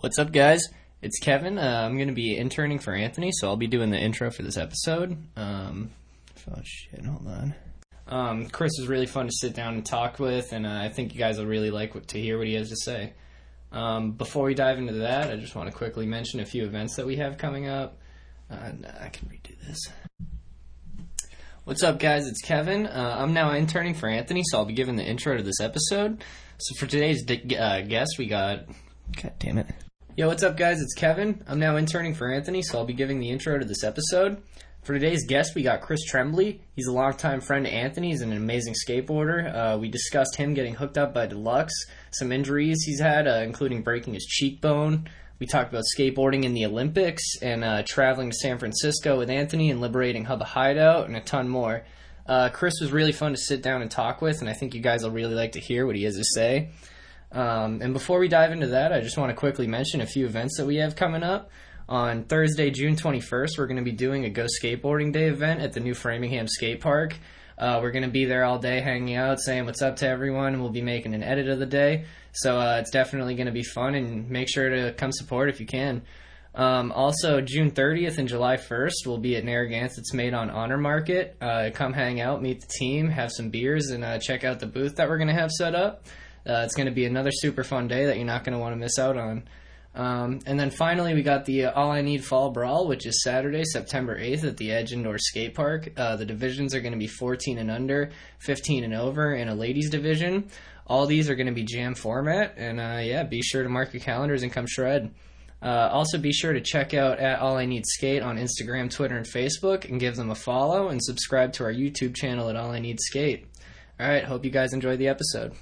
[0.00, 0.62] What's up, guys?
[1.02, 1.58] It's Kevin.
[1.58, 4.42] Uh, I'm going to be interning for Anthony, so I'll be doing the intro for
[4.42, 5.18] this episode.
[5.36, 5.90] Um,
[6.50, 7.54] oh shit, hold on.
[8.08, 11.12] Um, Chris is really fun to sit down and talk with, and uh, I think
[11.12, 13.12] you guys will really like what, to hear what he has to say.
[13.72, 16.96] Um, before we dive into that, I just want to quickly mention a few events
[16.96, 17.98] that we have coming up.
[18.50, 19.80] Uh, nah, I can redo this.
[21.64, 22.26] What's up, guys?
[22.26, 22.86] It's Kevin.
[22.86, 26.24] Uh, I'm now interning for Anthony, so I'll be giving the intro to this episode.
[26.56, 28.60] So for today's uh, guest, we got.
[29.14, 29.66] God damn it.
[30.20, 30.82] Yo, what's up, guys?
[30.82, 31.42] It's Kevin.
[31.48, 34.42] I'm now interning for Anthony, so I'll be giving the intro to this episode.
[34.82, 36.60] For today's guest, we got Chris Tremblay.
[36.76, 38.10] He's a longtime friend to Anthony.
[38.10, 39.50] He's an amazing skateboarder.
[39.50, 41.72] Uh, we discussed him getting hooked up by Deluxe,
[42.10, 45.08] some injuries he's had, uh, including breaking his cheekbone.
[45.38, 49.70] We talked about skateboarding in the Olympics and uh, traveling to San Francisco with Anthony
[49.70, 51.86] and liberating Hubba Hideout and a ton more.
[52.26, 54.82] Uh, Chris was really fun to sit down and talk with, and I think you
[54.82, 56.72] guys will really like to hear what he has to say.
[57.32, 60.26] Um, and before we dive into that, I just want to quickly mention a few
[60.26, 61.50] events that we have coming up.
[61.88, 65.72] On Thursday, June 21st, we're going to be doing a Go Skateboarding Day event at
[65.72, 67.16] the new Framingham Skate Park.
[67.58, 70.54] Uh, we're going to be there all day hanging out, saying what's up to everyone,
[70.54, 72.04] and we'll be making an edit of the day.
[72.32, 75.60] So uh, it's definitely going to be fun, and make sure to come support if
[75.60, 76.02] you can.
[76.54, 81.36] Um, also, June 30th and July 1st, we'll be at Narragansett's Made on Honor Market.
[81.40, 84.66] Uh, come hang out, meet the team, have some beers, and uh, check out the
[84.66, 86.06] booth that we're going to have set up.
[86.48, 88.72] Uh, it's going to be another super fun day that you're not going to want
[88.72, 89.44] to miss out on.
[89.94, 93.22] Um, and then finally, we got the uh, All I Need Fall Brawl, which is
[93.24, 95.90] Saturday, September 8th at the Edge Indoor Skate Park.
[95.96, 99.54] Uh, the divisions are going to be 14 and under, 15 and over, and a
[99.54, 100.48] ladies division.
[100.86, 103.92] All these are going to be jam format, and uh, yeah, be sure to mark
[103.92, 105.12] your calendars and come shred.
[105.62, 109.16] Uh, also, be sure to check out at All I Need Skate on Instagram, Twitter,
[109.16, 112.70] and Facebook, and give them a follow and subscribe to our YouTube channel at All
[112.70, 113.46] I Need Skate.
[113.98, 115.52] All right, hope you guys enjoy the episode.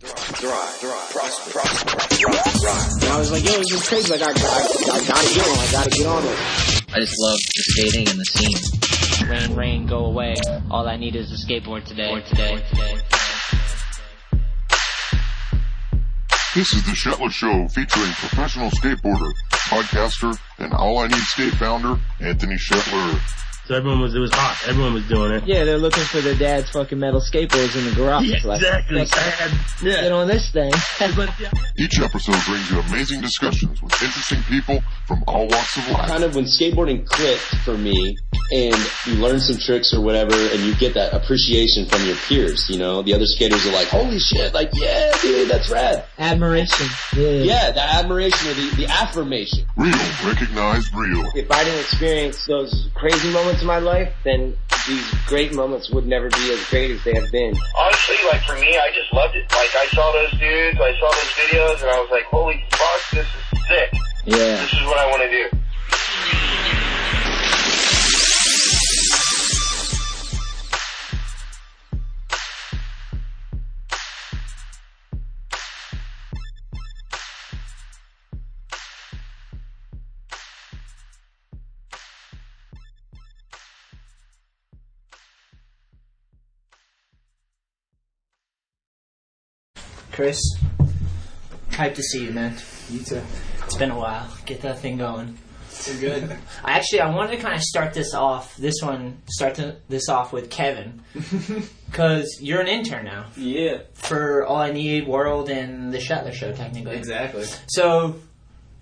[0.00, 3.12] Drive, drive, prosper, prosper, drive, drive.
[3.12, 4.12] I was like, yo, this is crazy.
[4.12, 5.58] Like, I, I, I gotta get on.
[5.58, 6.38] I gotta get on it.
[6.92, 9.28] I just love the skating and the scene.
[9.28, 10.34] Rain, rain, go away.
[10.70, 12.20] All I need is a skateboard today.
[12.22, 12.62] today.
[12.70, 13.00] today.
[16.54, 21.98] This is the Shetler Show featuring professional skateboarder, podcaster, and All I Need Skate founder,
[22.20, 23.20] Anthony Shetler.
[23.66, 24.68] So everyone was, it was hot.
[24.68, 25.46] Everyone was doing it.
[25.46, 28.26] Yeah, they're looking for their dad's fucking metal skateboards in the garage.
[28.26, 28.98] Yeah, Like, exactly.
[28.98, 29.82] next time, Sad.
[29.82, 30.70] Get on this thing.
[31.78, 36.08] Each episode brings you amazing discussions with interesting people from all walks of life.
[36.08, 38.16] kind of when skateboarding clicked for me
[38.50, 42.68] and you learn some tricks or whatever and you get that appreciation from your peers,
[42.68, 46.04] you know, the other skaters are like, holy shit, like, yeah, dude, that's rad.
[46.18, 46.86] Admiration.
[47.16, 47.30] Yeah.
[47.44, 49.64] Yeah, the admiration or the, the affirmation.
[49.76, 49.92] Real,
[50.24, 51.30] recognized real.
[51.34, 54.56] If I didn't experience those crazy moments in my life, then
[54.86, 57.54] these great moments would never be as great as they have been.
[57.76, 59.50] honestly, like for me, I just loved it.
[59.50, 63.10] Like I saw those dudes, I saw those videos, and I was like, holy fuck,
[63.12, 63.92] this is sick.
[64.26, 64.36] Yeah.
[64.36, 66.83] This is what I want to do.
[90.14, 90.40] Chris,
[91.70, 92.56] hyped to see you, man.
[92.88, 93.20] You too.
[93.64, 94.28] It's been a while.
[94.46, 95.36] Get that thing going.
[95.86, 96.38] You're good.
[96.64, 98.56] I actually, I wanted to kind of start this off.
[98.56, 101.02] This one, start to, this off with Kevin,
[101.90, 106.52] because you're an intern now yeah, for All I Need World and the Shetler Show,
[106.52, 106.94] technically.
[106.94, 107.46] exactly.
[107.66, 108.14] So,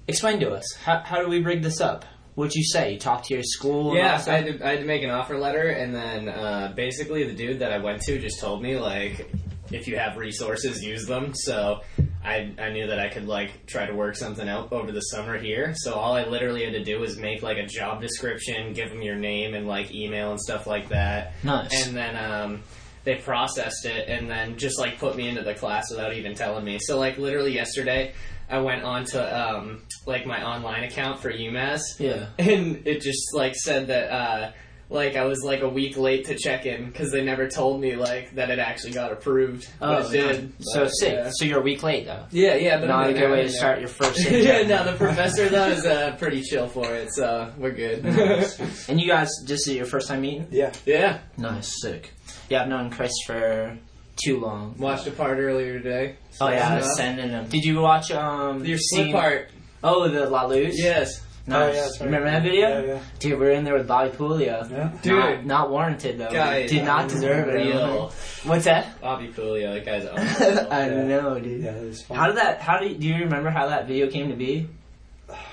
[0.07, 2.05] explain to us how how do we rig this up?
[2.35, 2.93] What'd you say?
[2.93, 3.97] You talked to your school?
[3.97, 7.25] Yeah, I had, to, I had to make an offer letter, and then uh, basically
[7.25, 9.31] the dude that I went to just told me like,
[9.73, 11.33] if you have resources, use them.
[11.35, 11.81] So
[12.25, 15.39] I I knew that I could like try to work something out over the summer
[15.39, 15.75] here.
[15.77, 19.03] So all I literally had to do was make like a job description, give them
[19.03, 21.87] your name and like email and stuff like that, Nice.
[21.87, 22.63] and then um,
[23.05, 26.65] they processed it and then just like put me into the class without even telling
[26.65, 26.79] me.
[26.81, 28.15] So like literally yesterday.
[28.51, 32.27] I went on to um, like my online account for UMass, yeah.
[32.39, 34.53] and it just like said that uh
[34.93, 37.97] like I was like a week late to check in because they never told me
[37.97, 39.69] like that it actually got approved.
[39.81, 40.53] Oh, but it did.
[40.61, 41.13] So But, sick.
[41.15, 41.31] Yeah.
[41.33, 42.25] So you're a week late though.
[42.31, 44.21] yeah, yeah, but Not I'm a good way to start your first.
[44.31, 44.69] yeah, intern.
[44.69, 48.05] no, the professor though is uh, pretty chill for it, so we're good.
[48.89, 50.47] And you guys, this is your first time meeting?
[50.51, 51.21] yeah, yeah.
[51.39, 52.11] Nice, sick.
[52.49, 53.77] Yeah, I've known Chris for
[54.23, 54.75] too long.
[54.79, 56.17] Watched a part earlier today.
[56.41, 57.49] Oh yeah, I was sending them.
[57.49, 59.51] Did you watch um your scene- slip part.
[59.83, 60.79] Oh, the La Luz.
[60.79, 61.23] Yes.
[61.49, 62.01] Oh, nice.
[62.01, 63.01] Remember that video?
[63.19, 65.03] Dude, we're in there with Bobby Puleo.
[65.03, 65.13] Dude.
[65.13, 66.31] Not, not warranted though.
[66.31, 67.55] Guy Did not deserve it.
[67.55, 68.13] Real.
[68.45, 69.01] What's that?
[69.01, 70.73] Bobby Puleo, that guy's awesome.
[70.73, 71.65] I know, dude.
[71.65, 72.17] Yeah, it was fun.
[72.17, 72.61] How did that?
[72.61, 74.69] How do you, do you remember how that video came to be?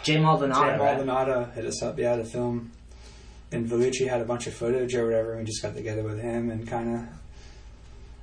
[0.03, 0.62] Jay Maldonado.
[0.62, 0.77] Jay right?
[0.77, 2.71] Maldonado hit us up, yeah, to film.
[3.51, 6.19] And Vellucci had a bunch of footage or whatever, and we just got together with
[6.21, 7.19] him and kind of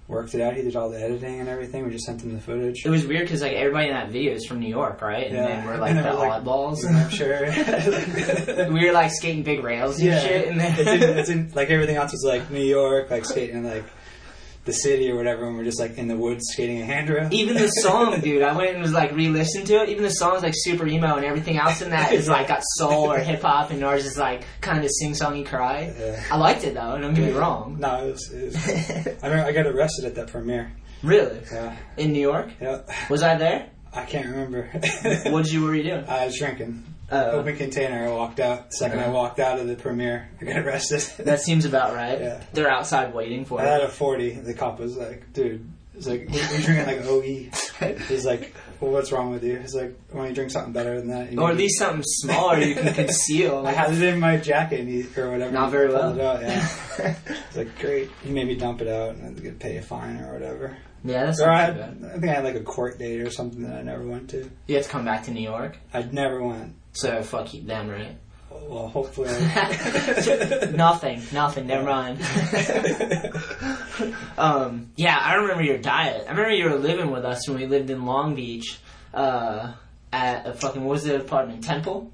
[0.09, 0.55] worked it out.
[0.55, 1.85] He did all the editing and everything.
[1.85, 2.85] We just sent him the footage.
[2.85, 5.27] It was weird because like everybody in that video is from New York, right?
[5.27, 5.47] And Yeah.
[5.47, 6.83] then we're like the like, oddballs.
[6.83, 8.69] New Hampshire.
[8.73, 10.49] we were like skating big rails and yeah, shit.
[10.49, 13.57] And it's, in, then it's in like everything else was like New York, like skating
[13.57, 13.85] in like
[14.67, 17.29] the city or whatever, and we're just like in the woods skating a handrail.
[17.33, 19.89] even the song, dude, I went and was like re-listened to it.
[19.89, 23.11] Even the song's like super emo, and everything else in that is like got soul
[23.13, 25.95] or hip hop, and ours is like kind of the sing-songy cry.
[25.99, 26.23] Yeah.
[26.31, 26.99] I liked it though.
[27.01, 27.77] Don't get me wrong.
[27.81, 28.31] No, it was.
[28.33, 28.67] It was
[29.23, 30.73] I remember I got arrested at that premiere.
[31.03, 31.41] Really?
[31.53, 32.51] Yeah, In New York?
[32.61, 32.81] yeah.
[33.09, 33.71] Was I there?
[33.93, 34.69] I can't remember.
[35.31, 35.61] What did you?
[35.63, 36.05] What were you doing?
[36.09, 36.83] I was drinking.
[37.11, 38.07] Uh, Open container.
[38.07, 38.73] I walked out.
[38.73, 40.29] Second, I walked out of the premiere.
[40.41, 41.03] I got arrested.
[41.25, 42.21] that seems about right.
[42.21, 42.43] Yeah.
[42.53, 43.85] They're outside waiting for I had it.
[43.89, 44.33] a forty.
[44.33, 47.51] The cop was like, "Dude, he's like, you- you're drinking like OE."
[48.09, 50.99] He's like, "Well, what's wrong with you?" He's like, "Why don't you drink something better
[50.99, 53.67] than that?" You Or at least something smaller you can conceal.
[53.67, 55.53] I had it in my jacket and he, or whatever.
[55.53, 56.39] Not He very pulled well.
[56.39, 56.69] It out,
[56.99, 57.17] yeah.
[57.49, 58.11] It's like great.
[58.25, 60.33] He made me dump it out and I had to get pay a fine or
[60.33, 60.77] whatever.
[61.05, 62.11] yeah, that's Or I, not had, bad.
[62.11, 64.51] I think I had like a court date or something that I never went to.
[64.67, 66.75] You have to come back to New York, I would never went.
[66.97, 68.17] So fuck you, them, right?
[68.51, 69.29] Well, hopefully.
[70.77, 71.67] nothing, nothing.
[71.67, 72.21] Never mind.
[74.39, 76.25] um, yeah, I remember your diet.
[76.27, 78.79] I remember you were living with us when we lived in Long Beach.
[79.13, 79.73] Uh,
[80.13, 82.13] at a fucking what was the apartment Temple?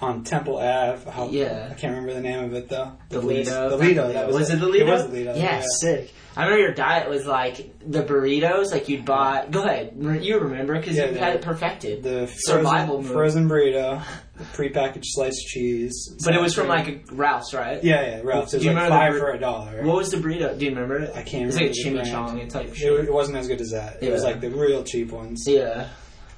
[0.00, 1.10] On Temple Ave.
[1.10, 1.68] How, Yeah.
[1.70, 2.92] I can't remember the name of it though.
[3.08, 3.70] The Lido.
[3.70, 4.12] The Lido.
[4.12, 4.86] That was, was it the Lido?
[4.86, 5.34] It was the Lido.
[5.36, 6.12] Yeah, sick.
[6.36, 9.46] I remember your diet was like the burritos, like you'd buy.
[9.50, 12.04] Go ahead, you remember because Yeah, you the- had it perfected.
[12.04, 13.12] The Survival frozen, move.
[13.12, 14.02] frozen burrito,
[14.36, 16.16] the prepackaged sliced cheese.
[16.24, 17.82] but it was from like a Ralph's, right?
[17.82, 18.54] yeah, yeah, Ralph's.
[18.54, 19.82] It was like five bur- for a dollar.
[19.82, 20.56] What was the burrito?
[20.56, 21.10] Do you remember it?
[21.16, 22.38] I can't It's like a remember the brand.
[22.38, 22.92] chimichanga type It, shit.
[23.06, 24.00] it wasn't as good as that.
[24.00, 25.42] It was like the real cheap ones.
[25.44, 25.88] Yeah.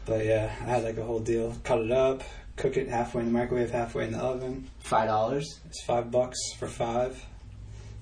[0.07, 1.55] But yeah, I had like a whole deal.
[1.63, 2.23] Cut it up,
[2.61, 4.69] cook it halfway in the microwave, halfway in the oven.
[4.81, 5.61] Five dollars.
[5.67, 7.25] It's five bucks for five.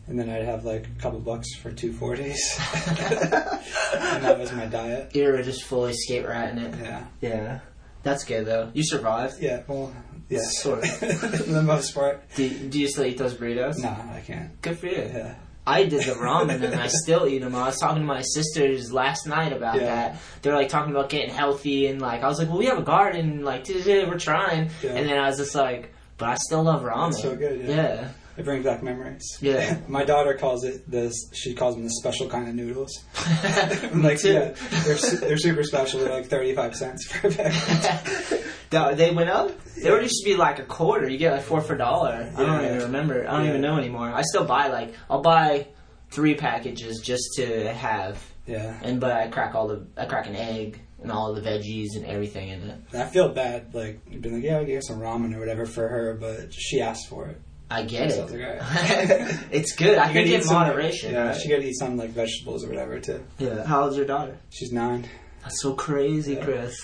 [0.09, 2.41] And then I'd have like a couple bucks for two forties.
[2.87, 5.15] and that was my diet.
[5.15, 6.75] You were just fully skate ratting it.
[6.83, 7.05] Yeah.
[7.21, 7.61] Yeah.
[8.03, 8.71] That's good though.
[8.75, 9.41] You survived.
[9.41, 9.95] Yeah, well,
[10.29, 10.41] yeah.
[10.43, 10.91] Sort of.
[10.97, 12.23] For the most part.
[12.35, 13.79] Do, do you still eat those burritos?
[13.79, 14.61] No, I can't.
[14.63, 15.03] Good for you.
[15.03, 15.35] Yeah.
[15.69, 17.55] I did the ramen and I still eat them.
[17.55, 19.85] I was talking to my sisters last night about Yeah.
[19.87, 20.17] that.
[20.43, 22.83] They're like talking about getting healthy and like I was like, well, we have a
[22.83, 23.45] garden.
[23.45, 24.71] Like, "Duh-duh-duh, we're trying.
[24.83, 27.15] And then I was just like, but I still love ramen.
[27.15, 28.09] So good, yeah.
[28.39, 28.41] Yeah.
[28.41, 29.25] It brings back memories.
[29.41, 29.79] Yeah.
[29.89, 31.15] My daughter calls it this.
[31.35, 32.93] She calls them the special kind of noodles.
[33.95, 34.55] Like, yeah,
[34.85, 36.01] they're su- they're super special.
[36.01, 38.45] They're like thirty five cents a package.
[38.71, 39.51] No, they went up.
[39.83, 41.09] They were used to be like a quarter.
[41.09, 42.31] You get like four for a dollar.
[42.37, 42.67] I don't Yeah.
[42.75, 43.27] even remember.
[43.27, 43.51] I don't Yeah.
[43.51, 44.11] even know anymore.
[44.13, 45.69] I still buy like I'll buy
[46.11, 50.37] three packages just to have, Yeah, and but I crack all the I crack an
[50.37, 52.79] egg and all the veggies and everything in it.
[52.93, 53.75] I feel bad.
[53.75, 56.81] Like you've been like, yeah, I'll get some ramen or whatever for her, but she
[56.83, 57.41] asked for it.
[57.71, 58.41] I get So I was it.
[58.41, 59.99] like, it's good.
[59.99, 61.13] I You think gotta in eat some- moderation.
[61.13, 61.37] Yeah, right?
[61.41, 63.23] she got to eat some like vegetables or whatever too.
[63.39, 63.65] yeah.
[63.65, 64.39] How old's your daughter?
[64.51, 65.07] She's nine.
[65.43, 66.45] That's so crazy, Yeah.
[66.45, 66.77] Chris.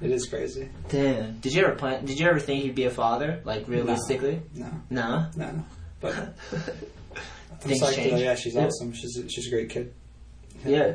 [0.00, 0.68] It is crazy.
[0.90, 1.38] Damn.
[1.40, 2.04] Did you ever plan?
[2.04, 3.40] Did you ever think you'd be a father?
[3.44, 4.40] Like realistically?
[4.54, 5.26] No, No.
[5.36, 5.64] no, no.
[6.00, 6.14] But
[7.52, 7.94] I'm Things psyched.
[7.96, 8.10] change.
[8.12, 8.16] though.
[8.18, 8.66] Yeah, she's Yeah.
[8.66, 8.92] awesome.
[8.92, 9.92] She's a, she's a great kid.
[10.64, 10.94] Yeah.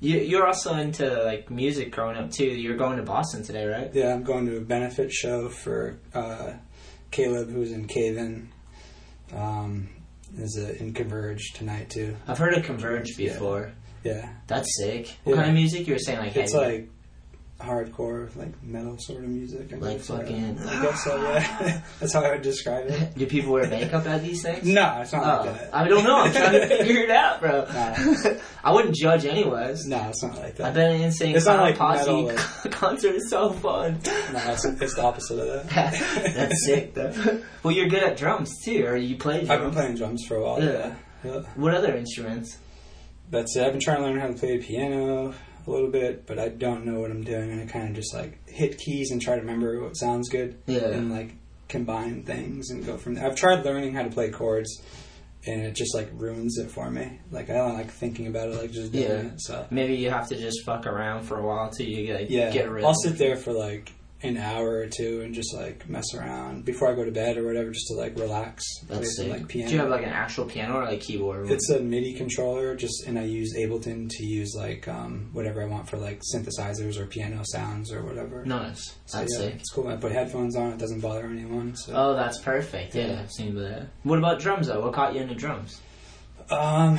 [0.00, 2.46] You, you're also into like music growing up too.
[2.46, 3.90] You're going to Boston today, right?
[3.92, 6.52] Yeah, I'm going to a benefit show for uh,
[7.10, 8.48] Caleb, who's in Cave In.
[9.34, 9.88] Um,
[10.36, 12.14] is uh, in Converge tonight too.
[12.26, 13.72] I've heard of Converge before.
[14.04, 15.16] Yeah, That's sick.
[15.24, 15.38] What Yeah.
[15.42, 15.86] kind of music?
[15.86, 16.64] You were saying like it's heavy.
[16.78, 16.90] like
[17.60, 19.72] hardcore, like metal sort of music.
[19.72, 21.20] I Like guess, fucking- I guess so.
[21.20, 23.16] Yeah, that's how I would describe it.
[23.16, 24.64] Do people wear makeup at these things?
[24.64, 25.74] No, it's not Oh, like that.
[25.74, 26.16] I don't know.
[26.18, 27.64] I'm trying to figure it out, bro.
[27.64, 28.34] Nah.
[28.64, 29.86] I wouldn't judge anyways.
[29.86, 30.66] No, it's not like that.
[30.66, 33.98] I bet an insane It's not like posse metal, like- concert is so fun.
[34.32, 36.32] No, it's, it's the opposite of that.
[36.34, 37.40] That's sick, though.
[37.64, 39.50] Well, you're good at drums too, or you play drums.
[39.50, 40.62] I've been playing drums for a while.
[40.62, 40.94] Yeah.
[41.24, 41.32] Yeah.
[41.32, 41.40] yeah.
[41.56, 42.56] What other instruments?
[43.30, 43.64] That's it.
[43.66, 45.34] I've been trying to learn how to play the piano
[45.68, 47.50] a little bit, but I don't know what I'm doing.
[47.50, 50.58] And I kind of just like hit keys and try to remember what sounds good.
[50.66, 50.88] Yeah.
[50.88, 51.32] And like
[51.68, 53.26] combine things and go from there.
[53.26, 54.80] I've tried learning how to play chords,
[55.46, 57.20] and it just like ruins it for me.
[57.30, 59.32] Like I don't like thinking about it, like just doing Yeah.
[59.32, 59.40] it.
[59.40, 62.50] So Maybe you have to just fuck around for a while till you like, yeah,
[62.50, 62.84] get rid.
[62.84, 66.90] I'll sit there for like an hour or two and just like mess around before
[66.90, 68.64] I go to bed or whatever, just to like relax.
[68.88, 69.30] That's sick.
[69.30, 69.68] like piano.
[69.68, 71.48] Do you have like an actual piano or like keyboard?
[71.50, 75.66] It's a MIDI controller, just and I use Ableton to use like um, whatever I
[75.66, 78.44] want for like synthesizers or piano sounds or whatever.
[78.44, 78.96] nice.
[79.06, 79.54] So, That's yeah, sick.
[79.60, 79.86] it's cool.
[79.88, 81.76] I put headphones on; it doesn't bother anyone.
[81.76, 82.94] So, Oh, that's perfect.
[82.96, 83.20] Yeah, Yeah.
[83.22, 83.86] I've that.
[84.02, 84.80] What about drums though?
[84.80, 85.80] What caught you into drums?
[86.50, 86.98] um,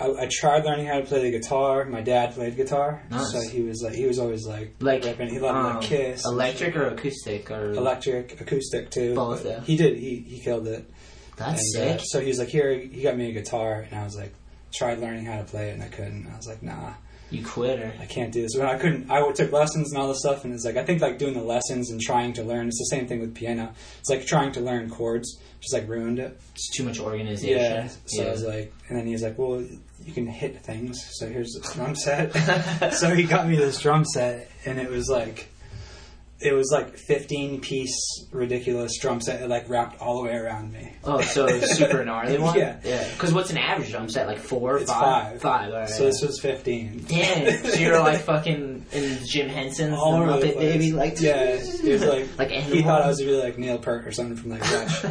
[0.00, 1.84] I, I tried learning how to play the guitar.
[1.84, 3.32] My dad played guitar, Nice.
[3.32, 5.28] so he was like he was always like Like, ripping.
[5.28, 9.14] He loved um, like Kiss, electric or acoustic or electric, acoustic too.
[9.14, 9.60] Both, yeah.
[9.60, 9.96] He did.
[9.96, 10.88] He he killed it.
[11.36, 12.00] That's And, uh, sick.
[12.04, 14.34] so he was like, here, he got me a guitar, and I was like,
[14.74, 16.26] tried learning how to play it, and I couldn't.
[16.32, 16.94] I was like, nah,
[17.30, 17.92] You quitter.
[18.00, 18.56] I can't do this.
[18.56, 21.02] When I couldn't, I took lessons and all this stuff, and it's like I think
[21.02, 22.68] like doing the lessons and trying to learn.
[22.68, 23.74] It's the same thing with piano.
[24.00, 26.38] It's like trying to learn chords, just like ruined it.
[26.54, 27.58] It's too much organization.
[27.58, 27.88] Yeah.
[28.06, 29.62] So I was like, and then he's like, well,
[30.04, 30.98] you can hit things.
[31.18, 32.92] So here's this drum set.
[32.94, 35.48] so he got me this drum set, and it was like,
[36.40, 39.42] it was like 15 piece ridiculous drum set.
[39.42, 40.92] It like wrapped all the way around me.
[41.02, 42.56] Oh, so super gnarly one.
[42.56, 42.78] Yeah.
[42.84, 43.08] yeah.
[43.12, 44.28] Because what's an average drum set?
[44.28, 45.40] Like four, It's five, five.
[45.40, 45.72] five.
[45.72, 45.88] All right.
[45.88, 47.06] So this was 15.
[47.08, 47.64] Damn.
[47.64, 50.56] so you're like fucking in Jim Henson's all the over the place.
[50.56, 53.78] Baby, like yeah, it was like Like he thought I was gonna be like Neil
[53.78, 55.02] Peart or something from like Rush,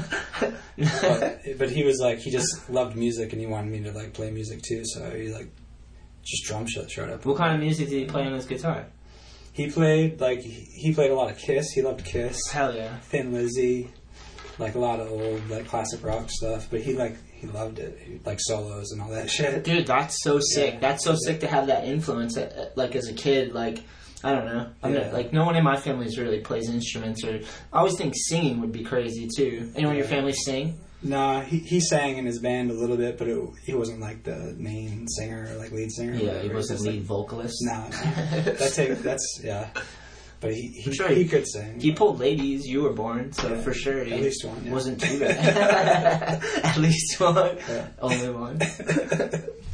[0.78, 4.14] but, but he was like he just loved music and he wanted me to like
[4.14, 4.84] play music too.
[4.86, 5.50] So he like
[6.24, 7.26] just drum shit showed up.
[7.26, 8.86] What kind of music did he play on his guitar?
[9.58, 11.72] He played like he played a lot of Kiss.
[11.72, 12.96] He loved Kiss, Hell yeah.
[12.98, 13.90] Thin Lizzy,
[14.60, 16.68] like a lot of old like classic rock stuff.
[16.70, 19.64] But he like he loved it, he, like solos and all that shit.
[19.64, 20.76] Dude, that's so sick.
[20.76, 20.80] Yeah.
[20.80, 22.38] That's so sick to have that influence.
[22.38, 23.80] uh, Like as a kid, like
[24.24, 24.70] I don't know.
[24.84, 25.06] I'm Yeah.
[25.06, 27.40] not, like no one in my family really plays instruments, or
[27.74, 29.72] I always think singing would be crazy too.
[29.76, 30.80] Anyone in your family sing?
[31.08, 34.24] Nah, he he sang in his band a little bit, but it, he wasn't like
[34.24, 36.14] the main singer or like lead singer.
[36.14, 37.56] or Yeah, he wasn't Just, lead like, vocalist.
[37.62, 37.90] Nah, nah.
[37.90, 39.70] that's take, that's yeah.
[40.40, 41.80] But he he, I'm sure he he- could sing.
[41.80, 42.68] He pulled ladies.
[42.68, 44.72] You were born, so Yeah, for sure, he at least one, yeah.
[44.72, 46.44] wasn't too bad.
[46.64, 47.88] At least one, Yeah.
[48.00, 48.60] only one.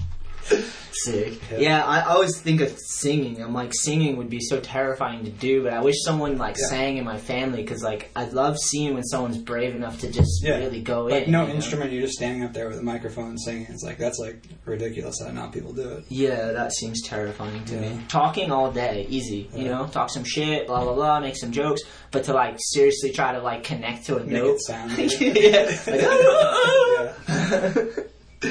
[0.96, 1.40] Sick.
[1.52, 1.58] Yeah.
[1.58, 1.86] Yeah.
[1.86, 3.42] I always think of singing.
[3.42, 6.68] I'm like, singing would be so terrifying to do, but I wish someone like Yeah.
[6.70, 10.44] sang in my family because like I love seeing when someone's brave enough to just
[10.44, 10.58] Yeah.
[10.60, 11.32] really go like in.
[11.32, 11.56] no you know?
[11.56, 13.66] instrument, you're just standing up there with a microphone singing.
[13.70, 16.04] It's like that's like ridiculous how not people do it.
[16.10, 18.00] Yeah, that seems terrifying to me.
[18.08, 19.50] Talking all day, easy.
[19.56, 21.82] You know, talk some shit, blah blah blah, make some jokes,
[22.12, 24.60] but to like seriously try to like connect to a Make note.
[24.62, 24.92] sound.
[24.98, 25.76] yeah.
[25.88, 27.14] Like, yeah.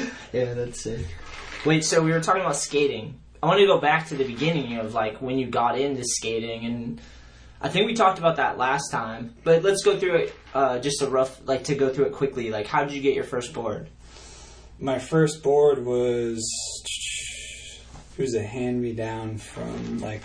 [0.33, 1.05] yeah, that's it.
[1.65, 3.17] Wait, so we were talking about skating.
[3.41, 6.65] I want to go back to the beginning of like when you got into skating,
[6.65, 7.01] and
[7.61, 9.33] I think we talked about that last time.
[9.45, 10.35] But let's go through it.
[10.53, 12.49] Uh, just a rough, like to go through it quickly.
[12.49, 13.87] Like, how did you get your first board?
[14.77, 16.43] My first board was
[18.17, 20.21] it was a hand me down from like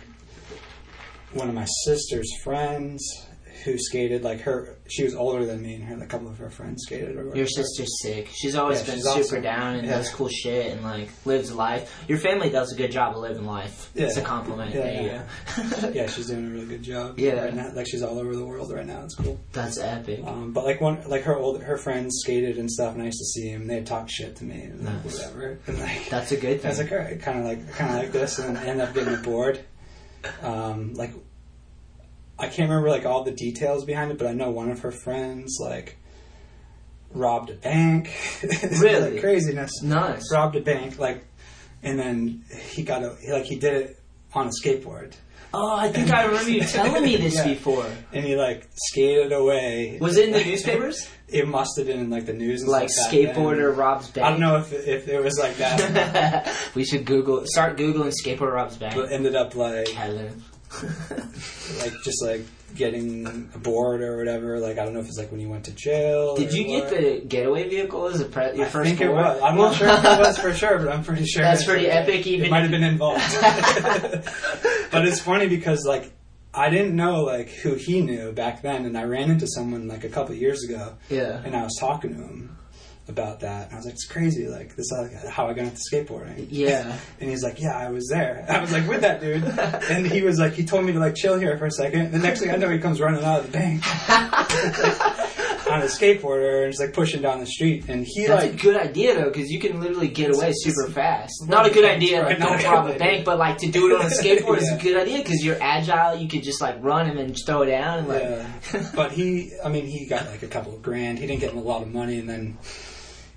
[1.34, 3.27] one of my sister's friends
[3.72, 6.50] who skated like her she was older than me and her a couple of her
[6.50, 8.28] friends skated or Your sister's sick.
[8.34, 9.42] She's always Yeah, been she's super awesome.
[9.42, 9.96] down and Yeah.
[9.96, 12.04] does cool shit and like lives life.
[12.08, 13.90] Your family does a good job of living life.
[13.94, 14.06] Yeah.
[14.06, 14.74] It's a compliment.
[14.74, 15.90] Yeah, yeah.
[15.92, 17.44] yeah she's doing a really good job Yeah.
[17.44, 20.20] right now like she's all over the world right now it's cool That's epic.
[20.26, 23.18] um, but like one like her old her friends skated and stuff and I used
[23.18, 25.18] to see them they'd talk shit to me and like, Nice.
[25.18, 26.66] whatever and like That's a good thing.
[26.66, 28.66] I was like, all right, kind of like, kind of like this, and then I
[28.66, 29.60] ended up getting bored.
[30.42, 31.12] Um, like,
[32.38, 34.92] I can't remember like all the details behind it, but I know one of her
[34.92, 35.96] friends like
[37.12, 38.10] robbed a bank.
[38.80, 39.12] Really?
[39.12, 39.82] like craziness.
[39.82, 40.22] Nice.
[40.32, 41.24] Robbed a bank, like,
[41.82, 44.00] and then he got a like he did it
[44.34, 45.14] on a skateboard,
[45.54, 47.44] Oh, I think I remember you telling me this Yeah.
[47.48, 47.86] before.
[48.12, 49.96] and he like skated away.
[49.98, 51.08] Was it in the newspapers?
[51.26, 53.34] It must have been in like the news, and like stuff back then.
[53.34, 54.26] skateboarder robs bank.
[54.26, 58.52] I don't know if if it was like that, we should Google, start googling skateboarder
[58.52, 58.94] robs bank.
[58.94, 60.42] but ended up like Kevin.
[61.82, 62.42] like just like
[62.74, 64.58] getting a board or whatever.
[64.58, 66.36] Like I don't know if it's like when you went to jail.
[66.36, 66.90] Did you get what.
[66.90, 69.40] the getaway vehicle as a pre- your I first think it was.
[69.42, 71.42] I'm not sure if it was for sure, but I'm pretty sure.
[71.42, 73.22] That's it- pretty epic, even it might have been involved.
[74.92, 76.12] but it's funny because like
[76.52, 80.04] I didn't know like who he knew back then, and I ran into someone like
[80.04, 81.42] a couple years ago, Yeah.
[81.44, 82.57] and I was talking to him
[83.08, 83.66] about that.
[83.66, 84.48] And I was like, "It's crazy!
[84.48, 86.96] Like this, is how I got into skateboarding." Yeah.
[87.20, 89.44] And he's like, "Yeah, I was there." I was like, "With that dude,"
[89.90, 92.12] and he was like, "He told me to like chill here for a second.
[92.12, 93.82] The next thing I know, he comes running out of the bank
[95.70, 97.84] on a skateboarder and just like pushing down the street.
[97.88, 100.90] And he That's like, a good idea though, because you can literally get away super
[100.90, 101.46] fast.
[101.46, 104.06] Not a good idea, like don't rob a bank, but like to do it on
[104.06, 106.16] a skateboard is a good idea because you're agile.
[106.16, 108.00] You could just like run and then just throw it down.
[108.00, 108.90] And, like, yeah.
[108.94, 111.18] but he, I mean, he got like a couple of grand.
[111.18, 112.58] He didn't get a lot of money, and then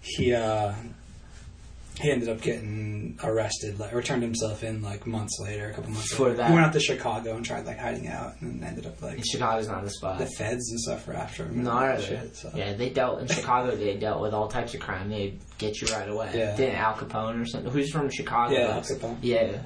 [0.01, 0.73] he uh
[1.99, 5.91] he ended up getting arrested, like or turned himself in like months later, a couple
[5.91, 6.37] months For later.
[6.37, 6.47] that.
[6.47, 9.67] He went out to Chicago and tried like hiding out, and ended up like Chicago's
[9.67, 10.17] not the spot.
[10.17, 11.59] the feds and stuff were after him.
[11.59, 11.97] and all Gnarly.
[11.97, 12.51] that shit, so.
[12.55, 13.75] Yeah, they dealt in Chicago.
[13.75, 15.09] They dealt with all types of crime.
[15.09, 16.31] They get you right away.
[16.33, 16.55] Yeah.
[16.55, 17.71] Didn't Al Capone or something?
[17.71, 18.53] Who's from Chicago?
[18.53, 19.17] Yeah, That's- Al Capone.
[19.21, 19.61] Yeah,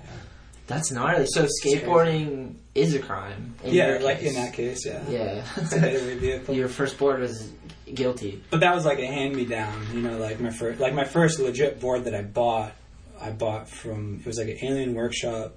[0.68, 1.28] that's gnarly.
[1.28, 3.54] So skateboarding is a crime.
[3.64, 4.30] in yeah, your like case.
[4.30, 5.04] in that case, yeah.
[5.10, 5.46] Yeah.
[5.58, 6.56] It's a getaway vehicle.
[6.62, 7.50] Your first board was
[7.94, 8.42] guilty.
[8.50, 11.06] But that was like a hand me down, you know, like my first, like my
[11.06, 12.74] first legit board that I bought
[13.22, 15.56] I bought from it was like an Alien Workshop,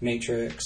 [0.00, 0.64] Matrix.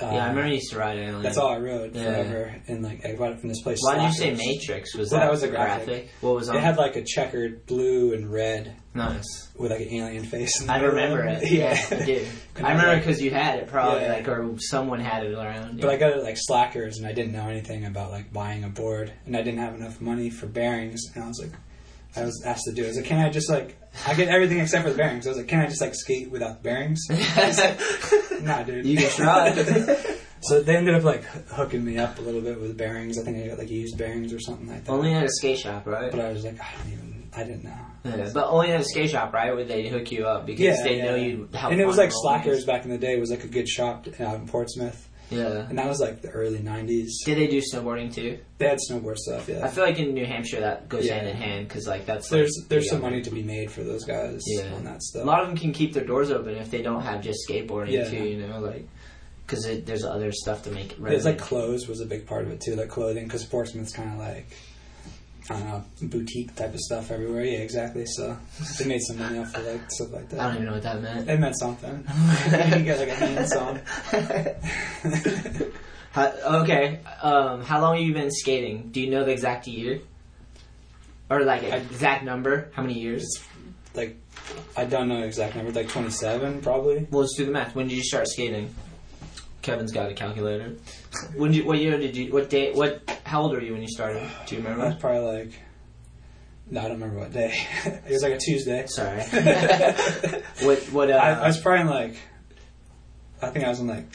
[0.00, 1.14] Yeah, I remember you used to ride Alien.
[1.16, 2.04] Uh, That's all I rode Yeah.
[2.04, 3.78] forever, and like I bought it from this place.
[3.82, 4.94] Why did you say Matrix?
[4.94, 6.10] Was Well, that, that was a the graphic.
[6.20, 6.56] What was on?
[6.56, 9.24] It had like a checkered blue and red nice.
[9.56, 10.60] with like an alien face.
[10.60, 11.42] in the I remember it.
[11.42, 11.50] it.
[11.52, 12.26] Yeah, I do.
[12.62, 14.12] I remember because you had it probably, Yeah.
[14.14, 15.80] like, or someone had it around.
[15.80, 15.90] But.
[15.90, 18.68] I got it at, like Slackers, and I didn't know anything about like buying a
[18.68, 21.52] board, and I didn't have enough money for bearings, and I was like,
[22.16, 22.86] I was asked to do it.
[22.86, 25.26] I was like, can I just like, I get everything except for the bearings.
[25.26, 27.06] I was like, can I just like skate without bearings?
[28.42, 28.86] nah, dude.
[28.86, 29.52] You can try.
[30.42, 33.18] so they ended up like hooking me up a little bit with bearings.
[33.18, 34.92] I think I got like used bearings or something like that.
[34.92, 36.10] only at a skate shop, right?
[36.10, 37.76] But I was like, I don't even, I didn't know.
[38.04, 39.54] Yeah, but only at a skate shop, right?
[39.54, 41.04] Where they hook you up because Yeah, they yeah.
[41.06, 41.48] know you.
[41.54, 43.14] How and it was like Slackers back in the day.
[43.14, 45.66] It was like a good shop out in Portsmouth, Yeah.
[45.68, 47.08] and that was like the early '90s.
[47.24, 48.38] Did they do snowboarding too?
[48.58, 49.48] They had snowboard stuff.
[49.48, 51.14] Yeah, I feel like in New Hampshire that goes Yeah.
[51.14, 53.82] hand in hand because like that's there's like, there's some money to be made for
[53.84, 54.72] those guys Yeah.
[54.74, 55.22] on that stuff.
[55.22, 57.90] A lot of them can keep their doors open if they don't have just skateboarding
[57.92, 58.08] Yeah.
[58.08, 58.24] too.
[58.24, 58.86] You know, like
[59.46, 60.92] because there's other stuff to make.
[60.92, 63.92] it There's like clothes was a big part of it too, like clothing, because Portsmouth's
[63.92, 64.46] kind of like
[65.50, 67.44] I don't know boutique type of stuff everywhere.
[67.44, 68.06] Yeah, exactly.
[68.06, 68.36] So
[68.78, 70.40] they made some money off of like stuff like that.
[70.40, 71.28] I don't even know what that meant.
[71.28, 71.96] It meant something.
[72.46, 73.80] you get like a hand song.
[76.12, 76.32] How,
[76.62, 78.90] okay, um, how long have you been skating?
[78.92, 80.00] Do you know the exact year?
[81.28, 82.70] Or like I- exact number?
[82.72, 83.26] How many years?
[83.94, 84.16] like
[84.76, 87.06] I don't know exact number, like 27 probably.
[87.10, 87.74] Well, let's do the math.
[87.74, 88.74] When did you start skating?
[89.64, 90.76] Kevin's got a calculator.
[91.34, 92.30] When did you, what year did you?
[92.30, 92.72] What day?
[92.72, 93.10] What?
[93.24, 94.28] How old were you when you started?
[94.46, 94.84] Do you remember?
[94.84, 95.52] I was probably like.
[96.70, 97.54] No, I don't remember what day.
[97.84, 98.86] it was like a Tuesday.
[98.86, 99.22] Sorry.
[100.62, 100.78] what?
[100.92, 101.10] What?
[101.10, 102.16] Uh, I, I was probably in like.
[103.40, 104.06] I think I was in like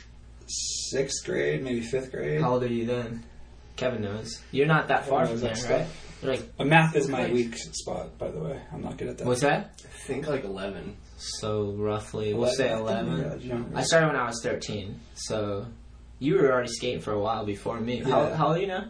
[0.45, 2.41] sixth grade, maybe fifth grade.
[2.41, 3.23] how old are you then?
[3.75, 4.39] Kevin knows.
[4.51, 5.67] You're not that far from there, right?
[5.69, 5.87] You're
[6.21, 8.59] like, But math is my weak spot, by the way.
[8.73, 9.27] I'm not good at that.
[9.27, 9.71] what's that?
[9.83, 10.95] I think like 11.
[11.17, 13.39] So roughly, we'll say eleven.
[13.41, 13.61] Yeah.
[13.75, 14.99] I started when I was thirteen.
[15.15, 15.65] So
[16.19, 17.97] you were already skating for a while before me.
[17.99, 18.35] How, Yeah.
[18.35, 18.85] how old are you now?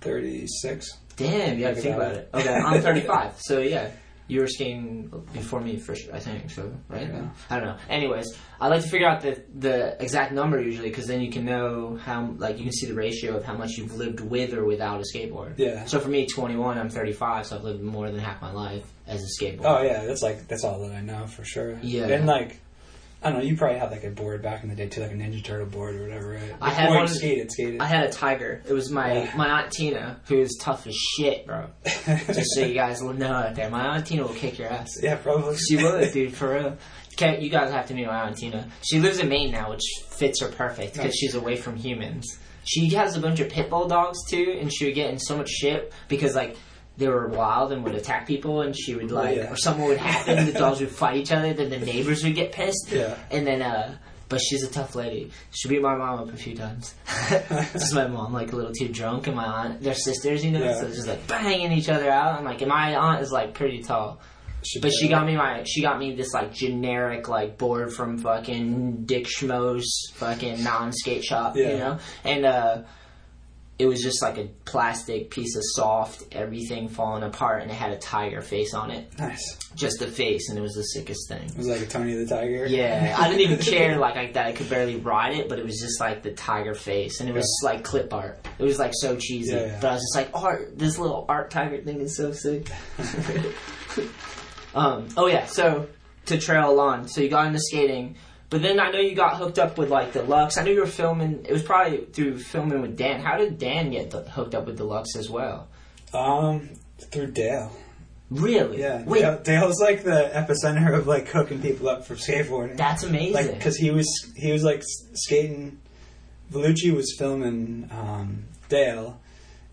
[0.00, 0.88] 36.
[1.16, 2.30] Damn, you gotta Think think about about it.
[2.34, 3.34] Okay, I'm 35.
[3.38, 3.90] So yeah,
[4.28, 6.14] you were skating before me for sure.
[6.14, 7.08] I think so, right?
[7.08, 7.28] Yeah.
[7.50, 7.76] I don't know.
[7.88, 8.26] Anyways,
[8.60, 11.96] I like to figure out the the exact number usually because then you can know
[11.96, 15.00] how like you can see the ratio of how much you've lived with or without
[15.00, 15.54] a skateboard.
[15.56, 15.86] Yeah.
[15.86, 19.22] So for me, 21, I'm 35, so I've lived more than half my life as
[19.22, 19.64] a skateboard.
[19.64, 21.78] Oh yeah, that's like that's all that I know for sure.
[21.82, 22.08] Yeah.
[22.08, 22.60] And like,
[23.22, 23.44] I don't know.
[23.44, 25.66] You probably had like a board back in the day too, like a Ninja Turtle
[25.66, 26.54] board or whatever, right?
[26.60, 27.80] I had one- Skated, skated.
[27.80, 28.62] I had a tiger.
[28.68, 29.32] It was my Yeah.
[29.36, 31.66] my aunt Tina, who is tough as shit, bro.
[32.06, 34.88] Just so you guys will know out there, my aunt Tina will kick your ass.
[35.02, 35.56] yeah, probably.
[35.56, 36.76] She would, dude, for real.
[37.14, 38.68] Okay, you guys have to meet my aunt Tina.
[38.88, 41.16] She lives in Maine now, which fits her perfect because Nice.
[41.18, 42.38] she's away from humans.
[42.64, 45.36] She has a bunch of pit bull dogs too, and she would get in so
[45.36, 46.56] much shit because like
[46.98, 49.50] they were wild and would attack people, and she would like, yeah.
[49.52, 52.52] or something would happen, the dogs would fight each other, then the neighbors would get
[52.52, 53.16] pissed, Yeah.
[53.30, 53.96] and then uh.
[54.30, 55.30] But she's a tough lady.
[55.52, 56.94] She beat my mom up a few times.
[57.72, 60.62] just my mom, like a little too drunk, and my aunt, they're sisters, you know,
[60.62, 60.78] Yeah.
[60.78, 62.38] so it's just like banging each other out.
[62.38, 64.20] I'm like, and my aunt is like pretty tall.
[64.66, 67.90] Should But be she got me my she got me this like generic like board
[67.94, 71.70] from fucking Dick Schmo's fucking non skate shop, Yeah.
[71.70, 71.98] you know?
[72.24, 72.82] And uh
[73.78, 77.92] it was just like a plastic piece of soft, everything falling apart and it had
[77.92, 79.06] a tiger face on it.
[79.18, 79.56] nice.
[79.76, 81.44] Just the face and it was the sickest thing.
[81.44, 82.66] It was like a Tony the Tiger.
[82.66, 85.64] Yeah, I didn't even care like I, that I could barely ride it, but it
[85.64, 88.44] was just like the tiger face, and it was like clip art.
[88.58, 89.78] It was like so cheesy, Yeah, yeah.
[89.80, 90.76] but I was just like, art.
[90.76, 92.68] This little art tiger thing is so sick.
[94.74, 95.08] um.
[95.16, 95.46] Oh yeah.
[95.46, 95.86] So
[96.26, 98.16] to trail along, so you got into skating,
[98.50, 100.56] but then I know you got hooked up with like Deluxe.
[100.56, 101.44] I knew you were filming.
[101.44, 103.20] It was probably through filming with Dan.
[103.20, 105.68] How did Dan get the, hooked up with Deluxe as well?
[106.14, 107.70] Um, through Dale.
[108.30, 108.80] Really?
[108.80, 109.04] Yeah.
[109.04, 112.76] Wait, Dale, Dale's like the epicenter of like hooking people up for skateboarding.
[112.76, 113.34] that's amazing.
[113.34, 114.82] like because he was he was like
[115.14, 115.80] skating.
[116.50, 119.20] Vellucci was filming um, Dale,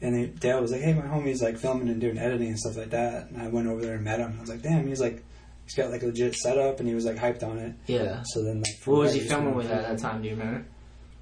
[0.02, 2.76] and he, Dale was like, "Hey, my homie's like filming and doing editing and stuff
[2.76, 4.36] like that." And I went over there and met him.
[4.38, 5.24] I was like, "Damn, he's like
[5.65, 7.73] he's got like a legit setup," and he was like hyped on it.
[7.88, 8.21] yeah.
[8.25, 10.21] So then, like, What was he filming with at that time?
[10.21, 10.65] Do you remember?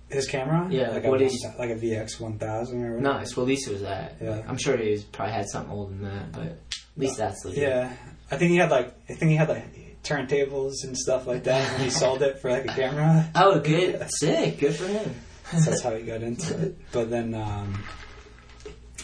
[0.10, 3.17] His camera, Yeah, like what a one- like a VX one thousand or whatever.
[3.19, 3.36] Nice.
[3.36, 4.15] Well, at least it was that.
[4.21, 4.43] Yeah.
[4.47, 6.58] I'm sure he was, probably had something older than that, but at
[6.97, 7.63] least that's legit.
[7.63, 7.91] Yeah,
[8.29, 9.65] I think he had like I think he had like
[10.03, 13.27] turntables and stuff like that, and he sold it for like a camera.
[13.34, 14.06] Oh, good.
[14.19, 14.60] Sick.
[14.60, 15.15] Good for him.
[15.51, 16.77] So that's how he got into it.
[16.91, 17.84] But then um,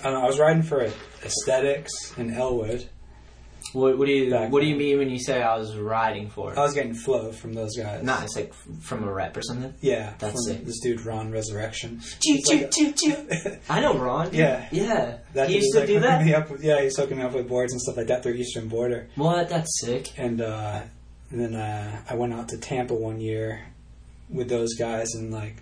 [0.02, 0.22] I don't know.
[0.22, 0.88] I was riding for
[1.26, 2.88] aesthetics in Elwood.
[3.74, 6.30] What, what do you Back What do you mean when you say I was riding
[6.30, 6.58] for it?
[6.58, 8.04] I was getting flow from those guys.
[8.04, 9.74] Nice, like from a rep or something.
[9.82, 10.66] Yeah, That's from sick.
[10.66, 12.02] This dude Ron Resurrection.
[12.24, 13.58] Choo like choo a- choo choo.
[13.70, 14.30] I know Ron.
[14.34, 14.68] Yeah.
[14.72, 15.18] Yeah.
[15.34, 16.26] That he dude used was, to like, do hooking that.
[16.26, 18.34] Me up with, yeah, he's hooking me up with boards and stuff like that through
[18.34, 19.08] Eastern Boarder.
[19.16, 19.50] What?
[19.50, 20.10] That's sick.
[20.18, 20.82] And uh,
[21.32, 23.68] and then uh, I went out to Tampa one year
[24.30, 25.58] with those guys, and like,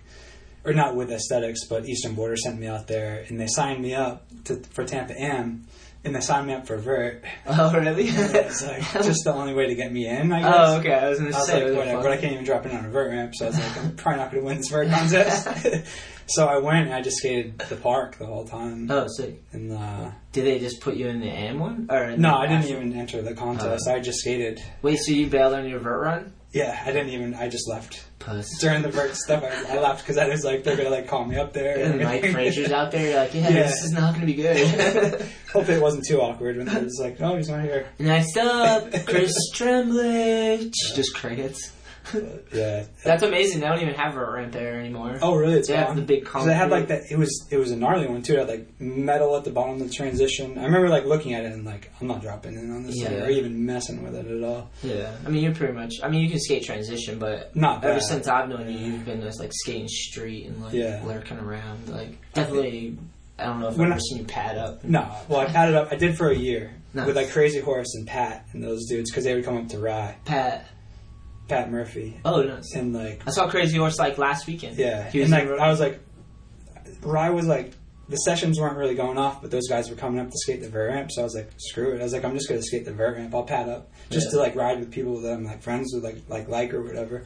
[0.64, 3.94] or not with Aesthetics, but Eastern Boarder sent me out there, and they signed me
[3.94, 5.66] up to, for Tampa Am,
[6.04, 7.24] and they signed me up for Vert.
[7.46, 8.04] Oh, really?
[8.08, 10.32] it's like just the only way to get me in.
[10.32, 10.54] I guess.
[10.56, 10.92] Oh, okay.
[10.94, 12.84] I was gonna I was say, like, whatever, but I can't even drop in on
[12.84, 14.88] a vert ramp, so I was like, I'm probably not going to win this vert
[14.90, 15.48] contest.
[16.26, 18.90] so I went and I just skated the park the whole time.
[18.90, 19.42] Oh, sick.
[19.52, 21.88] And uh, Did they just put you in the AM one?
[21.90, 23.86] Or no, I didn't actual- even enter the contest.
[23.88, 23.94] Oh.
[23.94, 24.60] I just skated.
[24.82, 26.32] Wait, so you bailed on your vert run?
[26.52, 27.34] Yeah, I didn't even.
[27.34, 28.48] I just left Puss.
[28.60, 29.44] during the first stuff.
[29.44, 31.78] I, I left because I was like, they're gonna like call me up there.
[31.84, 33.62] And Mike Frazier's out there, you're like, yeah, Yeah.
[33.64, 34.56] this is not going to be good.
[35.52, 37.86] Hopefully, it wasn't too awkward when it was like, oh, he's not here.
[37.98, 40.70] Next up, Chris Tremblay.
[40.94, 41.72] Just crickets.
[42.52, 42.84] Yeah.
[43.04, 43.60] That's amazing.
[43.60, 45.18] They don't even have a ramp there anymore.
[45.22, 45.54] Oh, really?
[45.54, 45.96] It's They have gone?
[45.96, 47.02] the big 'Cause they had like that.
[47.10, 48.34] It was it was a gnarly one too.
[48.34, 50.58] It had like metal at the bottom of the transition.
[50.58, 53.24] I remember like looking at it and like I'm not dropping in on this Yeah.
[53.24, 54.70] or even messing with it at all.
[54.82, 55.94] Yeah, I mean you're pretty much.
[56.02, 59.20] I mean you can skate transition, but Not ever since I've known you, you've been
[59.20, 61.02] just like skating street and like Yeah.
[61.06, 61.88] lurking around.
[61.88, 62.96] Like definitely,
[63.38, 64.82] I don't know if I've ever I- seen you pad up.
[64.84, 65.88] No, well I padded up.
[65.92, 67.06] I did for a year Nice.
[67.06, 69.78] with like Crazy Horse and Pat and those dudes because they would come up to
[69.78, 70.66] Rye, Pat.
[71.48, 72.74] Pat Murphy, Oh, nice.
[72.74, 74.76] and like I saw Crazy Horse like last weekend.
[74.78, 76.00] yeah, He was and like in I was like,
[77.02, 77.72] Rye was like.
[78.10, 80.68] The sessions weren't really going off, but those guys were coming up to skate the
[80.70, 81.10] vert ramp.
[81.12, 83.18] So I was like, "Screw it!" I was like, "I'm just gonna skate the vert
[83.18, 83.34] ramp.
[83.34, 84.30] I'll pad up just Yeah.
[84.30, 87.24] to like ride with people that I'm like friends with, like like like or whatever,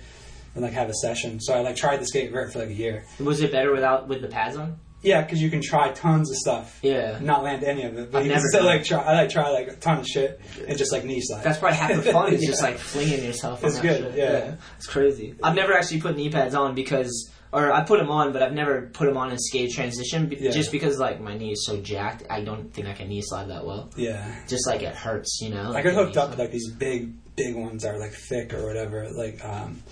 [0.56, 2.74] and like have a session." So I like tried to skate vert for like a
[2.74, 3.04] year.
[3.20, 4.76] Was it better without with the pads on?
[5.02, 7.18] Yeah, because you can try tons of stuff, Yeah.
[7.20, 8.12] not land any of it.
[8.12, 8.98] But I've you never can still done like try.
[9.02, 11.42] I like try like a ton of shit and just like knee slide.
[11.42, 13.62] That's probably half the fun is just like flinging yourself.
[13.62, 14.16] On It's that good, shit.
[14.16, 14.54] yeah.
[14.76, 15.34] it's crazy.
[15.42, 18.52] I've never actually put knee pads on because, or I put them on, but I've
[18.52, 20.52] never put them on in skate transition be- Yeah.
[20.52, 22.22] just because like my knee is so jacked.
[22.30, 23.90] I don't think I can knee slide that well.
[23.96, 24.24] yeah.
[24.48, 25.62] Just like it hurts, you know.
[25.64, 28.54] I Like got hooked up with like these big, big ones that are like thick
[28.54, 29.10] or whatever.
[29.10, 29.82] Like um,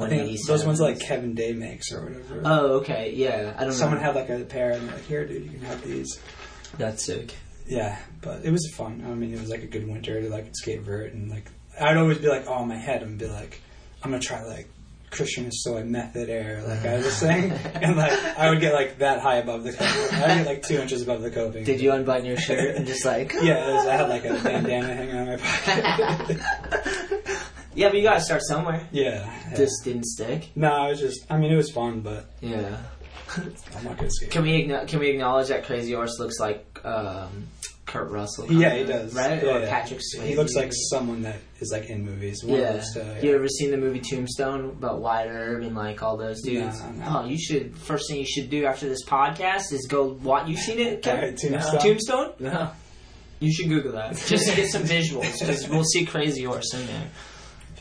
[0.00, 0.46] I think 187s.
[0.46, 2.42] those ones like Kevin Day makes or whatever.
[2.44, 3.54] Oh, okay, yeah.
[3.58, 4.04] I don't Someone know.
[4.04, 6.18] had like a pair and they're like, here, dude, you can have these.
[6.78, 7.34] That's sick.
[7.66, 9.04] Yeah, but it was fun.
[9.06, 11.46] I mean, it was like a good winter to like skate vert and like
[11.80, 13.60] I'd always be like, oh, in my head, and be like,
[14.02, 14.68] I'm gonna try like
[15.10, 19.20] Christian Hosoi method air, like I was saying, and like I would get like that
[19.20, 20.18] high above the coping.
[20.18, 21.64] I'd get like two inches above the coping.
[21.64, 23.32] Did you unbutton your shirt and just like?
[23.40, 25.36] Yeah, was, I had like a bandana hanging on my
[26.96, 27.38] pocket.
[27.74, 28.86] Yeah, but you gotta start somewhere.
[28.92, 29.56] yeah, yeah.
[29.56, 30.50] Just didn't stick.
[30.54, 31.26] no, it was just.
[31.30, 32.76] I mean, it was fun, but Yeah.
[33.76, 34.30] I'm not good skate.
[34.30, 37.48] Can we can we acknowledge that Crazy Horse looks like um,
[37.86, 38.52] Kurt Russell?
[38.52, 39.14] Yeah, he does.
[39.14, 39.42] Right?
[39.42, 39.70] Yeah, or yeah.
[39.70, 40.26] Patrick Swayze.
[40.26, 42.44] He looks like someone that is like in movies.
[42.44, 42.72] One of Yeah.
[42.72, 46.42] those, uh, You ever seen the movie Tombstone about Wyatt Earp and like all those
[46.42, 46.78] dudes?
[46.82, 47.20] No, no.
[47.20, 47.78] Oh, you should.
[47.78, 50.46] First thing you should do after this podcast is go watch.
[50.48, 51.02] You seen it?
[51.02, 51.20] Kevin?
[51.34, 51.80] Alright, Tombstone?
[51.80, 52.32] Tombstone?
[52.38, 52.70] No.
[53.40, 56.86] You should Google that just to get some visuals because we'll see Crazy Horse in
[56.86, 57.08] there.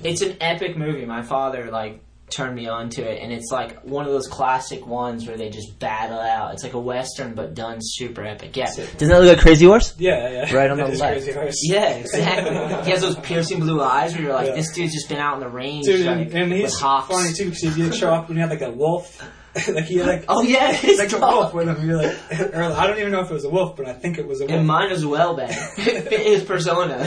[0.03, 1.05] It's an epic movie.
[1.05, 4.87] My father like turned me on to it, and it's like one of those classic
[4.87, 6.53] ones where they just battle out.
[6.53, 8.55] It's like a western, but done super epic.
[8.55, 9.93] Yeah, doesn't that look like Crazy Horse?
[9.97, 10.55] Yeah, yeah.
[10.55, 11.27] Right on the left.
[11.61, 12.85] Yeah, exactly.
[12.85, 14.55] he has those piercing blue eyes where you're like, Yeah.
[14.55, 17.75] this dude's just been out in the range, Dude, like, and, he's funny too because
[17.75, 19.21] he'd show up and he had like a wolf.
[19.67, 21.85] like he like Oh yeah, he's like a wolf with him.
[21.85, 22.17] You're like,
[22.53, 24.45] I don't even know if it was a wolf, but I think it was a
[24.45, 24.51] wolf.
[24.57, 25.37] And mine as well.
[25.39, 26.97] It fit his persona.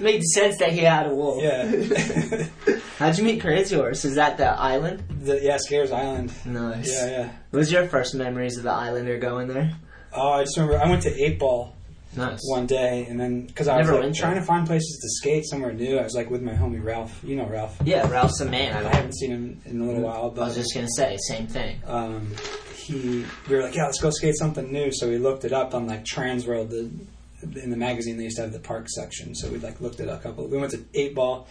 [0.00, 1.42] Made sense that he had a wolf.
[1.42, 2.46] yeah,
[2.98, 4.04] How'd you meet Crazy Horse?
[4.04, 5.04] Is that the island?
[5.20, 6.32] the, yeah, Skaters Island.
[6.44, 6.90] Nice.
[6.92, 7.24] Yeah, yeah.
[7.50, 9.72] What was your first memories of the island or going there?
[10.12, 11.74] Oh, I just remember I went to Eight Ball
[12.18, 12.40] Nice.
[12.44, 14.40] one day, and then because I was Never like, went trying there.
[14.42, 17.18] to find places to skate somewhere new, I was like with my homie Ralph.
[17.24, 17.76] You know Ralph.
[17.84, 18.74] Yeah, Ralph's a man.
[18.76, 21.16] I I, haven't seen him in a little while, But I was just gonna say
[21.28, 21.80] same thing.
[21.86, 22.32] um,
[22.76, 24.90] he we were like, yeah, let's go skate something new.
[24.92, 26.90] So we looked it up on like Transworld, the
[27.62, 29.34] in the magazine they used to have the park section.
[29.34, 30.46] So we like looked at a couple.
[30.48, 31.46] We went to Eight Ball.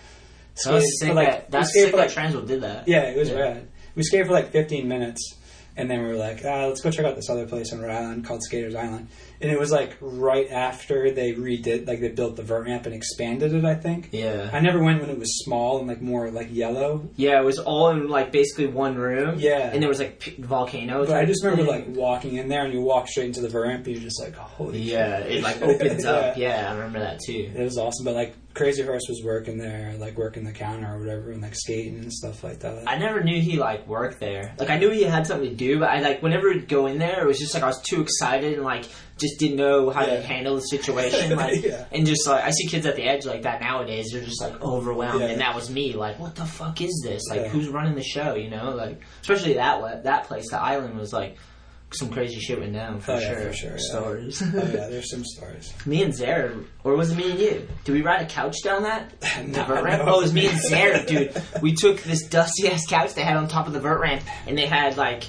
[0.66, 1.08] That was skated sick.
[1.10, 2.88] for, like, that, that's skated sick that like- Transworld did that.
[2.88, 3.40] Yeah, it was Yeah.
[3.40, 3.68] rad.
[3.96, 5.36] We skated for like 15 minutes,
[5.78, 7.92] and then we were like, ah, let's go check out this other place in Rhode
[7.96, 9.08] Island called Skaters Island.
[9.40, 12.96] And it was like right after they redid, like they built the vert ramp and
[12.96, 13.64] expanded it.
[13.64, 14.10] I think.
[14.12, 14.50] Yeah.
[14.52, 17.08] I never went when it was small and like more like yellow.
[17.16, 19.36] Yeah, it was all in like basically one room.
[19.38, 19.70] Yeah.
[19.72, 21.08] And there was like p- volcanoes.
[21.08, 23.68] But I just remember like walking in there, and you walk straight into the vert
[23.68, 24.80] ramp, and you're just like, holy.
[24.80, 25.32] Yeah, shit.
[25.34, 26.36] it like opens up.
[26.38, 27.52] Yeah, I remember that too.
[27.56, 31.00] It was awesome, but like Crazy Horse was working there, like working the counter or
[31.00, 32.84] whatever, and like skating and stuff like that.
[32.88, 34.54] I never knew he like worked there.
[34.58, 36.98] Like I knew he had something to do, but I like whenever we'd go in
[36.98, 38.86] there, it was just like I was too excited and like
[39.18, 40.18] just didn't know how Yeah.
[40.18, 41.36] to handle the situation.
[41.38, 41.86] Like Yeah.
[41.92, 44.10] and just like I see kids at the edge like that nowadays.
[44.12, 45.28] They're just like overwhelmed, Yeah.
[45.28, 45.94] and that was me.
[45.94, 47.24] Like what the fuck is this?
[47.30, 48.36] Like who's running the show?
[48.36, 51.38] You know, like especially that that place, the island was like
[51.92, 53.42] some crazy shit went down for Oh, yeah, sure.
[53.48, 53.78] for sure, yeah.
[53.80, 54.42] Stories.
[54.44, 55.74] Oh yeah, there's some stories.
[55.86, 57.68] me and Zara, or was it me and you?
[57.86, 59.14] Did we ride a couch down that?
[59.22, 60.06] The No, vert ramp?
[60.06, 60.14] no.
[60.16, 61.42] Oh, it was me and Zara, dude.
[61.62, 64.58] We took this dusty ass couch they had on top of the vert ramp, and
[64.58, 65.24] they had like.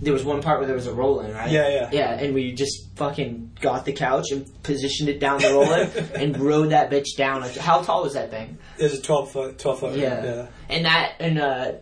[0.00, 1.50] There was one part where there was a roll in, right?
[1.50, 1.90] Yeah, yeah.
[1.92, 5.90] Yeah, and we just fucking got the couch and positioned it down the roll in
[6.14, 7.42] and rode that bitch down.
[7.42, 8.58] How tall was that thing?
[8.76, 9.98] There's a 12 foot, 12 foot.
[9.98, 10.22] Yeah.
[10.24, 10.46] yeah.
[10.68, 11.72] And that and uh,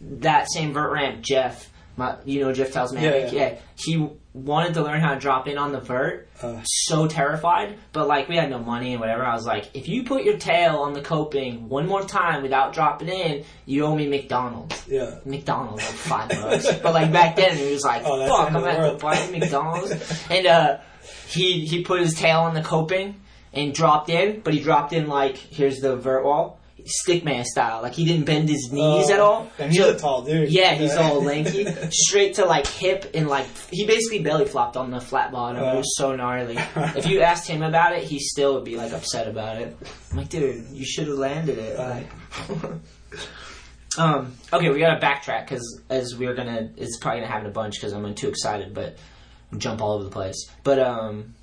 [0.00, 1.67] that same vert ramp, Jeff,
[1.98, 3.58] my, you know Jeff tells me, Yeah, yeah.
[3.76, 6.28] he wanted to learn how to drop in on the vert.
[6.40, 6.60] Uh.
[6.64, 9.24] so terrified, but like we had no money and whatever.
[9.26, 12.72] I was like, if you put your tail on the coping one more time without
[12.72, 14.86] dropping in, you owe me McDonald's.
[14.86, 15.16] Yeah.
[15.24, 18.92] McDonald's like five bucks, but like back then it was like, Oh, fuck, I'm at
[18.92, 19.90] the fucking McDonald's,
[20.30, 20.78] and uh,
[21.26, 23.20] he he put his tail on the coping
[23.52, 26.57] and dropped in, but he dropped in like here's the vert wall.
[27.06, 29.50] Stickman style, like he didn't bend his knees Oh, at all.
[29.58, 30.50] And he's So- a tall dude.
[30.50, 34.90] yeah, he's all lanky, straight to like hip and like he basically belly flopped on
[34.90, 35.62] the flat bottom.
[35.62, 36.56] It was so gnarly.
[36.96, 39.76] If you asked him about it, he still would be like upset about it.
[40.10, 41.78] I'm like, dude, you should have landed it.
[41.78, 42.06] Like,
[43.98, 47.74] um, okay, we gotta backtrack because as we're gonna, it's probably gonna happen a bunch
[47.74, 48.96] because I'm too excited, but
[49.56, 50.48] jump all over the place.
[50.62, 51.34] But um,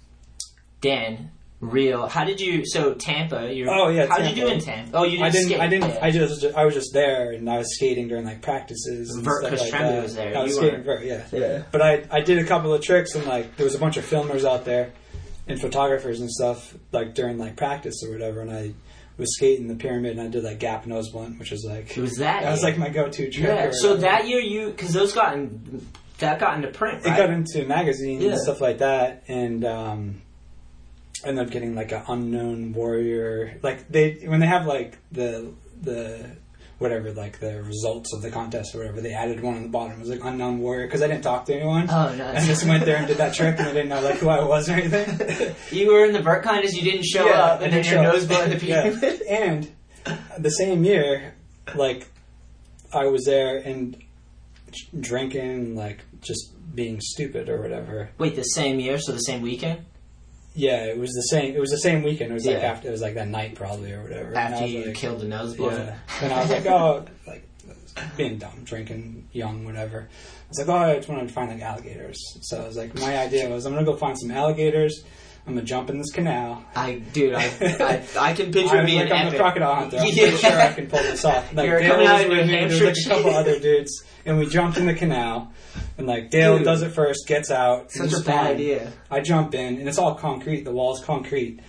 [0.82, 1.32] Dan,
[1.62, 2.64] real, how did you?
[2.66, 3.68] So Tampa, you.
[3.70, 4.98] Oh, yeah, How did you do in Tampa?
[4.98, 5.24] Oh, you didn't.
[5.26, 5.46] I didn't.
[5.48, 5.60] skate.
[5.62, 5.90] I didn't.
[5.90, 6.00] Yeah.
[6.02, 6.46] I just.
[6.46, 9.10] I was just there, and I was skating during like practices.
[9.16, 10.04] And Vert, stuff like Tremblay that.
[10.04, 10.38] was there.
[10.38, 10.86] I was You skating weren't.
[10.86, 11.06] vert.
[11.06, 11.24] Yeah.
[11.32, 11.64] Yeah.
[11.72, 14.06] But I I did a couple of tricks, and like there was a bunch of
[14.06, 14.92] filmers out there,
[15.48, 18.74] and photographers and stuff like during like practice or whatever, and I
[19.18, 22.02] was skating the pyramid, and I did like gap nose blunt, which was like It
[22.02, 22.44] was that.
[22.44, 23.46] that was like my go-to trick.
[23.48, 23.70] Yeah.
[23.72, 25.88] So that year, you because those got in,
[26.18, 28.32] that got into print, it got into magazines Yeah.
[28.32, 30.22] and stuff like that, and um,
[31.24, 33.58] I ended up getting like an unknown warrior.
[33.62, 36.30] Like they when they have like the the
[36.78, 39.94] whatever like the results of the contest or whatever, they added one on the bottom.
[39.94, 41.90] It was like unknown warrior because I didn't talk to anyone.
[41.90, 42.44] Oh, nice.
[42.44, 44.44] I just went there and did that trick, and I didn't know like who I
[44.44, 45.56] was or anything.
[45.72, 48.04] you were in the vert contest, you didn't show Yeah, up, and then didn't your
[48.04, 49.18] show nose blew in the Yeah.
[49.30, 49.72] And
[50.38, 51.34] the same year,
[51.76, 52.08] like
[52.94, 53.98] I was there and
[55.00, 58.10] drinking, like just being stupid or whatever.
[58.18, 59.86] Wait, the same year, so the same weekend
[60.56, 61.54] Yeah, it was the same.
[61.56, 62.32] It was the same weekend.
[62.32, 62.72] It was like Yeah.
[62.72, 62.88] after.
[62.88, 64.30] It was like that night probably or whatever.
[64.30, 65.78] And I after you like, killed the nose blunt.
[65.78, 65.96] Yeah.
[66.22, 67.44] And I was like, oh, like
[68.18, 70.08] being dumb, drinking, young, whatever.
[70.10, 72.18] I was like, oh, I just wanted to find like alligators.
[72.44, 75.04] So I was like, my idea was I'm gonna go find some alligators.
[75.48, 76.64] I'm gonna jump in this canal.
[76.76, 79.40] I, dude, I, I, I can picture I was being like, I'm epic.
[79.40, 79.98] a crocodile hunter.
[79.98, 80.24] I'm Yeah.
[80.24, 81.54] pretty sure I can pull this off.
[81.54, 84.78] Like, You're Dale coming out with New like a couple other dudes, and we jumped
[84.80, 85.52] in the canal.
[85.98, 86.66] And like Dale Dude.
[86.66, 87.92] does it first, gets out.
[87.92, 88.92] Such a bad idea.
[89.12, 90.64] I jump in, and it's all concrete.
[90.66, 91.60] The wall's concrete,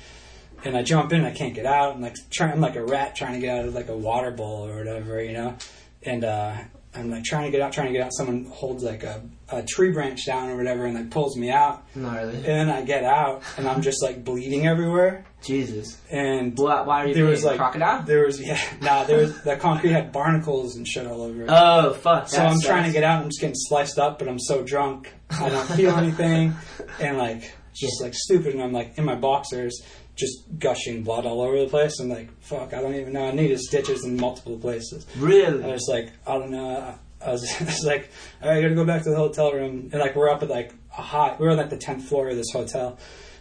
[0.65, 1.25] and I jump in.
[1.25, 1.95] I can't get out.
[1.97, 2.53] I'm like trying.
[2.53, 5.23] I'm like a rat trying to get out of like a water bowl or whatever,
[5.23, 5.55] you know.
[6.03, 6.55] And uh,
[6.95, 8.15] I'm like trying to get out, trying to get out.
[8.15, 11.85] Someone holds like a, a tree branch down or whatever, and like pulls me out.
[11.95, 12.35] Gnarly.
[12.37, 15.25] And then I get out, and I'm just like bleeding everywhere.
[15.43, 16.01] Jesus.
[16.11, 18.03] And Why, why are you there was like crocodile?
[18.03, 19.05] There was yeah, nah.
[19.05, 21.49] There was the concrete had barnacles and shit all over it.
[21.51, 22.29] Oh fuck!
[22.29, 23.17] So I'm trying to get out.
[23.17, 26.55] And I'm just getting sliced up, but I'm so drunk, I don't feel anything,
[27.01, 28.55] and like just like stupid.
[28.55, 29.81] And I'm like in my boxers,
[30.17, 32.01] just gushing blood all over the place.
[32.01, 33.27] I'm like, fuck, I don't even know.
[33.29, 35.07] I needed stitches in multiple places.
[35.17, 35.63] Really?
[35.63, 36.99] I was like, I don't know.
[37.25, 38.11] I- was, I was like,
[38.43, 39.91] all right, I gotta go back to the hotel room.
[39.93, 42.29] And like, we're up at like a hot, we were on like the 10th floor
[42.29, 42.99] of this hotel.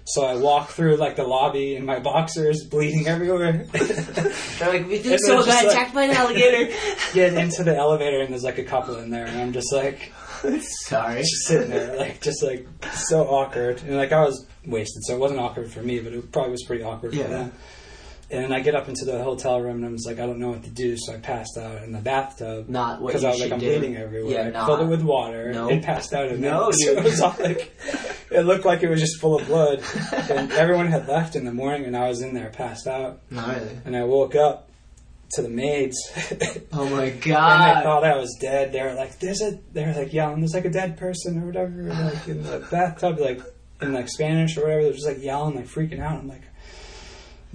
[0.07, 3.65] So I walk through like the lobby and my boxers, bleeding everywhere.
[3.73, 6.71] They're like, we did so bad, attacked by an alligator.
[7.13, 9.25] Get into the elevator and there's like a couple in there.
[9.25, 10.13] And I'm just like,
[10.59, 11.21] Sorry.
[11.21, 13.81] just sitting there, like, just like so awkward.
[13.81, 16.63] And like, I was wasted, so it wasn't awkward for me, but it probably was
[16.65, 17.23] pretty awkward Yeah.
[17.23, 17.51] for them.
[18.35, 20.39] And then I get up into the hotel room and I was like, I don't
[20.39, 22.67] know what to do, so I passed out in the bathtub.
[22.69, 23.67] Not what because I was like, I'm do.
[23.77, 24.31] bleeding everywhere.
[24.33, 24.65] Yeah, I not.
[24.65, 25.69] filled it with water No.
[25.69, 26.75] and passed out in No, it.
[26.79, 27.73] So it was all like,
[28.31, 29.81] it looked like it was just full of blood.
[30.29, 33.21] and everyone had left in the morning, and I was in there passed out.
[33.31, 33.79] Gnarly.
[33.85, 34.69] And I woke up
[35.31, 35.97] to the maids.
[36.73, 37.69] Oh my god!
[37.69, 38.71] And they thought I was dead.
[38.71, 41.47] They were like, "There's a," they were like yelling, "There's like a dead person or
[41.47, 43.41] whatever." Like in the bathtub, like
[43.81, 44.83] in like Spanish or whatever.
[44.83, 46.19] They're just like yelling, like freaking out.
[46.19, 46.43] I'm like,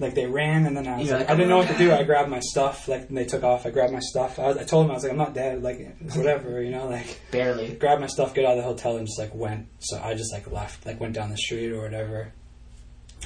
[0.01, 1.77] like they ran, and then I was You're like, I didn't "Oh know what to
[1.77, 1.91] do.
[1.93, 3.65] I grabbed my stuff, like and they took off.
[3.65, 4.39] I grabbed my stuff.
[4.39, 5.61] I, was, I told them I was like, I'm not dead.
[5.63, 7.73] Like whatever, you know, like Barely.
[7.75, 9.67] grabbed my stuff, get out of the hotel, and just like went.
[9.79, 12.33] So I just like left, like went down the street or whatever.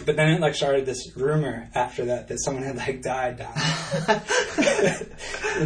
[0.05, 3.53] But then it like started this rumor after that that someone had like died down.
[3.55, 3.57] And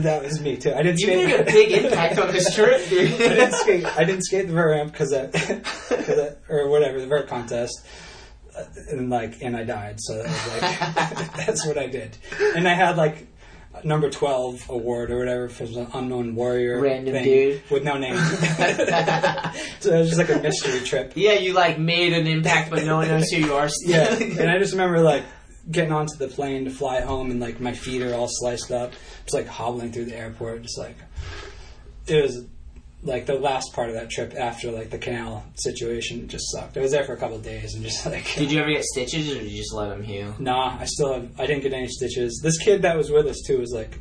[0.03, 0.71] that was me too.
[0.71, 1.25] I didn't You skate.
[1.25, 3.17] made a big impact on this trip, I dude.
[3.17, 3.85] didn't skate.
[3.85, 7.83] I didn't skate the vert ramp because that, or whatever the vert contest,
[8.89, 9.99] and like and I died.
[9.99, 12.17] So that was like that's what I did.
[12.55, 13.27] And I had like
[13.83, 17.61] number twelve award or whatever for the unknown warrior Random dude.
[17.69, 18.15] with no name.
[19.79, 21.13] so it was just like a mystery trip.
[21.15, 23.69] Yeah, you like made an impact, but no one knows who you are.
[23.69, 23.91] Still.
[23.91, 25.23] Yeah, and I just remember like
[25.69, 28.93] getting onto the plane to fly home, and like my feet are all sliced up,
[29.23, 30.97] just like hobbling through the airport, just like
[32.07, 32.45] it was
[33.01, 36.75] like the last part of that trip after like the canal situation just sucked.
[36.77, 38.83] I was there for a couple of days and just like Did you ever get
[38.83, 40.35] stitches, or did you just let them heal?
[40.39, 41.29] Nah, I still have.
[41.39, 42.39] I didn't get any stitches.
[42.43, 43.97] This kid that was with us too was like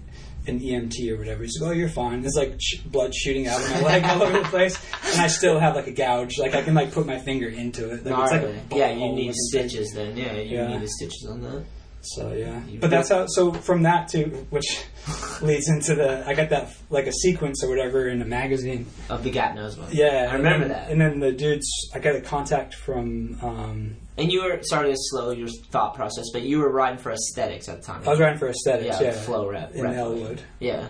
[0.47, 1.43] an EMT or whatever.
[1.43, 4.23] He's like, "Oh, you're fine." There's like sh- blood shooting out of my leg all
[4.23, 4.79] over the place,
[5.13, 6.39] and I still have like a gouge.
[6.39, 8.05] Like I can like put my finger into it.
[8.07, 10.17] Like, it's like yeah, you need stitches then.
[10.17, 10.69] Yeah, you Yeah.
[10.69, 11.65] need the stitches on that.
[12.01, 13.27] So yeah, You but that's how.
[13.27, 14.85] So from that to which
[15.43, 18.87] leads into the I got that like a sequence or whatever in a magazine.
[19.11, 19.89] Of the Gat Knows one.
[19.93, 20.91] Yeah, I remember and that.
[20.91, 23.39] And then the dudes, I got a contact from.
[23.43, 27.11] Um, And you were sorry to slow your thought process, but you were riding for
[27.13, 28.03] aesthetics at the time.
[28.07, 29.01] I was riding for aesthetics.
[29.01, 30.41] Yeah, Yeah, flow rep- in rep- Elwood.
[30.61, 30.87] Yeah.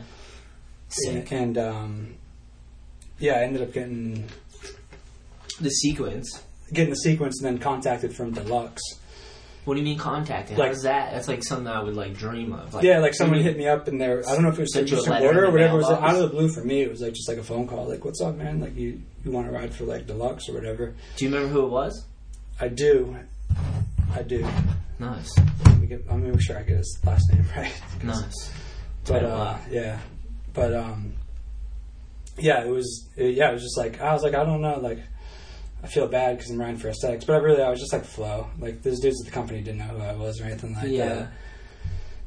[1.06, 2.14] And, and um,
[3.18, 4.24] yeah, I ended up getting
[5.60, 6.42] The sequence.
[6.72, 8.82] getting the sequence and then contacted from Deluxe.
[9.68, 10.56] What do you mean contacting?
[10.56, 11.12] Like- that?
[11.12, 12.82] That's like something I would like dream of.
[12.82, 14.82] yeah, like someone hit me up and they're I don't know if it was a
[14.82, 15.74] just an order or whatever.
[15.74, 16.08] It was mailbox?
[16.08, 16.80] out of the blue for me.
[16.80, 18.60] It was like just like a phone call, like "What's up, man?
[18.60, 21.66] Like you you want to ride for like Deluxe or whatever." Do you remember who
[21.66, 22.06] it was?
[22.58, 23.14] I do,
[24.14, 24.48] I do.
[24.98, 25.36] Nice.
[25.66, 27.82] Let me get, I'm gonna make sure I get his last name right.
[28.02, 28.50] Nice.
[29.06, 29.98] But uh, yeah,
[30.54, 31.12] but um,
[32.38, 35.00] yeah, it was yeah, it was just like I was like I don't know, like
[35.82, 38.04] I feel bad because I'm riding for aesthetics, but I really I was just like
[38.04, 38.48] flow.
[38.58, 41.08] Like those dudes at the company didn't know who I was or anything like Yeah.
[41.14, 41.28] that.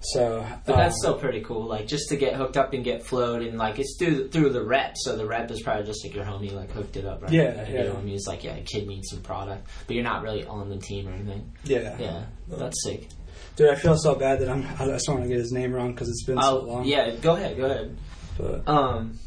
[0.04, 1.68] So, But um, that's still pretty cool.
[1.68, 4.64] Like just to get hooked up and get flowed, and like it's through through the
[4.64, 4.96] rep.
[4.98, 7.32] So the rep is probably just like your homie like hooked it up, right?
[7.32, 7.66] Yeah, Like, yeah.
[7.68, 8.16] You know what I mean?
[8.16, 11.08] It's like yeah, a kid needs some product, but you're not really on the team
[11.08, 11.52] or anything.
[11.66, 13.10] yeah, Yeah, that's sick.
[13.58, 14.66] Dude, I feel so bad that I'm.
[14.80, 16.86] I just don't want to get his name wrong because it's been so Oh long.
[16.86, 17.96] yeah, go ahead, go ahead.
[18.40, 19.20] But Um,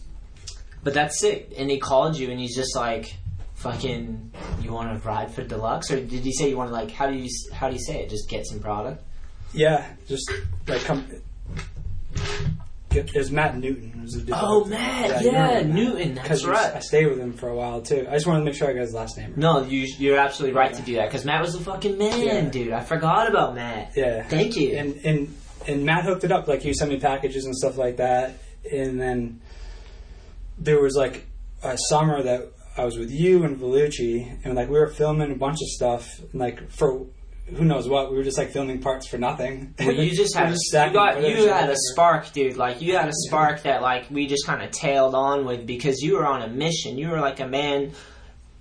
[0.83, 1.53] but that's sick.
[1.57, 3.15] And he called you, and he's just like,
[3.65, 4.31] "Fucking,
[4.63, 6.91] you want to ride for deluxe?" Or did you say you want to like?
[6.93, 8.11] How do you how do you say it?
[8.11, 9.03] Just get some product.
[9.53, 10.31] yeah, just
[10.69, 11.05] like come.
[12.91, 14.03] Get, it was Matt Newton.
[14.03, 15.63] Was Oh, Matt, you yeah.
[15.63, 16.77] Newton, that's 'Cause you- right.
[16.77, 18.07] I stayed with him for a while too.
[18.09, 19.31] I just wanted to make sure I got his last name.
[19.31, 19.39] right.
[19.39, 22.41] No, you you're absolutely right to do that because Matt was a fucking man, Yeah.
[22.43, 22.73] dude.
[22.73, 23.93] I forgot about Matt.
[23.97, 24.23] Yeah.
[24.23, 24.77] Thank you.
[24.77, 25.35] And and
[25.67, 26.47] and Matt hooked it up.
[26.47, 28.35] Like he sent me packages and stuff like that.
[28.71, 29.41] And then
[30.59, 31.27] there was like
[31.65, 35.37] a summer that I was with you and Vellucci, and like we were filming a
[35.37, 36.19] bunch of stuff.
[36.33, 37.07] And, like for
[37.47, 39.75] who knows what, we were just like filming parts for nothing.
[39.79, 42.57] Well, you just had a, you got you had a spark, dude.
[42.57, 46.01] Like you had a spark that like we just kind of tailed on with because
[46.01, 46.99] you were on a mission.
[46.99, 47.93] You were like a man.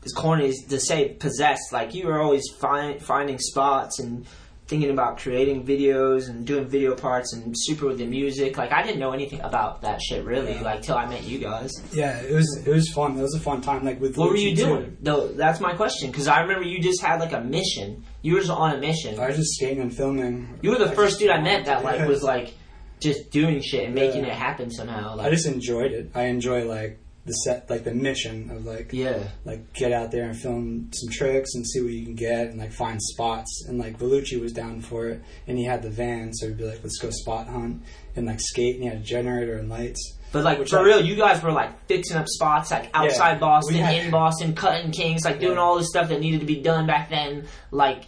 [0.05, 1.71] As corny as to say, possessed.
[1.71, 4.25] Like you were always find, finding spots and
[4.67, 8.57] thinking about creating videos and doing video parts and super with the music.
[8.57, 11.71] Like I didn't know anything about that shit really, like till I met you guys.
[11.91, 13.17] Yeah, it was it was fun.
[13.17, 13.83] It was a fun time.
[13.83, 14.97] Like with What were you doing?
[15.01, 16.11] No, that's my question.
[16.11, 18.03] Because I remember you just had like a mission.
[18.21, 19.19] You were just on a mission.
[19.19, 20.59] I was just skating and filming.
[20.61, 22.53] You were the I first dude I met that like was like
[23.01, 24.31] just doing shit and making Yeah.
[24.31, 25.17] it happen somehow.
[25.17, 26.11] Like, I just enjoyed it.
[26.15, 30.25] I enjoy like the set, like the mission of like yeah, like get out there
[30.25, 33.63] and film some tricks and see what you can get and like find spots.
[33.67, 36.65] And like Vellucci was down for it, and he had the van, so he'd be
[36.65, 37.81] like, "Let's go spot hunt
[38.15, 40.17] and like skate." And he had a generator and lights.
[40.33, 43.33] but like Which for I- real, you guys were like fixing up spots like outside
[43.33, 46.45] Yeah, Boston, had- in Boston, cutting kings, like doing all this stuff that needed to
[46.45, 47.45] be done back then.
[47.71, 48.03] Like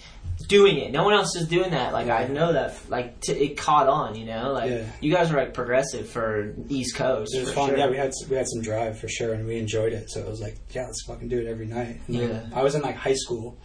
[0.47, 0.91] doing it.
[0.91, 1.93] No one else is doing that.
[1.93, 2.77] Like I know that.
[2.89, 4.15] Like t- it caught on.
[4.15, 4.83] You know, like Yeah.
[5.01, 7.35] you guys were like progressive for East Coast.
[7.35, 7.69] It was fun.
[7.69, 7.77] sure.
[7.77, 10.09] Yeah, we had we had some drive for sure, and we enjoyed it.
[10.09, 11.99] So it was like, yeah, let's fucking do it every night.
[12.07, 12.45] And, like, Yeah.
[12.53, 13.57] I was in like high school,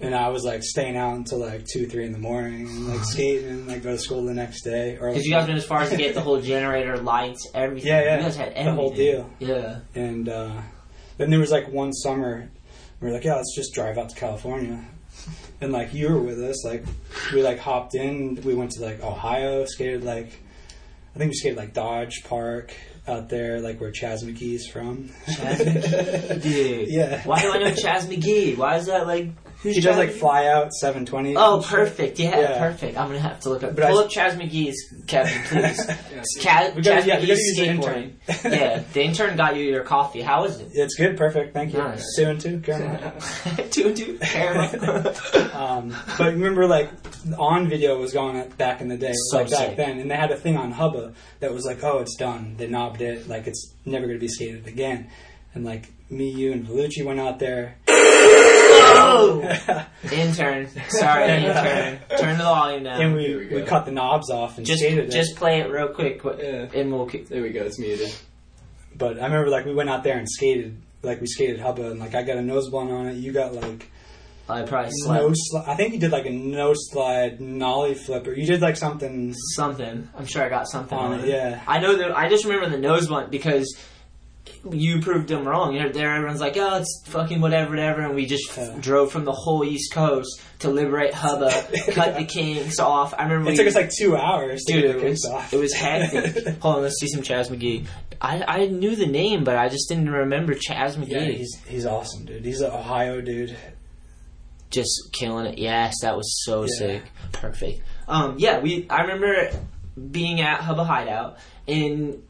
[0.00, 3.04] and I was like staying out until like two, three in the morning, and like
[3.04, 4.98] skating, and like go to school the next day.
[5.00, 7.88] Or Because you guys went as far as to get the whole generator, lights, everything.
[7.88, 8.16] Yeah, yeah.
[8.18, 9.30] You guys had The whole deal.
[9.38, 9.80] Yeah.
[9.94, 10.60] And uh,
[11.18, 12.50] then there was like one summer
[13.00, 14.82] we were like, yeah, let's just drive out to California.
[15.60, 16.84] And like you were with us, like
[17.32, 18.40] we like hopped in.
[18.42, 20.28] We went to like Ohio, skated like
[21.14, 22.74] I think we skated like Dodge Park
[23.08, 25.08] out there, like where Chaz McGee's from.
[25.26, 26.42] Chaz McGee?
[26.42, 26.88] Dude.
[26.90, 27.22] Yeah.
[27.24, 28.56] Why do I know Chaz McGee?
[28.56, 29.30] Why is that like?
[29.66, 30.18] Who's he does Chaz like McGee?
[30.18, 31.36] fly out 720.
[31.36, 32.18] Oh, perfect.
[32.18, 32.58] Yeah, Yeah.
[32.58, 32.96] perfect.
[32.96, 33.76] I'm gonna have to look up.
[33.76, 34.76] But Pull I- up Chaz McGee's,
[35.06, 35.88] Kevin, please.
[36.12, 38.10] It's Ca- We gotta- Chaz yeah, McGee's use the skateboarding.
[38.28, 38.52] intern.
[38.52, 40.22] yeah, the intern got you your coffee.
[40.22, 40.68] How is it?
[40.72, 41.52] It's good, perfect.
[41.54, 41.78] Thank you.
[41.78, 42.04] Nice.
[42.16, 43.12] Two and two, caramel.
[43.70, 44.18] two and two.
[44.22, 45.14] Caramel.
[45.54, 46.90] um, but remember, like
[47.38, 49.76] on video was going up back in the day, So like back sick.
[49.76, 52.66] then, and they had a thing on Hubba that was like, "Oh, it's done." They
[52.66, 55.08] knobbed it, like it's never going to be skated again.
[55.54, 57.76] And like me, you, and Vellucci went out there.
[59.06, 59.86] Whoa!
[60.12, 60.68] intern.
[60.88, 62.18] Sorry, And, uh, intern.
[62.18, 63.00] Turn the volume down.
[63.02, 65.10] and we, we, cut the knobs off and just skated it.
[65.10, 66.68] just play it real quick, qu- Yeah.
[66.80, 67.06] and we'll.
[67.06, 67.62] keep- There we go.
[67.62, 68.12] It's muted.
[68.96, 70.76] But I remember like we went out there and skated.
[71.02, 73.16] Like we skated Hubba and like I got a nose blunt on it.
[73.16, 73.88] You got like
[74.48, 78.32] I probably slept no sli- I think you did like a no slide nollie flipper.
[78.32, 80.08] You did like something something.
[80.16, 81.28] I'm sure I got something on on it.
[81.28, 81.62] Yeah.
[81.66, 82.16] I know that.
[82.16, 83.76] I just remember the nose blunt because
[84.70, 85.74] you proved them wrong.
[85.74, 88.74] You know, there everyone's like, "Oh, it's fucking whatever, whatever," and we just Yeah.
[88.80, 91.50] drove from the whole East Coast to liberate Hubba,
[91.92, 93.14] cut the kinks off.
[93.16, 95.52] I remember It we, took us like two hours to Dude, get it was, off.
[95.52, 96.58] it was hectic.
[96.60, 97.86] Hold on, let's see some Chaz McGee.
[98.20, 101.10] I, I knew the name, but I just didn't remember Chaz McGee.
[101.10, 102.44] yeah, he's he's awesome, dude.
[102.44, 103.56] He's an Ohio dude.
[104.70, 105.58] just killing it.
[105.58, 106.68] Yes, that was so Yeah.
[106.78, 107.02] sick.
[107.32, 107.82] Perfect.
[108.08, 108.86] Um, yeah, we.
[108.90, 109.50] I remember
[110.10, 111.38] being at Hubba Hideout
[111.68, 112.22] and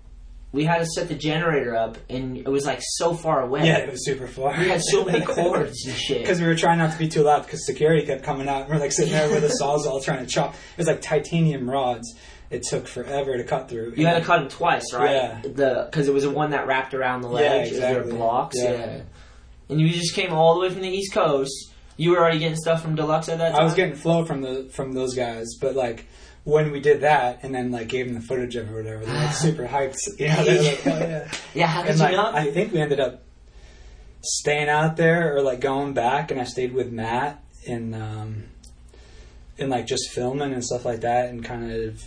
[0.56, 3.64] we had to set the generator up, and it was like so far away.
[3.66, 4.58] Yeah, it was super far.
[4.58, 6.22] We had so many cords and shit.
[6.22, 8.62] Because we were trying not to be too loud because security kept coming out.
[8.62, 10.54] and We're like sitting there with the sawzall trying to chop.
[10.54, 12.16] It was like titanium rods.
[12.48, 13.94] It took forever to cut through.
[13.96, 15.10] You had to cut them twice, right?
[15.10, 15.40] Yeah.
[15.42, 18.10] The because it was the one that wrapped around the Yeah, exactly.
[18.12, 18.56] Were blocks.
[18.58, 18.70] Yeah.
[18.72, 19.00] Yeah.
[19.68, 21.52] And you just came all the way from the East Coast.
[21.96, 23.60] You were already getting stuff from Deluxe at that time.
[23.60, 26.06] I was getting flow from the from those guys, but like
[26.46, 29.04] when we did that and then like gave them the footage of it or whatever,
[29.04, 29.96] they're like super hyped.
[30.16, 31.30] You know, they're like, oh yeah.
[31.54, 32.34] Yeah, how did And you like, not?
[32.36, 33.24] I think we ended up
[34.22, 38.44] staying out there or like going back, and I stayed with Matt and um,
[39.58, 42.00] and like just filming and stuff like that, and kind of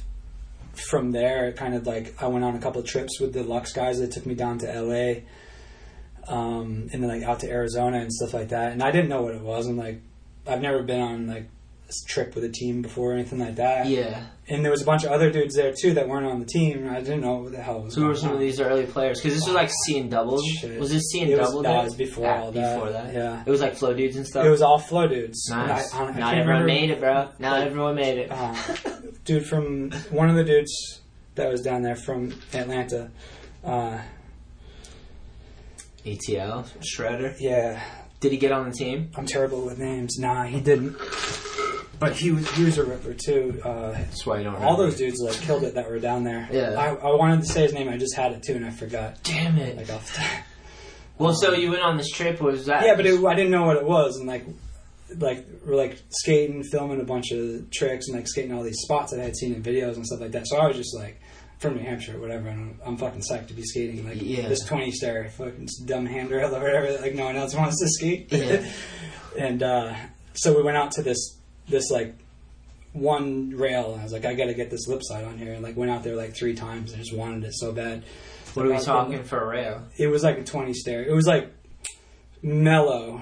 [0.90, 3.44] from there, it kind of like I went on a couple of trips with the
[3.44, 5.26] Lux guys that took me down to L.A.
[6.30, 9.24] Um, and then like out to Arizona and stuff like that, and I didn't know
[9.24, 10.00] what it was, and like
[10.48, 11.50] I've never been on like
[12.08, 13.88] trip with a team before or anything like that.
[13.88, 14.26] yeah.
[14.48, 16.90] And there was a bunch of other dudes there too that weren't on the team.
[16.90, 18.36] I didn't know what the hell was Who were some on.
[18.36, 19.20] of these early players?
[19.22, 20.42] Because this was like C and double.
[20.42, 20.80] Shit.
[20.80, 21.62] Was this C and It was- double?
[21.64, 22.74] that was before Ah, all that.
[22.76, 23.44] Before that, Yeah.
[23.46, 24.46] It was like flow dudes and stuff.
[24.46, 25.48] It was all flow dudes.
[25.52, 25.94] nice.
[25.94, 27.14] I- I- I Not everyone remember- made it, bro.
[27.38, 28.32] Not Like- everyone made it.
[28.32, 28.56] Uh,
[29.26, 31.02] dude from one of the dudes
[31.36, 33.12] that was down there from Atlanta.
[33.64, 34.00] Uh,
[36.06, 37.36] ATL Shredder.
[37.40, 37.82] yeah,
[38.20, 39.12] Did he get on the team?
[39.16, 40.18] I'm terrible with names.
[40.18, 40.96] Nah, he didn't.
[42.00, 43.60] But he was he was a ripper too.
[43.64, 44.56] Uh, That's why you don't.
[44.56, 44.84] all remember.
[44.84, 46.48] those dudes like killed it that were down there.
[46.52, 46.72] Yeah.
[46.80, 47.90] I, I wanted to say his name.
[47.90, 49.22] I just had it too, and I forgot.
[49.24, 49.76] Damn it.
[49.76, 50.44] Like off the top.
[51.18, 52.40] Well, so you went on this trip.
[52.40, 52.86] Was that?
[52.86, 54.46] Yeah, but it, I didn't know what it was, and like,
[55.18, 59.12] like we're like skating, filming a bunch of tricks, and like skating all these spots
[59.12, 60.48] that I had seen in videos and stuff like that.
[60.48, 61.20] So I was just like,
[61.58, 64.48] from New Hampshire, or whatever, and I'm, I'm fucking psyched to be skating like Yeah.
[64.48, 68.32] this 20 star fucking dumb handrail or whatever like no one else wants to skate.
[68.32, 68.66] Yeah.
[69.38, 69.94] and uh,
[70.36, 71.36] so we went out to this
[71.70, 72.16] this like
[72.94, 75.54] one rail, and I was like, I got to get this lip side on here,
[75.54, 78.04] and like went out there like three times, and just wanted it so bad.
[78.56, 79.84] What are we Like, talking for a rail?
[79.98, 81.04] it was like a 20 stair.
[81.04, 81.52] It was like
[82.42, 83.22] mellow.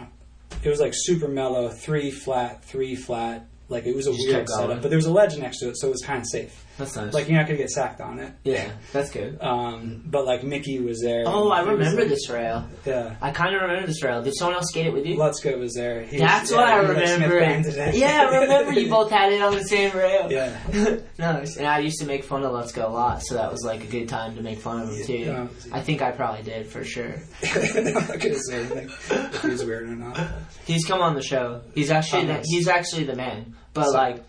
[0.63, 3.45] It was like super mellow, three flat, three flat.
[3.69, 5.77] Like it was a Just weird setup, but there was a ledge next to it,
[5.77, 6.63] so it was kind of safe.
[6.77, 7.13] That's nice.
[7.13, 8.33] Like you're not gonna get sacked on it.
[8.43, 9.39] yeah, that's good.
[9.41, 11.23] Um, but like Mickey was there.
[11.25, 12.67] Oh, I remember like- this rail.
[12.85, 14.21] Yeah, I kind of remember this rail.
[14.21, 15.17] Did someone else skate it with you?
[15.17, 16.03] Let's was there.
[16.03, 17.97] He That's was, what yeah, I he, like, remember.
[17.97, 20.31] yeah, I remember you both had it on the same rail.
[20.31, 21.57] Yeah, nice.
[21.57, 23.87] And I used to make fun of Let's a lot, so that was like a
[23.87, 25.13] good time to make fun of him too.
[25.17, 25.47] Yeah.
[25.71, 27.15] I think I probably did for sure.
[27.43, 30.19] I'm not gonna say anything if he's weird or not.
[30.65, 31.61] He's come on the show.
[31.73, 32.45] He's actually Oh, the, nice.
[32.49, 33.55] he's actually the man.
[33.73, 34.23] But So- like,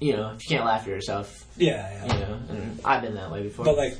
[0.00, 2.14] you know, if you can't laugh at yourself, Yeah, yeah.
[2.14, 3.64] you know, and I've been that way before.
[3.64, 3.92] But like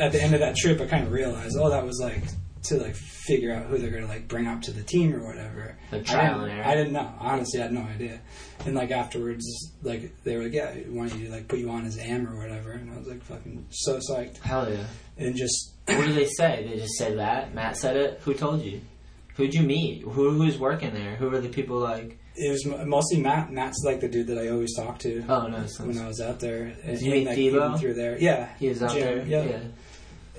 [0.00, 2.22] at the end of that trip, I kind of realized, oh, that was like
[2.64, 5.76] to like figure out who they're gonna like bring up to the team or whatever.
[5.92, 6.64] I trial didn't- and error.
[6.68, 7.12] I didn't know.
[7.20, 8.20] Honestly, I had no idea.
[8.66, 9.46] And like afterwards,
[9.82, 12.26] like they were like, "Yeah, we want you to like put you on as AM
[12.28, 14.84] or whatever," and I was like, "Fucking so psyched." Hell yeah.
[15.16, 16.66] And just What did they say?
[16.68, 17.54] They just said that.
[17.54, 18.20] Matt said it.
[18.24, 18.80] Who told you?
[19.36, 20.02] Who'd you meet?
[20.02, 21.14] Who who's working there?
[21.16, 22.18] Who were the people like?
[22.38, 23.52] It was mostly Matt.
[23.52, 26.40] Matt's like the dude that I always talk to Oh it's when I was out
[26.40, 26.76] there.
[26.84, 27.78] Did you meet like, Devo?
[27.78, 29.26] through there, yeah, he was out Jim, there.
[29.26, 29.42] yeah.
[29.44, 29.60] Yeah.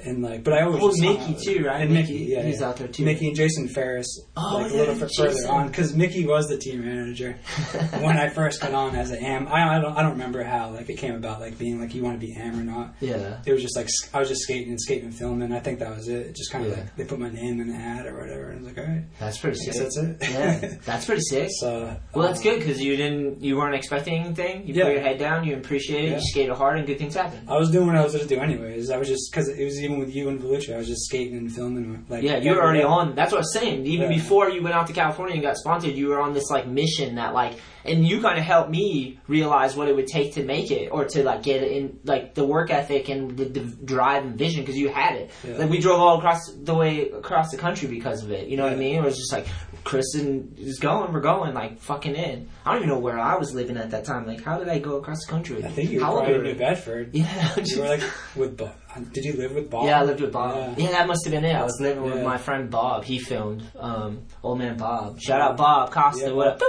[0.05, 1.81] And like, but I always Oh, Mickey out- too, right?
[1.81, 2.67] And Mickey, Mickey, yeah, he's yeah.
[2.67, 3.03] out there too.
[3.05, 6.57] Mickey and Jason Ferris, Oh, like a little bit further on, because Mickey was the
[6.57, 7.33] team manager
[7.99, 9.47] when I first got on as an AM.
[9.47, 12.03] I, I don't, I don't remember how like it came about, like being like you
[12.03, 12.95] want to be AM or not.
[12.99, 13.39] Yeah.
[13.45, 15.51] It was just like I was just skating and skating and filming.
[15.53, 16.27] I think that was it.
[16.27, 16.77] It just kind of Yeah.
[16.83, 18.91] like they put my name in the ad or whatever, and I was like, all
[18.93, 19.73] right, That's pretty I sick.
[19.73, 20.17] guess that's it.
[20.31, 21.49] yeah, that's pretty sick.
[21.59, 24.67] so Well, that's um, good because you didn't, you weren't expecting anything.
[24.67, 24.83] You Yeah.
[24.85, 26.15] put your head down, you appreciated it, Yeah.
[26.17, 27.39] you skated hard, and good things happen.
[27.47, 28.89] I was doing what I was going to do anyways.
[28.91, 31.35] I was just because it was even with you and Vellucci, I was just skating
[31.37, 32.05] and filming.
[32.09, 32.85] Like Yeah, you were already day.
[32.85, 33.15] on.
[33.15, 33.85] That's what I was saying.
[33.85, 34.17] Even Yeah.
[34.17, 37.15] before you went out to California and got sponsored, you were on this like mission
[37.15, 37.53] that like,
[37.85, 41.05] and you kind of helped me realize what it would take to make it or
[41.05, 44.61] to like get it in like the work ethic and the, the drive and vision
[44.61, 45.31] because you had it.
[45.47, 45.57] Yeah.
[45.57, 48.47] Like we drove all across the way across the country because of it.
[48.47, 48.95] You know what I mean?
[48.95, 49.47] It was just like
[49.89, 51.11] Kristen is going.
[51.11, 52.47] We're going like fucking in.
[52.65, 54.27] I don't even know where I was living at that time.
[54.27, 55.63] Like, how did I go across the country?
[55.65, 56.55] I think you were How probably in New?
[56.55, 57.09] Bedford.
[57.15, 58.03] Yeah, You were like
[58.35, 58.73] with Bob.
[59.13, 59.85] Did you live with Bob?
[59.85, 60.77] Yeah, I lived with Bob.
[60.77, 61.53] Yeah, that must have been it.
[61.55, 63.03] I was living with my friend Bob.
[63.03, 63.63] He filmed.
[63.77, 65.19] Um, old man Bob.
[65.19, 66.27] Shout out Bob Costa.
[66.27, 66.61] Yeah, what up?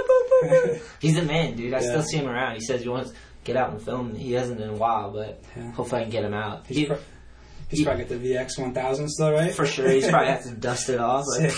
[0.99, 1.73] He's a man, dude.
[1.73, 1.87] I Yeah.
[1.89, 2.55] still see him around.
[2.55, 4.15] He says he wants to get out and film.
[4.15, 5.71] He hasn't in a while, but Yeah.
[5.71, 6.65] hopefully I can get him out.
[6.67, 6.97] He's, He- pro-
[7.69, 9.53] he's probably got the VX 1000 still, right?
[9.53, 11.25] for sure, he's probably have to dust it off.
[11.39, 11.51] Like.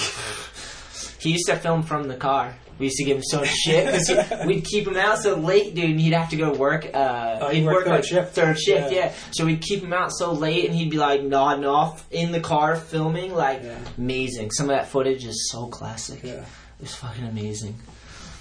[1.24, 2.56] He used to film from the car.
[2.80, 5.76] We used to give him so much shit because we'd keep him out so late,
[5.76, 5.92] dude.
[5.92, 6.90] And he'd have to go work.
[6.94, 8.34] Uh, Oh, he'd work work third like shift.
[8.36, 8.98] third shift, Yeah.
[9.06, 9.14] yeah.
[9.32, 12.40] So we'd keep him out so late, and he'd be like nodding off in the
[12.42, 13.34] car filming.
[13.34, 13.78] Like Yeah.
[13.98, 14.52] amazing.
[14.52, 16.24] Some of that footage is so classic.
[16.24, 16.46] Yeah.
[16.82, 17.76] It's fucking amazing.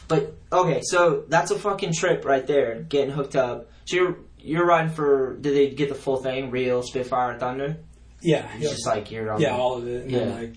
[0.09, 2.83] But okay, so that's a fucking trip right there.
[2.89, 3.69] Getting hooked up.
[3.85, 5.37] So you're you're riding for?
[5.37, 6.51] Did they get the full thing?
[6.51, 7.77] Real Spitfire Thunder?
[8.23, 8.49] Yeah.
[8.55, 8.71] It's yeah.
[8.71, 9.41] just like you're on.
[9.41, 10.03] Yeah, the- all of it.
[10.05, 10.25] And Yeah.
[10.35, 10.53] like,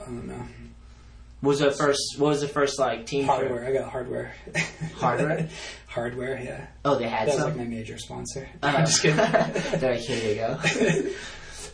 [0.00, 0.42] I don't know.
[1.44, 2.18] What was the first?
[2.18, 3.36] What was the first like team trip?
[3.38, 3.64] Hardware.
[3.66, 4.34] I got hardware.
[4.96, 5.48] Hardware?
[5.86, 6.66] hardware, yeah.
[6.84, 8.48] Oh, they had That was like my major sponsor.
[8.62, 9.16] Uh, I'm just kidding.
[9.16, 10.54] They're like, here you go.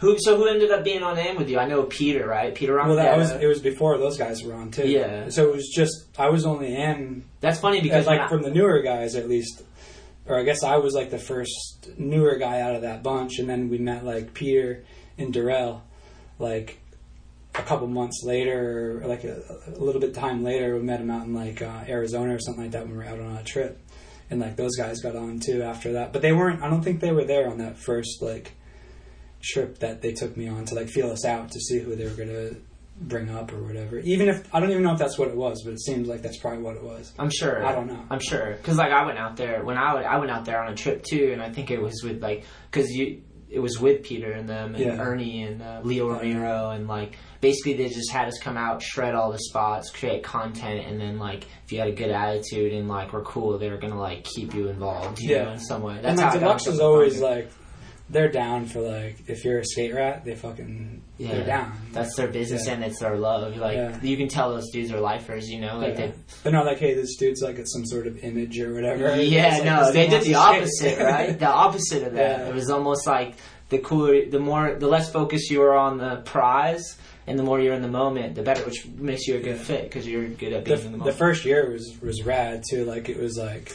[0.01, 0.17] who?
[0.19, 1.59] So who ended up being on AM with you?
[1.59, 2.55] I know Peter, right?
[2.55, 2.89] Peter on.
[2.89, 3.19] well, that Ronquillo.
[3.19, 4.89] was it was before those guys were on too.
[4.89, 5.29] Yeah.
[5.29, 8.51] So it was just I was only in That's funny because like I- from the
[8.51, 9.63] newer guys at least,
[10.27, 13.49] or I guess I was like the first newer guy out of that bunch, and
[13.49, 14.85] then we met like Peter
[15.17, 15.83] and Darrell,
[16.39, 16.79] like
[17.55, 21.27] a couple months later, like a, a little bit time later, we met him out
[21.27, 23.79] in like uh, Arizona or something like that when we were out on a trip,
[24.31, 26.63] and like those guys got on too after that, but they weren't.
[26.63, 28.53] I don't think they were there on that first like
[29.43, 32.05] trip that they took me on to like feel us out to see who they
[32.05, 32.51] were gonna
[33.01, 33.99] bring up or whatever.
[33.99, 36.23] Even if I don't even know if that's what it was, but it seems like
[36.23, 37.13] that's probably what it was.
[37.19, 37.65] I'm sure.
[37.65, 38.05] I don't know.
[38.11, 40.73] I'm sure because like I went out there when I, I went out there on
[40.73, 44.03] a trip too, and I think it was with like because you it was with
[44.03, 45.01] Peter and them and Yeah.
[45.01, 49.15] Ernie and uh, Leo Romero and like basically they just had us come out, shred
[49.15, 52.89] all the spots, create content, and then like if you had a good attitude and
[52.89, 55.45] like were cool, they were gonna like keep you involved, you Yeah.
[55.45, 55.97] know, in some way.
[55.97, 57.51] and That's like how Deluxe is always like
[58.11, 61.73] they're down for like if you're a skate rat, they fucking Yeah, they're down.
[61.93, 62.73] That's their business Yeah.
[62.75, 63.57] and it's their love.
[63.57, 63.99] Like Yeah.
[64.03, 65.79] you can tell those dudes are lifers, you know.
[65.79, 66.11] Like Yeah.
[66.43, 69.17] They're not like, hey, this dude's like it's some sort of image or whatever.
[69.23, 70.99] yeah, like, no, they did the wants to skate.
[70.99, 71.39] opposite, right?
[71.39, 72.49] The opposite of that.
[72.49, 73.35] It was almost like
[73.69, 76.97] the cooler, the more, the less focused you are on the prize,
[77.29, 79.85] and the more you're in the moment, the better, which makes you a good fit
[79.85, 81.05] because you're good at the, being in the moment.
[81.13, 82.85] the first year was was rad too.
[82.85, 83.73] Like it was like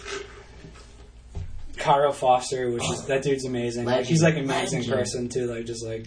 [1.78, 3.86] Kyle Foster, which is that dude's amazing.
[3.86, 4.08] Legend.
[4.08, 4.98] he's like an amazing Legend.
[4.98, 5.46] person too.
[5.48, 6.06] Like just like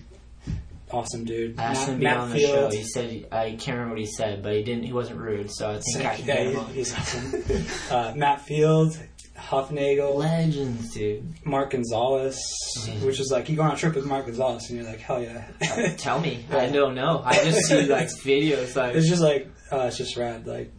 [0.90, 1.58] awesome dude.
[1.58, 2.72] I asked him to be Matt on the Field.
[2.72, 2.78] show.
[2.78, 4.84] He said I can't remember what he said, but he didn't.
[4.84, 6.66] He wasn't rude, so I think I can yeah, get him he- on.
[6.74, 7.64] he's awesome.
[7.90, 8.98] uh, Matt Field,
[9.36, 11.24] Hufnagel, Legends, dude.
[11.46, 12.38] Mark Gonzalez,
[12.80, 13.02] Mhm.
[13.06, 15.22] which is like you go on a trip with Mark Gonzalez and you're like, hell
[15.22, 15.44] yeah.
[15.62, 17.22] Uh, Tell me, I don't know.
[17.24, 20.46] I just see like videos, like it's just like uh, it's just rad.
[20.46, 20.72] Like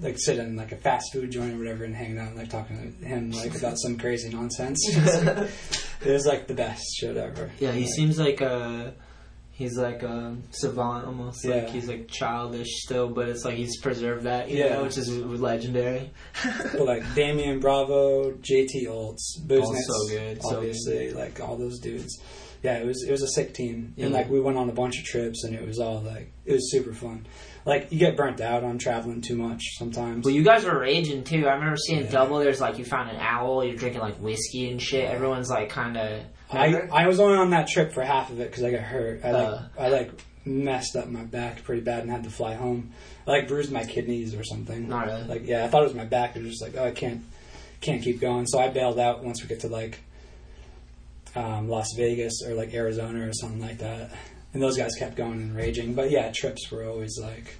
[0.00, 2.50] like sit in like a fast food joint or whatever and hanging out and like
[2.50, 4.78] talking to him like about some crazy nonsense.
[6.00, 7.50] It was like the best shit ever.
[7.58, 8.94] Yeah, he seems like a
[9.50, 11.44] he's like a savant almost.
[11.44, 11.56] Yeah.
[11.56, 14.74] Like he's like childish still, but it's like he's preserved that, you Yeah.
[14.74, 16.12] know, which is legendary.
[16.44, 21.80] But like Damian Bravo, JT Olds, Busenitz, Oh, so good, so obviously, like all those
[21.80, 22.16] dudes.
[22.62, 24.98] Yeah, it was it was a sick team, and like we went on a bunch
[25.00, 27.26] of trips, and it was all like it was super fun.
[27.68, 30.24] Like you get burnt out on traveling too much sometimes.
[30.24, 31.46] Well, you guys were raging too.
[31.46, 32.10] I remember seeing Yeah.
[32.10, 32.38] double.
[32.38, 33.62] There's like you found an owl.
[33.62, 35.08] You're drinking like whiskey and shit.
[35.10, 36.22] Everyone's like kind of.
[36.50, 39.24] I I was only on that trip for half of it because I got hurt.
[39.24, 39.62] I like Uh.
[39.78, 40.10] I like
[40.46, 42.90] messed up my back pretty bad and had to fly home.
[43.26, 44.88] I like bruised my kidneys or something.
[44.88, 45.24] Not really.
[45.24, 46.36] Like yeah, I thought it was my back.
[46.36, 47.22] It was just like oh I can't
[47.82, 48.46] can't keep going.
[48.46, 49.98] So I bailed out once we get to like
[51.36, 54.10] um, Las Vegas or like Arizona or something like that.
[54.58, 55.94] And those guys kept going and raging.
[55.94, 57.58] But yeah, trips were always like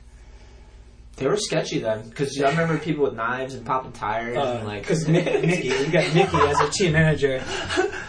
[1.16, 4.82] They were sketchy then, because I remember people with knives and popping tires and like.
[4.82, 7.40] because Uh, Mickey, we got Mickey as a team manager,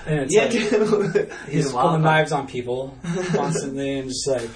[0.07, 4.49] and it's yeah, like, he's pulling knives on people constantly, and just like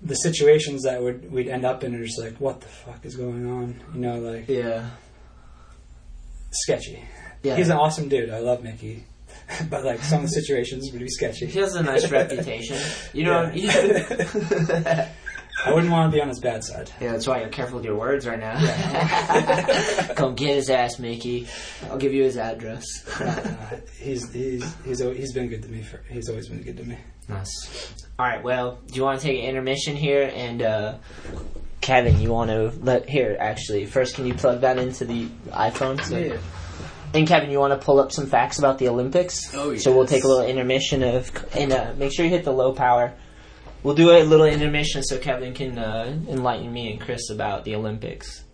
[0.00, 3.16] the situations that would we'd end up in are just like, what the fuck is
[3.16, 3.80] going on?
[3.94, 4.90] You know, like Yeah.
[6.52, 7.02] sketchy.
[7.42, 7.56] Yeah.
[7.56, 8.30] He's an awesome dude.
[8.30, 9.04] I love Mickey,
[9.70, 11.46] but like some of the situations would be sketchy.
[11.46, 12.76] He has a nice reputation.
[13.12, 13.50] You know.
[13.54, 15.08] Yeah.
[15.66, 16.88] I wouldn't want to be on his bad side.
[17.00, 18.54] Yeah, that's why you're careful with your words right now.
[20.14, 21.48] Come get his ass, Mickey.
[21.90, 22.84] I'll give you his address.
[23.20, 25.82] Uh, he's he's he's he's been good to me.
[25.82, 26.96] For, he's always been good to me.
[27.28, 27.92] nice.
[28.20, 28.40] All right.
[28.42, 30.30] Well, do you want to take an intermission here?
[30.32, 30.94] And uh,
[31.80, 33.36] Kevin, you want to let here?
[33.40, 36.00] Actually, first, can you plug that into the iPhone?
[36.04, 36.36] So- Yeah.
[37.14, 39.54] And Kevin, you want to pull up some facts about the Olympics?
[39.54, 39.78] Oh, yeah.
[39.78, 42.72] So we'll take a little intermission of, and uh, make sure you hit the low
[42.72, 43.14] power.
[43.82, 47.76] We'll do a little intermission so Kevin can uh, enlighten me and Chris about the
[47.76, 48.44] Olympics.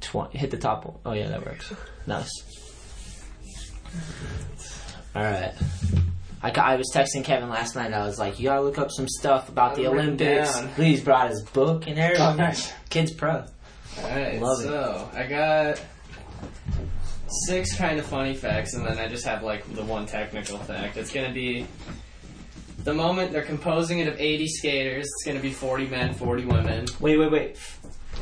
[0.00, 0.96] Tw- hit the top one.
[1.04, 1.72] Oh yeah, that works.
[2.06, 2.30] Nice.
[5.14, 5.52] All right.
[6.42, 7.92] I, I was texting Kevin last night.
[7.92, 11.00] I was like, "You gotta look up some stuff about the I've written Olympics." He's
[11.00, 12.26] brought his book and everything.
[12.26, 12.72] Oh, nice.
[12.90, 13.44] Kids pro.
[13.98, 14.64] Alright, Love it.
[14.64, 15.80] so I got
[17.46, 20.96] six kind of funny facts, and then I just have like the one technical fact.
[20.96, 21.66] It's gonna be
[22.84, 25.04] the moment they're composing it of 80 skaters.
[25.06, 26.86] It's gonna be 40 men, 40 women.
[27.00, 27.56] Wait, wait, wait.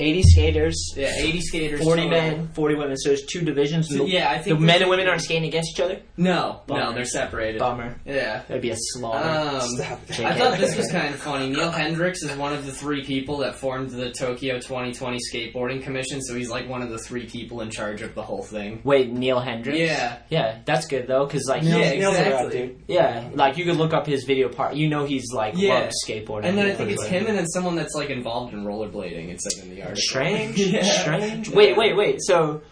[0.01, 0.95] Eighty skaters.
[0.97, 1.83] Yeah, 80 skaters.
[1.83, 2.19] Forty total.
[2.21, 2.97] men, forty women.
[2.97, 3.89] So there's two divisions.
[3.89, 6.01] So, yeah, I think the men and women aren't skating against each other.
[6.17, 7.59] No, no, they're separated.
[7.59, 7.97] Bummer.
[8.05, 8.43] Yeah.
[8.49, 9.29] That'd be a slaughter.
[9.29, 9.81] Um.
[10.25, 11.51] I thought this was kind of funny.
[11.51, 16.21] Neal Hendrix is one of the three people that formed the Tokyo 2020 Skateboarding Commission,
[16.23, 18.81] so he's like one of the three people in charge of the whole thing.
[18.85, 19.79] Wait, Neal Hendrix.
[19.79, 20.19] Yeah.
[20.31, 22.51] yeah, that's good though, because like, Neil- Yeah, exactly.
[22.67, 22.83] dude.
[22.89, 24.75] yeah, like you could look up his video part.
[24.75, 25.75] You know, he's like Yeah.
[25.75, 26.45] loves skateboarding.
[26.47, 29.29] And then I think it's him and then someone that's like involved in rollerblading.
[29.31, 29.97] It said in the article.
[30.03, 30.83] Strange, Yeah.
[30.83, 31.51] strange.
[31.51, 32.17] Wait, wait, wait.
[32.23, 32.63] So,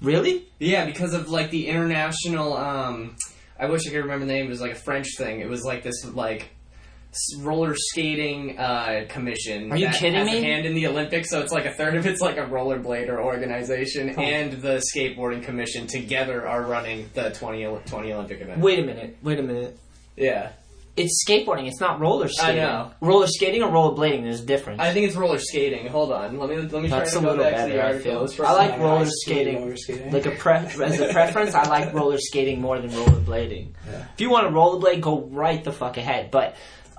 [0.00, 0.44] really?
[0.58, 2.56] Yeah, because of like the international.
[2.56, 3.16] um
[3.58, 4.46] I wish I could remember the name.
[4.46, 5.40] It was like a French thing.
[5.40, 6.48] It was like this like
[7.40, 9.70] roller skating uh, commission.
[9.72, 10.42] Are you that kidding has me?
[10.42, 14.10] Hand in the Olympics, so it's like a third of it's like a rollerblader organization,
[14.10, 18.60] and the skateboarding commission together are running the 20, 20 Olympic event.
[18.60, 19.18] Wait a minute.
[19.22, 19.76] Wait a minute.
[20.16, 20.52] Yeah,
[20.96, 21.66] It's skateboarding.
[21.68, 22.60] It's not roller skating.
[22.60, 22.90] I know.
[23.00, 24.22] Roller skating or rollerblading.
[24.22, 24.80] There's a difference.
[24.80, 25.86] I think it's roller skating.
[25.86, 28.02] Hold on, let me let me try to go little back to the I article.
[28.12, 28.24] feel.
[28.24, 29.56] It's from- I like Like roller skating.
[29.62, 30.12] roller skating.
[30.12, 33.68] Like a pre- as a preference, I like roller skating more than rollerblading.
[34.14, 36.30] If you want to rollerblade, go right the fuck ahead.
[36.30, 36.56] But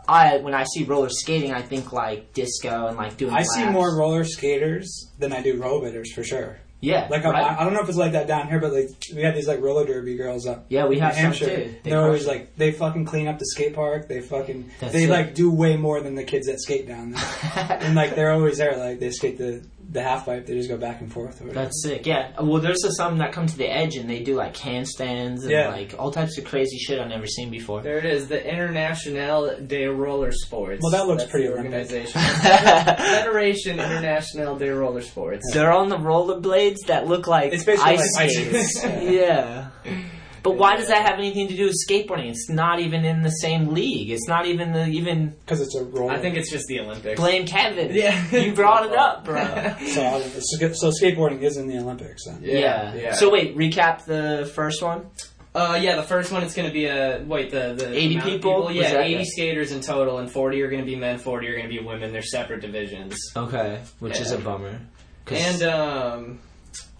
[0.08, 3.34] I, when I see roller skating, I think like disco and like doing.
[3.34, 6.60] I see more roller skaters than I do rollerbladers for sure.
[6.82, 7.36] Yeah, Like right.
[7.44, 9.48] I, I don't know if it's like that down here, but like we have these
[9.48, 10.66] like roller derby girls up.
[10.70, 11.46] Yeah, we have some Hampshire.
[11.66, 11.76] too.
[11.84, 14.08] They are always like they fucking clean up the skate park.
[14.08, 15.10] They fucking That's they it.
[15.12, 17.24] like do way more than the kids that skate down there.
[17.82, 18.76] and like they're always there.
[18.78, 20.46] Like they skate the the half pipe.
[20.46, 21.42] They just go back and forth.
[21.42, 21.46] Or.
[21.52, 22.06] That's sick.
[22.06, 22.32] Yeah.
[22.40, 25.52] Uh, well, there's some that come to the edge and they do like handstands and
[25.52, 25.68] Yeah.
[25.70, 27.82] like all types of crazy shit I've never seen before.
[27.82, 30.80] There it is, the International de Roller Sports.
[30.82, 32.22] Well, that looks That's pretty the organization.
[32.22, 35.52] Federation International de Roller Sports.
[35.54, 38.78] They're on the rollerblades that look like It's basically ice like ice skates.
[38.80, 39.04] skates.
[39.12, 39.70] yeah.
[40.44, 42.30] But why does that have anything to do with skateboarding?
[42.30, 44.10] It's not even in the same league.
[44.10, 46.12] It's not even the even because it's a roller.
[46.14, 47.20] I think it's just the Olympics.
[47.20, 47.94] blame Kevin.
[47.94, 48.36] Yeah.
[48.36, 49.44] You brought it up, bro.
[49.86, 50.22] so.
[50.40, 52.26] So so skateboarding is in the Olympics.
[52.26, 52.40] Then.
[52.42, 52.96] Yeah.
[52.96, 53.14] yeah.
[53.14, 55.06] So wait, recap the first one.
[55.54, 58.28] Uh, yeah, the first one it's going to be a wait the the 80 amount
[58.28, 58.72] of people?
[58.72, 61.56] Yeah, that- eighty skaters in total, and forty are going to be men, forty are
[61.58, 62.14] going to be women.
[62.14, 63.18] They're separate divisions.
[63.36, 64.80] Okay, which is a bummer.
[65.28, 66.40] And um,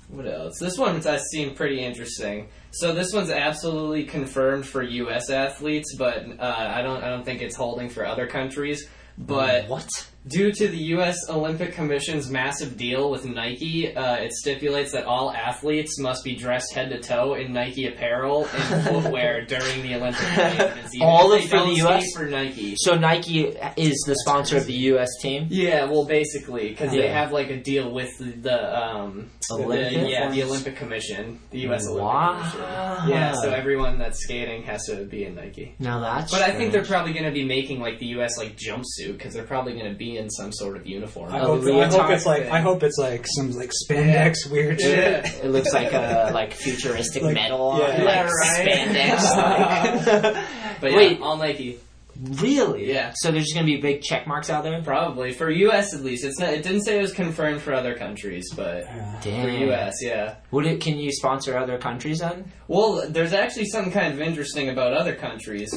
[0.10, 0.60] what else?
[0.60, 2.50] This one I seemed pretty interesting.
[2.72, 5.30] So this one's absolutely confirmed for U.S.
[5.30, 8.88] athletes, but uh, I don't I don't think it's holding for other countries.
[9.18, 9.90] But what?
[10.28, 11.18] Due to the U.S.
[11.30, 16.74] Olympic Commission's massive deal with Nike, uh, it stipulates that all athletes must be dressed
[16.76, 20.92] head to toe in Nike apparel and footwear during the Olympic Games.
[21.02, 22.06] All of for the US?
[22.16, 22.76] for Nike.
[22.78, 23.46] So Nike
[23.78, 25.10] is the sponsor of the U.S.
[25.22, 25.48] team.
[25.50, 30.10] Yeah, well, basically, because they have like a deal with the, the um, Olympic the,
[30.10, 30.44] yeah, the?
[30.44, 31.88] Olympic Commission, the U.S.
[31.90, 32.34] Wow.
[32.34, 33.10] Olympic Commission.
[33.10, 35.74] Yeah, so everyone that's skating has to be in Nike.
[35.80, 36.32] Now that's.
[36.32, 38.38] But I think they're probably going to be making like the U.S.
[38.38, 41.32] like jumpsuit because they're probably going to be in some sort of uniform.
[41.34, 42.52] I Oh, hope, I hope it's like thing.
[42.52, 44.98] I hope it's like some like spandex weird shit.
[45.26, 45.32] Yeah.
[45.44, 47.88] It looks like a like futuristic Like- metal, yeah.
[47.88, 48.68] like Yeah, right.
[48.68, 50.24] spandex.
[50.24, 50.46] like-
[50.82, 51.22] But yeah, Wait.
[51.22, 51.80] all Nike.
[52.20, 52.92] really?
[52.92, 53.14] Yeah.
[53.16, 54.82] So there's just gonna be big check marks out there.
[54.82, 55.94] Probably for U.S.
[55.94, 56.24] at least.
[56.26, 56.54] It's not.
[56.54, 58.86] It didn't say it was confirmed for other countries, but
[59.24, 59.94] for U.S.
[60.02, 60.36] Yeah.
[60.52, 60.82] Would it?
[60.82, 62.52] Can you sponsor other countries then?
[62.68, 65.72] Well, there's actually something kind of interesting about other countries.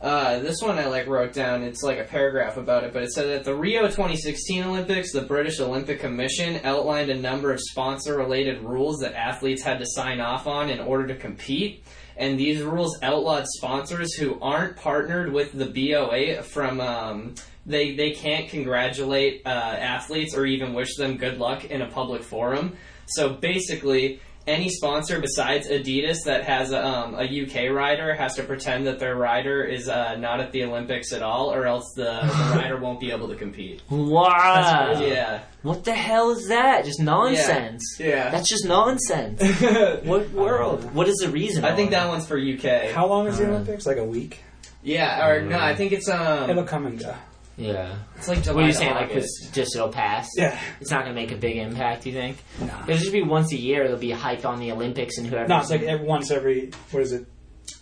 [0.00, 1.62] Uh, this one I like wrote down.
[1.62, 5.22] It's like a paragraph about it, but it said that the Rio 2016 Olympics, the
[5.22, 10.46] British Olympic Commission outlined a number of sponsor-related rules that athletes had to sign off
[10.46, 11.82] on in order to compete.
[12.18, 16.80] And these rules outlawed sponsors who aren't partnered with the BOA from.
[16.80, 17.34] Um,
[17.68, 22.22] they they can't congratulate uh, athletes or even wish them good luck in a public
[22.22, 22.76] forum.
[23.06, 28.44] So basically, any sponsor besides Adidas that has a, um, a UK rider has to
[28.44, 32.04] pretend that their rider is uh, not at the Olympics at all, or else the,
[32.04, 33.82] the rider won't be able to compete.
[33.90, 35.00] Wow.
[35.00, 35.42] Yeah.
[35.62, 36.84] What the hell is that?
[36.84, 37.96] Just nonsense.
[37.98, 38.30] Yeah.
[38.30, 39.42] That's just nonsense.
[40.04, 40.94] what world?
[40.94, 41.64] What is the reason?
[41.64, 42.92] I think of that one's for UK.
[42.92, 43.84] How long is the Olympics?
[43.86, 44.40] Like a week.
[44.82, 46.48] Yeah, or no, I think it's um.
[46.48, 47.12] It'll come and go.
[47.56, 47.96] Yeah.
[48.16, 48.54] it's like July.
[48.54, 48.94] What are you to saying?
[48.94, 49.42] Like, August.
[49.44, 50.28] it's just it'll pass.
[50.36, 50.58] Yeah.
[50.80, 52.04] It's not gonna make a big impact.
[52.06, 52.36] You think?
[52.60, 53.84] It'll just be once a year.
[53.84, 55.48] It'll be hyped on the Olympics and whoever.
[55.48, 57.26] No, it's like every, once every what is it?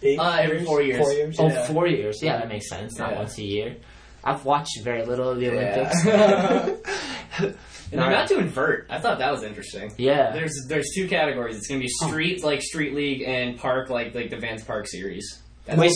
[0.03, 1.01] Eight Uh, every four years.
[1.01, 1.37] Four years.
[1.41, 1.67] Oh, Yeah.
[1.67, 2.23] four years.
[2.23, 2.99] Yeah, that makes sense.
[2.99, 3.19] Not Yeah.
[3.19, 3.77] once a year.
[4.23, 6.07] I've watched very little of the Olympics.
[7.39, 7.55] and
[7.91, 8.87] they're not doing vert.
[8.91, 9.93] I thought that was interesting.
[9.99, 10.33] Yeah.
[10.33, 11.57] There's there's two categories.
[11.57, 15.41] It's gonna be street like street league and park like like the Vans Park series.
[15.67, 15.91] No vert.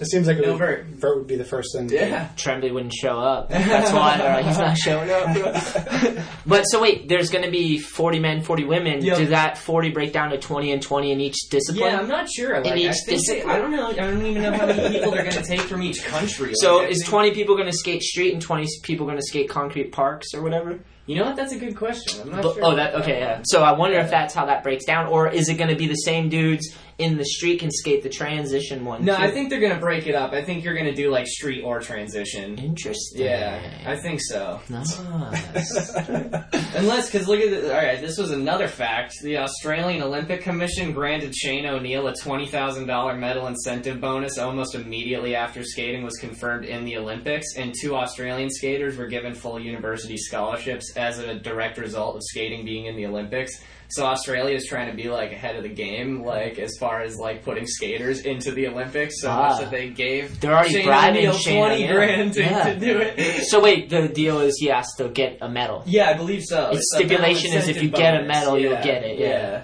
[0.00, 0.86] It seems like it No would, vert.
[0.86, 1.88] vert would be the first thing.
[2.36, 3.48] Tremblay wouldn't show up.
[3.50, 6.24] That's why they're like, he's not showing up.
[6.46, 9.04] but so wait, there's going to be 40 men, 40 women.
[9.04, 9.18] Yep.
[9.18, 11.92] Does that 40 break down to 20 and 20 in each discipline?
[11.92, 12.56] Yeah, I'm not sure.
[12.56, 13.50] Like, in I, each think they, discipline.
[13.50, 13.86] I don't know.
[13.90, 16.54] I don't even know how many people they're gonna take from each country.
[16.56, 19.24] So Like, is think- 20 people going to skate street and 20 people going to
[19.24, 20.80] skate concrete parks or whatever?
[21.06, 21.36] You know what?
[21.36, 22.20] That's a good question.
[22.22, 22.64] I'm not But- sure.
[22.64, 23.18] oh, that okay.
[23.20, 23.40] Yeah.
[23.44, 25.86] So I wonder if that's how that breaks down, or is it going to be
[25.88, 29.04] the same dudes in the street can skate the transition one?
[29.04, 29.22] No, too?
[29.22, 30.32] I think they're gonna break it up.
[30.32, 32.56] I think you're gonna do like street or transition.
[32.58, 33.22] Interesting.
[33.22, 34.60] Yeah, I think so.
[34.68, 34.98] Nice.
[36.74, 39.14] Unless, because look at the, all right, this was another fact.
[39.22, 44.74] The Australian Olympic Commission granted Shane O'Neill a twenty thousand dollar medal incentive bonus almost
[44.74, 49.58] immediately after skating was confirmed in the Olympics, and two Australian skaters were given full
[49.58, 53.52] university scholarships as a direct result of skating being in the Olympics.
[53.88, 57.18] So Australia is trying to be like ahead of the game, like as far as
[57.18, 59.20] like putting skaters into the Olympics.
[59.20, 59.48] So Ah.
[59.50, 61.94] much that they gave They're already Shane bribing O'Neill Shane twenty O'Neill.
[61.94, 62.72] grand to, Yeah.
[62.72, 63.44] to do it.
[63.48, 65.82] So wait, the deal is he has to get a medal.
[65.84, 66.70] Yeah, I believe so.
[66.70, 68.28] Its a stipulation is if you incentive get a bonus.
[68.36, 69.62] medal, you'll get it, yeah.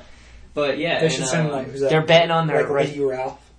[0.52, 1.88] But yeah, They and, should send um, like who's that?
[1.90, 3.00] They're betting on their like right- Lee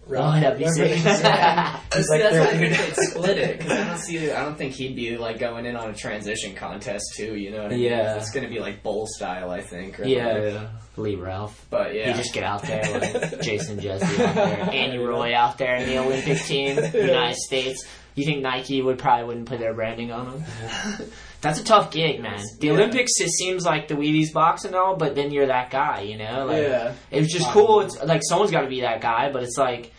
[0.09, 0.35] Ralph.
[0.35, 0.91] Oh, that'd be sick.
[0.95, 2.83] he's, That's, he's like that's why I think leader.
[2.83, 4.31] they'd split it because I don't see.
[4.31, 7.35] I don't think he'd be like going in on a transition contest too.
[7.35, 7.79] You know what I mean?
[7.81, 8.15] Yeah.
[8.17, 9.99] it's going to be like bowl style, I think.
[9.99, 11.65] Or Yeah, Lee Ralph.
[11.69, 15.57] But yeah, You just get out there like Jason Jessee out there, Andy Roy out
[15.57, 17.85] there in the Olympic team, United States.
[18.15, 20.43] You think Nike would probably wouldn't put their branding on them?
[21.41, 22.43] That's a tough gig, man.
[22.59, 22.73] The Yeah.
[22.73, 26.17] Olympics, it seems like the Wheaties box and all, but then you're that guy, you
[26.17, 26.45] know?
[26.45, 26.93] Like, Yeah.
[27.11, 27.53] It was just Wow.
[27.53, 27.79] cool.
[27.81, 29.93] It's like someone's got to be that guy, but it's like,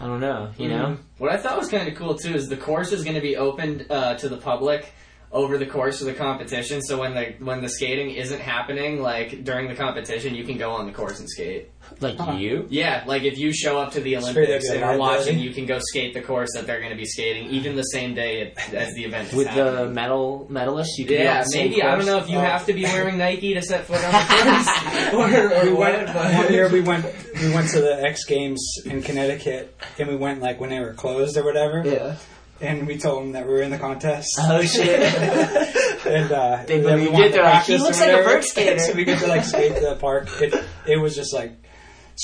[0.00, 0.86] I don't know, you know?
[0.86, 0.98] Mhm.
[1.18, 3.36] What I thought was kind of cool too is the course is going to be
[3.36, 4.92] opened uh, to the public
[5.34, 6.80] over the course of the competition.
[6.80, 10.70] So when the when the skating isn't happening, like during the competition, you can go
[10.70, 11.70] on the course and skate.
[12.00, 12.38] Like uh-huh.
[12.38, 12.66] you?
[12.70, 15.66] Yeah, like if you show up to the Olympics your and are watching, you can
[15.66, 18.94] go skate the course that they're going to be skating, even the same day as
[18.94, 22.06] the event is With the medal medalists, you can yeah, the same maybe I don't
[22.06, 22.40] know if you Oh.
[22.40, 24.74] have to be wearing Nike to set foot on the course
[25.14, 25.92] or, or we what.
[25.92, 26.68] went but- one year.
[26.70, 27.04] We went.
[27.40, 30.94] We went to the X Games in Connecticut, and we went like when they were
[30.94, 31.82] closed or whatever.
[31.84, 32.16] Yeah.
[32.64, 34.28] And we told them that we were in the contest.
[34.40, 35.00] Oh, shit.
[36.06, 38.28] and uh, They then we wanted it, to they're like, "He looks like a whatever."
[38.34, 38.78] vert skater.
[38.86, 40.28] so we got to like skate to the park.
[40.40, 40.54] It,
[40.86, 41.52] it was just like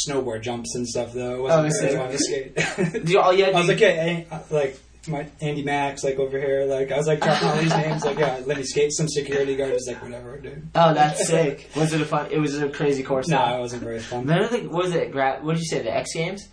[0.06, 1.34] snowboard jumps and stuff though.
[1.36, 3.04] It wasn't Oh, very fun to skate.
[3.06, 4.78] Do you- all you had I was like, yeah, eh, like
[5.08, 8.18] my Andy Max, like over here, like I was like dropping all these names, like
[8.18, 8.92] yeah, let me skate.
[8.92, 10.68] Some security guard was like, whatever, dude.
[10.74, 11.70] Oh, that's sick.
[11.74, 12.28] Was it a fun?
[12.30, 13.26] It was a crazy course.
[13.28, 13.56] No, though.
[13.56, 14.20] it wasn't very fun.
[14.26, 15.14] Remember the what was it?
[15.14, 15.82] What did you say?
[15.82, 16.48] The X Games.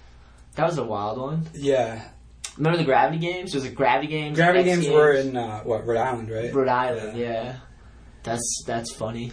[0.55, 1.45] That was a wild one.
[1.53, 2.01] Yeah,
[2.58, 3.53] Remember the Gravity Games?
[3.53, 4.36] Was a Gravity Games?
[4.38, 6.53] gravity X games were in uh, what Rhode Island, right?
[6.53, 7.18] Rhode Island.
[7.18, 7.58] Yeah.
[8.24, 9.32] That's that's funny.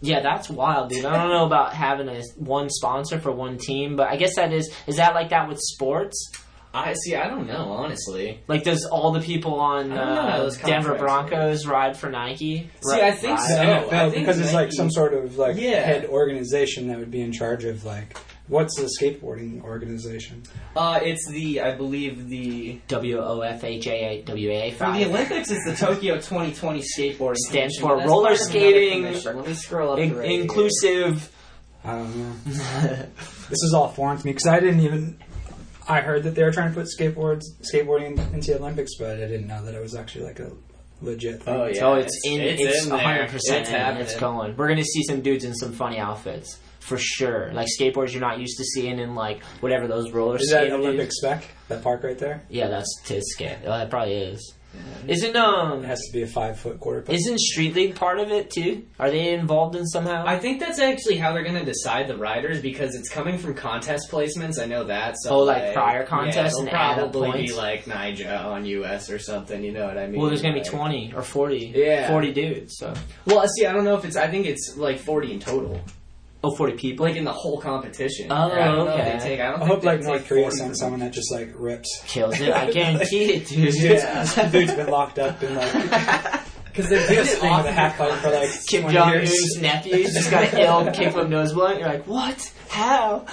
[0.00, 1.04] Yeah, that's wild, dude.
[1.04, 4.52] I don't know about having a one sponsor for one team, but I guess that
[4.52, 6.32] is is that like that with sports?
[6.74, 7.14] I see.
[7.16, 8.40] I don't know, honestly.
[8.48, 11.00] Like, does all the people on I don't know how uh, those Denver contracts
[11.30, 12.70] Broncos ride for Nike?
[12.86, 13.48] See, I think Ride?
[13.48, 13.62] so.
[13.62, 15.80] No, I think because it's like some sort of like Yeah.
[15.86, 18.14] head organization that would be in charge of like
[18.48, 20.42] what's the skateboarding organization?
[20.74, 25.04] Uh, it's the I believe the W O F H A W A for the
[25.06, 25.50] Olympics.
[25.50, 29.36] It's the Tokyo 2020 skateboarding Stands Commission, for that's roller part of another skating, commission.
[29.36, 29.98] Let me scroll up.
[29.98, 30.40] In- the right here.
[30.42, 31.32] inclusive.
[31.84, 32.32] I don't know.
[32.46, 35.18] this is all foreign to me because I didn't even.
[35.88, 37.42] I heard that they were trying to put skateboards,
[37.72, 40.50] skateboarding into the Olympics, but I didn't know that it was actually like a
[41.00, 41.54] legit thing.
[41.54, 41.84] Oh, yeah.
[41.84, 42.40] oh, it's, it's- in.
[42.40, 42.98] it's It's in there.
[42.98, 43.60] hundred percent.
[43.60, 44.18] It's It's happening.
[44.18, 44.56] going.
[44.56, 47.52] We're gonna see some dudes in some funny outfits for sure.
[47.52, 50.72] Like skateboards you're not used to seeing in like whatever those roller Is that skating
[50.74, 51.16] Olympic dudes.
[51.18, 51.44] spec?
[51.68, 52.42] That park right there?
[52.48, 53.58] Yeah, that's Tisket.
[53.64, 54.52] Oh, that probably is.
[55.08, 57.00] Isn't um It has to be a five foot quarter.
[57.00, 57.14] pipe.
[57.14, 58.84] isn't Street League part of it too?
[58.98, 60.24] Are they involved in somehow?
[60.26, 63.54] I think that's actually how they're going to decide the riders because it's coming from
[63.54, 64.60] contest placements.
[64.60, 65.14] I know that.
[65.18, 69.14] So Oh, like prior yeah, contests it'll and add up probably be like Nyjah Huston
[69.14, 69.64] or something.
[69.64, 70.20] You know what I mean?
[70.20, 71.72] well, there's gonna be twenty or forty.
[71.74, 72.08] Yeah.
[72.08, 72.76] forty dudes.
[72.76, 72.92] So
[73.24, 74.16] Well, see, I don't know if it's.
[74.16, 75.80] I think it's like 40 in total,
[76.42, 77.06] oh, 40 people.
[77.06, 78.30] like in the whole competition.
[78.30, 79.12] Oh, I don't know if okay.
[79.12, 79.40] they take.
[79.40, 82.02] I don't I hope like North Korea 40 sends someone that just like rips.
[82.06, 82.50] Kills it.
[82.52, 83.72] I guarantee it, dude.
[83.72, 85.72] This dude's been locked up in like
[86.64, 89.14] because they're doing this thing off with a the half pipe for like Kim Jong.
[89.14, 91.78] Un's nephew just got an ill kickflip nose blunt.
[91.78, 92.52] You're like, what?
[92.68, 93.26] How?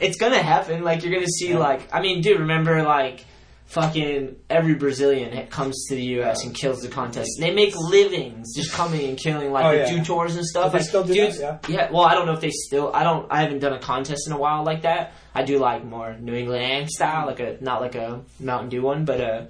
[0.00, 0.82] it's gonna happen.
[0.82, 1.54] Like you're gonna see.
[1.54, 3.24] Like I mean, dude, remember like
[3.72, 6.44] fucking every Brazilian comes to the U.S.
[6.44, 7.30] and kills the contest.
[7.40, 9.90] They make livings just coming and killing like Oh, the yeah.
[9.98, 10.72] do tours and stuff.
[10.72, 11.90] But they still do dudes- that, yeah.
[11.90, 12.90] Well, I don't know if they still.
[12.94, 13.26] I don't.
[13.30, 15.14] I haven't done a contest in a while like that.
[15.34, 19.04] I do like more New England style, like a not like a Mountain Dew one,
[19.06, 19.44] but uh,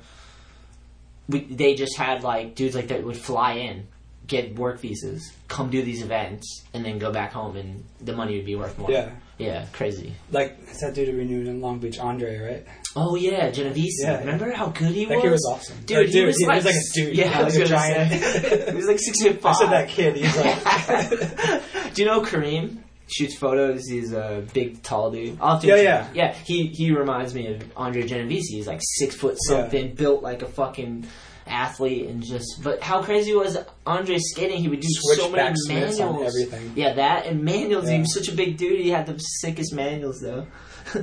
[1.29, 3.87] we they just had like dudes like that would fly in,
[4.27, 8.37] get work visas, come do these events, and then go back home, and the money
[8.37, 8.91] would be worth more.
[8.91, 9.11] Yeah.
[9.39, 10.15] Yeah, crazy.
[10.31, 12.67] Like it's that dude who renewed in Long Beach, Andre, right?
[12.95, 14.01] Oh yeah, Genovese.
[14.03, 14.19] Yeah.
[14.19, 15.23] Remember how good he That was?
[15.23, 15.77] kid was awesome.
[15.87, 17.17] Dude, Like, he, dude, was, he like, was like a dude.
[17.17, 18.23] Yeah, He was was like a giant.
[18.23, 18.65] say.
[18.71, 19.57] he was like six foot I five.
[19.57, 20.17] said that kid.
[20.17, 22.79] He's like, Do you know Kareem?
[23.09, 23.87] Shoots photos.
[23.89, 25.39] He's a big, tall dude.
[25.41, 26.09] I'll have to Yeah, yeah.
[26.15, 26.33] yeah.
[26.35, 28.49] He he reminds me of Andre Genovese.
[28.49, 31.07] He's like six foot something, built like a fucking
[31.47, 32.63] athlete, and just.
[32.63, 34.59] But how crazy was Andre skating?
[34.63, 36.35] He would do so many Switchback Smiths on manuals.
[36.37, 36.73] everything.
[36.77, 37.89] Yeah, that and manuals.
[37.89, 38.81] He was such a big dude.
[38.81, 40.47] He had the sickest manuals though.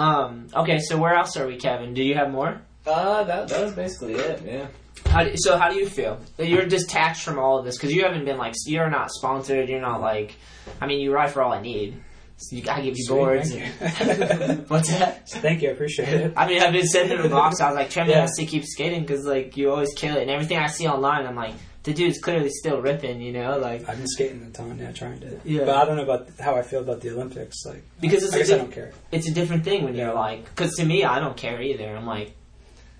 [0.00, 0.46] um.
[0.54, 1.94] Okay, so where else are we, Kevin?
[1.94, 2.60] Do you have more?
[2.86, 4.66] Uh, that, that was basically it, yeah.
[5.06, 6.18] How do, so how do you feel?
[6.38, 9.68] You're detached from all of this because you haven't been like you're not sponsored.
[9.68, 10.34] You're not like,
[10.80, 12.02] I mean, you ride for all I need.
[12.38, 13.52] So you, I give you Sweet, boards.
[13.54, 13.80] thank
[14.40, 15.28] and- What's that?
[15.28, 16.32] Thank you, I appreciate it.
[16.36, 17.60] I mean, I've been sending him a box.
[17.60, 18.22] I was like, Trevor Yeah.
[18.22, 21.26] has to keep skating because like you always kill it, and everything I see online,
[21.26, 23.20] I'm like, the dude's clearly still ripping.
[23.20, 25.40] You know, like I've been skating a ton, yeah, trying to.
[25.44, 25.64] Yeah.
[25.64, 27.64] But I don't know about how I feel about the Olympics.
[27.64, 28.92] Like, because I, it's I guess I don't care.
[29.12, 31.96] It's a different thing when you're like, because to me, I don't care either.
[31.96, 32.34] I'm like.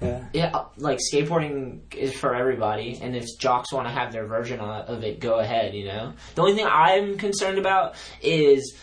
[0.03, 0.25] Yeah.
[0.33, 4.59] Yeah, uh, like skateboarding is for everybody, and if jocks want to have their version
[4.59, 5.75] of of it, go ahead.
[5.75, 8.79] You know, the only thing I'm concerned about is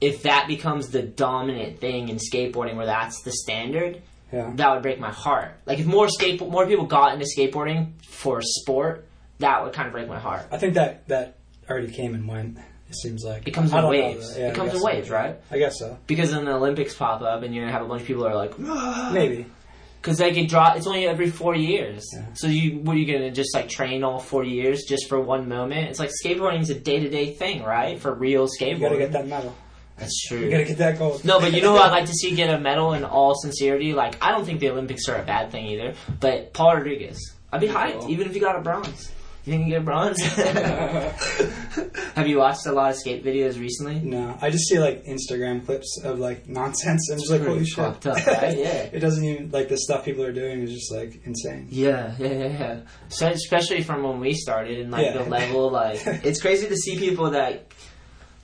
[0.00, 4.00] if that becomes the dominant thing in skateboarding, where that's the standard.
[4.32, 4.50] Yeah.
[4.54, 5.52] That would break my heart.
[5.64, 9.06] Like if more skate, more people got into skateboarding for sport,
[9.44, 10.46] that would kind of break my heart.
[10.50, 11.36] I think that that
[11.68, 12.58] already came and went.
[12.88, 14.36] It seems like It comes in waves.
[14.38, 15.14] Yeah, it comes in guess waves, so.
[15.14, 15.36] right?
[15.50, 15.98] I guess so.
[16.06, 18.32] Because then the Olympics pop up, and you're gonna have a bunch of people that
[18.32, 18.58] are like,
[19.12, 19.46] Maybe.
[20.00, 20.74] Because they could draw.
[20.74, 22.04] It's only every four years.
[22.34, 25.48] So you, what are you gonna just like train all four years just for one
[25.48, 25.88] moment?
[25.88, 27.98] It's like skateboarding is a day to day thing, right?
[27.98, 28.80] For real skateboarding.
[28.80, 29.54] You gotta get that medal.
[29.96, 30.38] That's true.
[30.38, 31.24] You gotta get that gold.
[31.24, 33.94] No, but you know what I'd like to see get a medal in all sincerity.
[33.94, 35.94] Like I don't think the Olympics are a bad thing either.
[36.20, 37.18] But Paul Rodriguez,
[37.52, 39.10] I'd be hyped even if he got a bronze.
[39.44, 40.20] You think he can get a bronze?
[42.14, 44.00] Have you watched a lot of skate videos recently?
[44.00, 47.66] No, I just see like Instagram clips of like nonsense and just like pretty holy
[47.66, 47.76] shit.
[47.76, 48.56] fucked up, right?
[48.64, 48.88] Yeah.
[48.92, 51.66] it doesn't even like the stuff people are doing is just like insane.
[51.70, 52.80] Yeah, yeah, yeah, yeah.
[53.08, 55.22] So especially from when we started and like Yeah.
[55.22, 57.66] the level, like it's crazy to see people that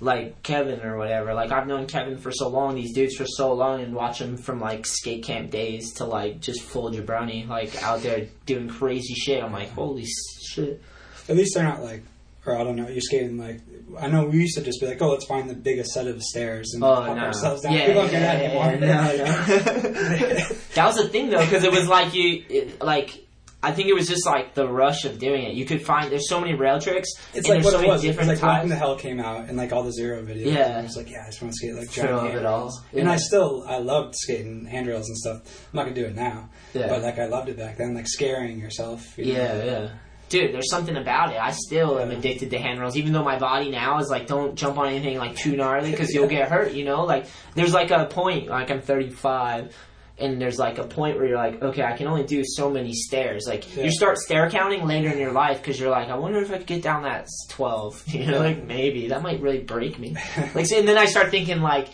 [0.01, 1.33] like Kevin or whatever.
[1.35, 4.37] Like I've known Kevin for so long, these dudes for so long, and watch them
[4.37, 9.15] from like skate camp days to like just full jabroni, like out there doing crazy
[9.15, 9.43] shit.
[9.43, 10.07] I'm like, holy
[10.43, 10.83] shit.
[11.31, 12.03] At least they're not like,
[12.45, 13.61] or I don't know, you're skating like.
[13.99, 16.23] I know we used to just be like, oh, let's find the biggest set of
[16.23, 17.23] stairs and Oh pop no!
[17.23, 17.73] ourselves down.
[17.73, 18.89] Yeah, we don't yeah, do that anymore.
[18.89, 20.39] yeah, no, no.
[20.75, 23.27] that was the thing though, because it was like you, it, like.
[23.63, 25.53] I think it was just like the rush of doing it.
[25.53, 27.11] You could find there's so many rail tricks.
[27.35, 28.03] It's like what so it was.
[28.03, 28.71] It's different like types.
[28.71, 30.47] to Hell came out and like all the zero videos.
[30.47, 30.69] Yeah.
[30.69, 32.79] And I was like, yeah, I just want to skate like giant it handrails.
[32.79, 32.99] all.
[32.99, 33.11] And.
[33.11, 35.43] I still, I loved skating handrails and stuff.
[35.45, 36.49] I'm not gonna do it now.
[36.73, 36.89] Yeah.
[36.89, 39.19] But like I loved it back then, like scaring yourself.
[39.19, 39.33] you know?
[39.33, 39.89] Yeah, yeah.
[40.31, 41.39] Dude, there's something about it.
[41.39, 44.79] I still am addicted to handrails, even though my body now is like, don't jump
[44.79, 46.73] on anything like too gnarly because you'll get hurt.
[46.73, 47.27] You know, like
[47.57, 48.47] there's like a point.
[48.49, 49.75] Like I'm 35,
[50.19, 52.93] and there's like a point where you're like, okay, I can only do so many
[52.95, 53.45] stairs.
[53.49, 53.85] Like Yeah.
[53.85, 56.59] you start stair counting later in your life because you're like, I wonder if I
[56.59, 58.05] could get down that 12.
[58.15, 60.15] You know, like maybe that might really break me.
[60.55, 61.89] like, so- and then I start thinking like.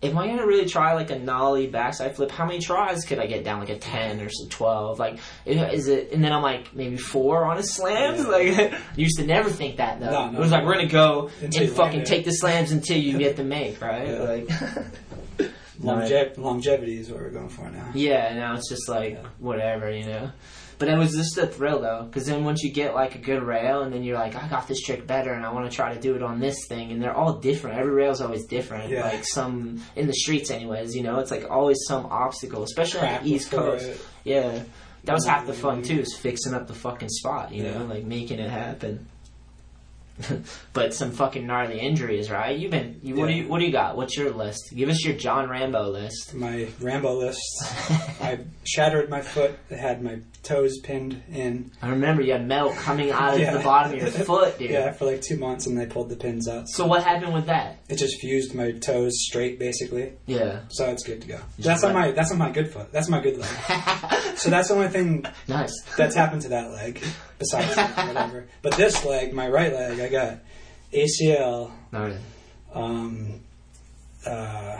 [0.00, 2.30] Am I'm gonna really try like a nollie backside flip?
[2.30, 3.58] How many tries could I get down?
[3.58, 5.00] Like a ten or some twelve?
[5.00, 6.12] Like is it?
[6.12, 8.24] And then I'm like maybe four on a slams.
[8.24, 10.10] Like used to never think that though.
[10.10, 10.38] No, no.
[10.38, 13.36] it was like we're gonna go Until and fucking take the slams until you get
[13.36, 14.06] the make right.
[14.08, 14.18] Yeah.
[14.22, 17.90] Like Longe- longevity is what we're going for now.
[17.94, 20.30] yeah, now it's just like whatever you know.
[20.78, 23.42] But it was just the thrill though, because then once you get like a good
[23.42, 25.92] rail, and then you're like, I got this trick better, and I want to try
[25.92, 27.78] to do it on this thing, and they're all different.
[27.78, 28.90] Every rail's always different.
[28.90, 29.02] Yeah.
[29.02, 30.94] Like some in the streets, anyways.
[30.94, 33.86] You know, it's like always some obstacle, especially on the East Coast.
[33.86, 34.06] it.
[34.24, 34.62] Yeah,
[35.04, 35.62] that was half the mm-hmm.
[35.62, 37.52] fun too, is fixing up the fucking spot.
[37.52, 39.08] You know, like making it happen.
[40.72, 42.56] but some fucking gnarly injuries, right?
[42.58, 43.00] You've been.
[43.02, 43.96] You, what do you What do you got?
[43.96, 44.72] What's your list?
[44.74, 46.34] Give us your John Rambo list.
[46.34, 47.40] My Rambo list.
[48.20, 49.58] I shattered my foot.
[49.70, 51.70] I had my toes pinned in.
[51.82, 53.56] I remember you had metal coming out of Yeah.
[53.56, 54.70] the bottom of your foot, dude.
[54.70, 56.68] Yeah, for like two months, and they pulled the pins out.
[56.68, 57.78] So what happened with that?
[57.88, 60.12] It just fused my toes straight, basically.
[60.26, 60.60] Yeah.
[60.68, 61.38] So it's good to go.
[61.58, 62.90] That's on my that's on my good foot.
[62.92, 63.48] That's my good leg.
[64.36, 65.72] so that's the only thing Nice.
[65.96, 67.02] that's happened to that leg,
[67.38, 68.46] besides whatever.
[68.62, 70.38] But this leg, my right leg, I got
[70.92, 72.16] ACL, Gnarly.
[72.74, 73.40] um,
[74.26, 74.78] uh,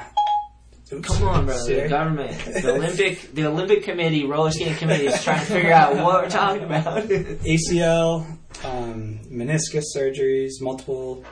[0.90, 1.66] Come on, bro.
[1.66, 5.94] The government, the Olympic, the Olympic Committee, roller skating committee is trying to figure out
[5.96, 7.04] what we're talking about.
[7.08, 8.26] ACL,
[8.64, 11.24] um, meniscus surgeries, multiple.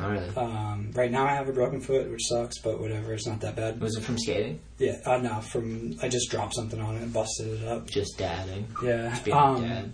[0.00, 0.28] Oh, really?
[0.36, 3.12] Um, right now I have a broken foot, which sucks, but whatever.
[3.14, 3.80] It's not that bad.
[3.80, 4.60] Was it from skating?
[4.78, 7.88] Yeah, uh, no, from I just dropped something on it and busted it up.
[7.88, 8.66] Just dadding.
[8.82, 9.10] Yeah.
[9.10, 9.92] Just Um, dad.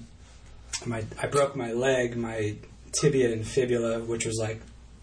[0.87, 2.57] my I broke my leg, my
[3.01, 4.61] tibia and fibula, which was like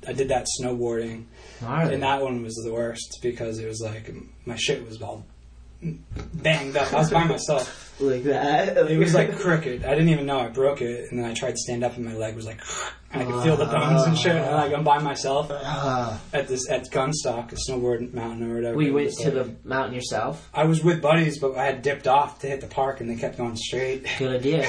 [0.07, 1.25] I did that snowboarding,
[1.61, 1.93] Gnarly.
[1.93, 4.11] and that one was the worst because it was like
[4.45, 5.25] my shit was all
[5.81, 6.93] banged up.
[6.93, 7.87] I was by myself.
[7.99, 8.77] Like that.
[8.89, 9.85] It was like crooked.
[9.85, 12.05] I didn't even know I broke it, and then I tried to stand up, and
[12.05, 12.59] my leg was like,
[13.11, 14.35] and I could feel the bones and shit.
[14.35, 16.19] And like I'm by myself ah.
[16.33, 18.75] at this at Gunstock, a snowboard mountain or whatever.
[18.75, 20.49] We went to like- the mountain yourself.
[20.53, 23.15] I was with buddies, but I had dipped off to hit the park, and they
[23.15, 24.07] kept going straight.
[24.17, 24.65] Good idea.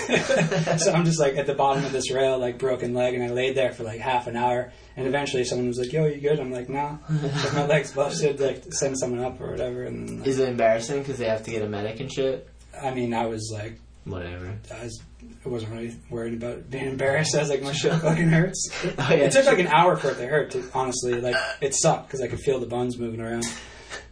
[0.78, 3.28] so I'm just like at the bottom of this rail, like broken leg, and I
[3.28, 4.72] laid there for like half an hour.
[4.96, 8.40] And eventually, someone was like, "Yo, you good?" I'm like, "Nah, Like, my leg's busted."
[8.40, 9.84] Like, send someone up or whatever.
[9.84, 12.12] And then, like, Is it uh, embarrassing because they have to get a medic and
[12.12, 12.48] shit?
[12.80, 14.58] I mean, I was like, Whatever.
[14.74, 15.00] I, was,
[15.46, 17.34] I wasn't really worried about being embarrassed.
[17.36, 18.70] I was like, my shit fucking hurts.
[18.84, 20.50] Oh, yeah, it took like an hour for it to hurt.
[20.52, 23.44] To, honestly, like it sucked because I could feel the bones moving around.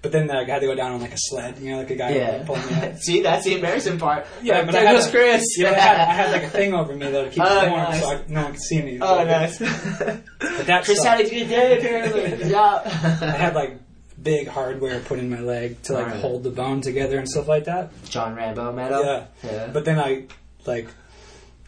[0.03, 1.91] But then like, I had to go down on like a sled, you know, like
[1.91, 2.43] a guy Yeah.
[2.45, 2.97] pulling me up.
[2.99, 4.27] See, that's the embarrassing part.
[4.43, 5.45] Yeah, like, but I there had, goes a, Chris.
[5.59, 7.65] you know, I, had, I had like a thing over me though to keep Oh,
[7.67, 8.01] it warm, nice.
[8.01, 8.99] so I, no one could see me.
[9.01, 9.59] Oh, So- nice.
[9.59, 11.07] But that Chris sucked.
[11.23, 12.49] had a good day apparently.
[12.51, 12.83] Job.
[12.87, 12.91] I
[13.37, 13.79] had like
[14.23, 16.21] big hardware put in my leg to like Alright.
[16.21, 17.91] hold the bone together and stuff like that.
[18.11, 19.05] John Rambo medal.
[19.05, 19.25] Yeah.
[19.43, 19.67] Yeah.
[19.69, 20.27] But then I
[20.67, 20.89] like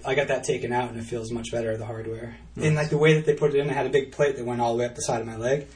[0.05, 2.37] I got that taken out and it feels much better the hardware.
[2.57, 4.45] And like the way that they put it in, I had a big plate that
[4.45, 5.67] went all the way up the side of my leg.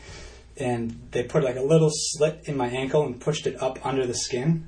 [0.59, 4.07] And they put like a little slit in my ankle and pushed it up under
[4.07, 4.67] the skin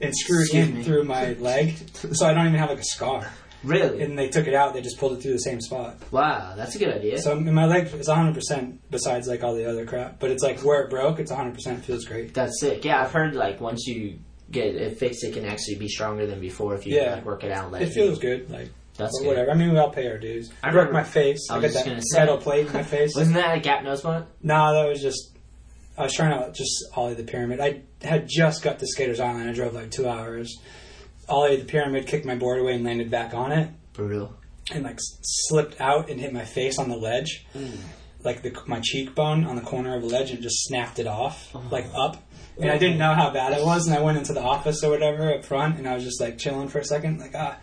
[0.00, 0.82] and screwed Excuse in me.
[0.82, 1.74] through my leg.
[1.94, 3.30] So I don't even have like a scar.
[3.62, 4.02] Really?
[4.02, 5.94] And they took it out, they just pulled it through the same spot.
[6.10, 7.18] wow, that's a good idea.
[7.22, 10.18] So I mean, my leg is 100% besides like all the other crap.
[10.18, 12.34] But it's like where it broke, it's 100% feels great.
[12.34, 12.84] That's sick.
[12.84, 14.18] Yeah, I've heard like once you
[14.50, 17.14] get it fixed, it can actually be stronger than before if you Yeah.
[17.14, 17.70] like, work it out.
[17.70, 18.50] Like It feels good.
[18.50, 19.28] Like, That's but good.
[19.28, 19.50] whatever.
[19.50, 20.50] I mean, we all pay our dues.
[20.62, 21.48] I I broke my face.
[21.50, 23.14] I I, got that metal plate in my face.
[23.14, 24.26] Wasn't that a gap nose blunt?
[24.42, 25.30] No, that was just.
[25.96, 27.60] I was trying to just ollie the pyramid.
[27.60, 29.48] I had just got to Skaters Island.
[29.48, 30.58] I drove like two hours.
[31.28, 34.34] Ollie the pyramid, kicked my board away, and landed back on it, Brutal.
[34.72, 37.46] and like slipped out and hit my face on the ledge,
[38.24, 41.54] like the, my cheekbone on the corner of the ledge, and just snapped it off,
[41.70, 42.22] like up.
[42.58, 44.90] And I didn't know how bad it was, and I went into the office or
[44.90, 47.56] whatever up front, and I was just like chilling for a second, like ah.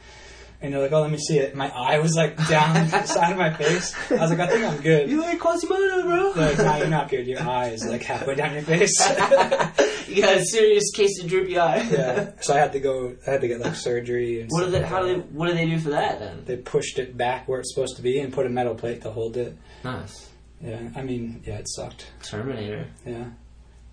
[0.62, 3.32] And they're like, "Oh, let me see it." My eye was like down the side
[3.32, 3.94] of my face.
[4.12, 6.34] I was like, "I think I'm good." You like Quasimodo, bro?
[6.34, 7.28] They're like, "No, you're not good.
[7.28, 8.92] Your eye is like halfway down your face."
[10.10, 11.82] you got a serious case of droopy eye.
[11.90, 12.32] yeah.
[12.42, 13.16] So I had to go.
[13.26, 14.50] I had to get like surgery and.
[14.52, 14.82] What stuff they?
[14.82, 15.20] How do they?
[15.20, 16.44] What do they do for that then?
[16.46, 19.12] They pushed it back where it's supposed to be and put a metal plate to
[19.12, 19.56] hold it.
[19.86, 20.30] Nice.
[20.62, 20.90] Yeah.
[20.94, 22.06] I mean, yeah, it sucked.
[22.22, 22.86] Terminator.
[23.06, 23.28] Yeah.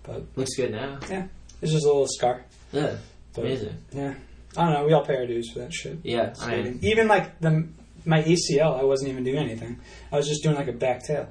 [0.03, 0.99] But Looks good now.
[1.09, 1.27] yeah,
[1.61, 2.43] it's just a little scar.
[2.73, 2.97] Yeah.
[3.33, 3.77] But, Amazing.
[3.93, 4.15] Yeah.
[4.57, 4.85] I don't know.
[4.85, 5.99] We all pay our dues for that shit.
[6.03, 6.31] Yeah.
[6.31, 6.63] I Skating.
[6.73, 7.67] mean, Even like the
[8.05, 9.79] my ACL, I wasn't even doing anything.
[10.11, 11.29] I was just doing like a back tail.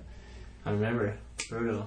[0.65, 1.17] I remember.
[1.49, 1.87] Brutal.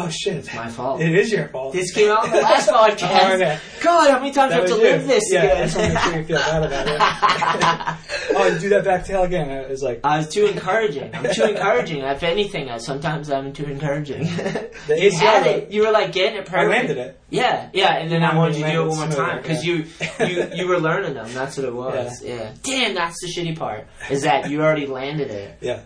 [0.00, 0.36] Oh shit!
[0.36, 1.00] It's my fault.
[1.00, 1.72] It is your fault.
[1.72, 3.30] This came out in the last podcast.
[3.30, 3.58] Oh, okay.
[3.82, 5.68] God, how many times do I have to was live this yeah, I again?
[5.68, 8.36] to make you feel bad about it.
[8.36, 9.50] oh, do that back tail again.
[9.50, 11.12] It was like I was too encouraging.
[11.14, 12.02] I'm too encouraging.
[12.02, 14.22] If anything, I, sometimes I'm too encouraging.
[14.22, 14.70] the
[15.00, 15.72] you had it.
[15.72, 16.62] You were like getting it perfect.
[16.62, 17.20] I landed it.
[17.30, 19.42] Yeah, yeah, and then I Now wanted you you to do it one more time
[19.42, 19.84] because you,
[20.20, 21.32] you you were learning them.
[21.34, 22.22] That's what it was.
[22.22, 22.54] Yeah.
[22.62, 23.86] Damn, that's the shitty part.
[24.10, 25.58] Is that you already landed it.
[25.60, 25.82] Yeah.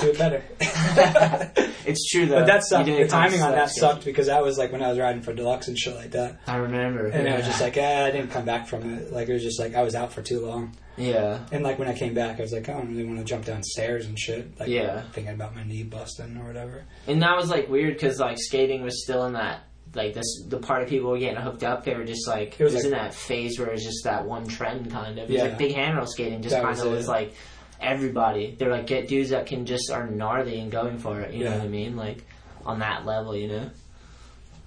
[0.00, 0.42] Do it better.
[1.86, 2.40] It's true though.
[2.40, 2.86] but that You sucked.
[2.86, 4.88] The it kind of timing on that sucks, sucked because that was like when I
[4.88, 6.40] was riding for deluxe and shit like that.
[6.48, 7.06] I remember.
[7.06, 7.34] And yeah.
[7.34, 9.12] it was just like, eh, I didn't come back from it.
[9.12, 10.74] Like it was just like I was out for too long.
[10.96, 11.46] yeah.
[11.52, 13.44] And like when I came back, I was like, I don't really want to jump
[13.44, 14.58] downstairs and shit.
[14.58, 15.02] Like Yeah.
[15.12, 16.84] thinking about my knee busting or whatever.
[17.06, 19.60] And that was like weird because like skating was still in that
[19.94, 21.84] like this the part of people were getting hooked up.
[21.84, 24.24] They were just like It was in like- that phase where it was just that
[24.26, 25.30] one trend kind of.
[25.30, 25.48] It was Yeah.
[25.50, 26.90] like big handrail skating just That kind of it.
[26.90, 27.32] was like
[27.80, 28.54] everybody.
[28.58, 31.34] They're like get dudes that can just are gnarly and going for it.
[31.34, 31.96] You know what I mean?
[31.96, 32.24] Like
[32.64, 33.70] on that level, you know.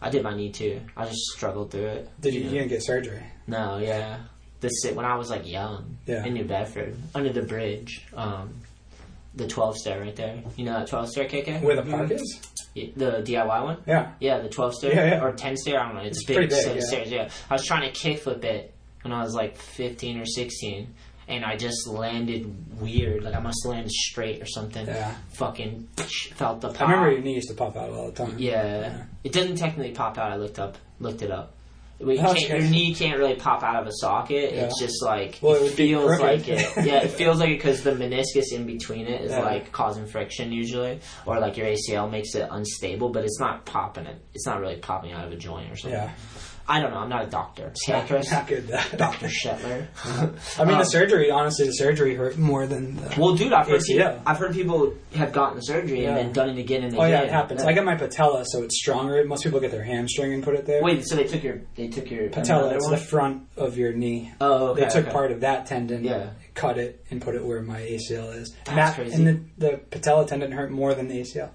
[0.01, 0.79] I did my knee too.
[0.95, 2.09] I just struggled through it.
[2.21, 2.51] Did you, know?
[2.51, 3.21] you didn't get surgery?
[3.47, 4.19] No, yeah.
[4.61, 6.25] The sit when I was like young Yeah.
[6.25, 8.61] in New Bedford under the bridge, um,
[9.35, 10.41] the twelve stair right there.
[10.55, 11.61] You know that twelve stair KK?
[11.61, 12.41] Where the park is?
[12.75, 13.77] Yeah, The DIY one.
[13.87, 14.11] Yeah.
[14.19, 15.23] Yeah, the twelve stair Yeah, yeah.
[15.23, 15.79] or ten stair.
[15.79, 16.01] I don't know.
[16.01, 16.81] It's, It's big, pretty big, yeah.
[16.81, 17.11] stairs.
[17.11, 20.93] Yeah, I was trying to kickflip it when I was like fifteen or sixteen,
[21.29, 23.23] and I just landed weird.
[23.23, 24.85] Like I must have landed straight or something.
[24.85, 25.15] Yeah.
[25.33, 25.87] Fucking
[26.33, 26.81] felt the pop.
[26.89, 28.35] I remember your knee used to pop out all the time.
[28.37, 29.03] Yeah.
[29.23, 30.31] It doesn't technically pop out.
[30.31, 31.53] I looked up, looked it up.
[31.99, 34.53] You oh, can't, your knee can't really pop out of a socket.
[34.53, 34.65] Yeah.
[34.65, 36.65] It's just like Well, it it feels like it.
[36.85, 39.41] Yeah, it feels like it because the meniscus in between it is Yeah.
[39.41, 43.09] like causing friction usually, or like your ACL makes it unstable.
[43.09, 44.17] But it's not popping it.
[44.33, 45.99] It's not really popping out of a joint or something.
[45.99, 46.11] Yeah.
[46.69, 46.97] I don't know.
[46.99, 47.73] I'm not a doctor.
[47.87, 48.67] Yeah, Not, good.
[48.95, 49.27] Dr.
[49.27, 49.87] Shetler.
[50.59, 51.31] I mean, Um, the surgery.
[51.31, 52.95] Honestly, the surgery hurt more than.
[52.95, 53.87] The, Well, dude, I've heard, ACL.
[53.87, 57.05] people, I've heard people have gotten the surgery and then done it again and Oh
[57.05, 57.63] yeah, it happens.
[57.63, 59.23] I got my patella, so it's stronger.
[59.25, 60.83] Most people get their hamstring and put it there.
[60.83, 62.61] Wait, so they took your they took your patella.
[62.65, 62.91] another It's one?
[62.93, 64.31] the front of your knee.
[64.39, 64.81] Oh, okay.
[64.83, 65.11] They took okay.
[65.11, 66.29] part of that tendon, Yeah.
[66.59, 68.55] Cut it, and put it where my ACL is.
[68.65, 69.15] That's crazy.
[69.15, 71.49] And the, the patella tendon hurt more than the ACL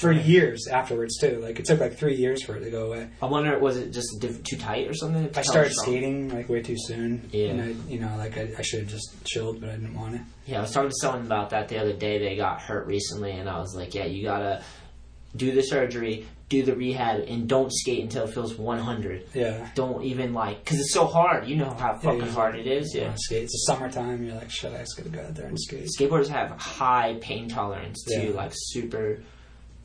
[0.00, 1.40] for years afterwards too.
[1.40, 3.08] Like it took like three years for it to go away.
[3.20, 5.30] I wonder, was it just diff- too tight or something?
[5.36, 7.28] I started skating like way too soon.
[7.32, 7.48] Yeah.
[7.48, 10.14] And I, you know, like I, I should have just chilled, but I didn't want
[10.14, 10.20] to.
[10.46, 12.18] Yeah, I was talking to someone about that the other day.
[12.18, 14.62] They got hurt recently, and I was like, "Yeah, you gotta
[15.36, 19.24] do the surgery, do the rehab, and don't skate until it feels 100.
[19.34, 19.68] Yeah.
[19.74, 21.48] Don't even like, because it's so hard.
[21.48, 22.94] You know how fucking you- hard it is.
[22.94, 23.14] Yeah.
[23.16, 23.44] skate.
[23.44, 24.22] It's the summertime.
[24.24, 25.88] You're like, shit, I just gotta go out there and skate.
[25.98, 28.34] Skateboarders have high pain tolerance too, Yeah.
[28.34, 29.22] like super,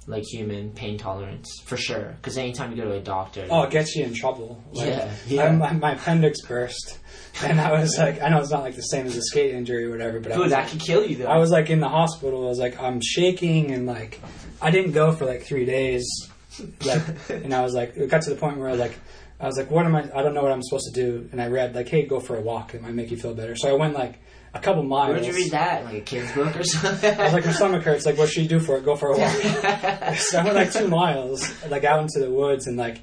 [0.07, 2.15] like human pain tolerance for sure.
[2.17, 4.61] Because anytime you go to a doctor, Oh, it gets you in trouble.
[4.73, 5.43] Like, Yeah, yeah.
[5.45, 6.97] I, my, my appendix burst,
[7.43, 9.85] and I was like, I know it's not like the same as a skate injury
[9.85, 11.27] or whatever, but I dude, that like, could kill you though.
[11.27, 12.45] I was like in the hospital.
[12.45, 14.19] I was like, I'm shaking, and like,
[14.61, 16.05] I didn't go for like three days.
[16.85, 18.97] Like, and I was like, it got to the point where I was like,
[19.39, 20.03] I was like, what am I?
[20.15, 21.29] I don't know what I'm supposed to do.
[21.31, 22.73] And I read like, hey, go for a walk.
[22.73, 23.55] It might make you feel better.
[23.55, 24.19] So I went like
[24.53, 25.11] a couple miles.
[25.11, 25.85] Where'd you read that?
[25.85, 27.19] Like a kid's book or something?
[27.19, 28.05] I was like, my stomach hurts.
[28.05, 28.85] Like, what should you do for it?
[28.85, 30.15] Go for a walk.
[30.15, 33.01] so I went like two miles, like out into the woods, and like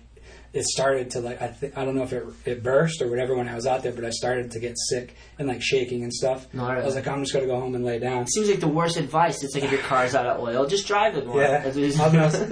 [0.55, 3.35] it started to like I th- I don't know if it it burst or whatever
[3.37, 6.13] when I was out there, but I started to get sick and like shaking and
[6.13, 6.47] stuff.
[6.55, 8.27] No, I was like, I'm just gonna go home and lay down.
[8.29, 9.43] Seems like the worst advice.
[9.43, 11.41] It's like if your car's out of oil, just drive it more.
[11.43, 12.01] Yeah, That's what it is.
[12.01, 12.49] I'll be honest.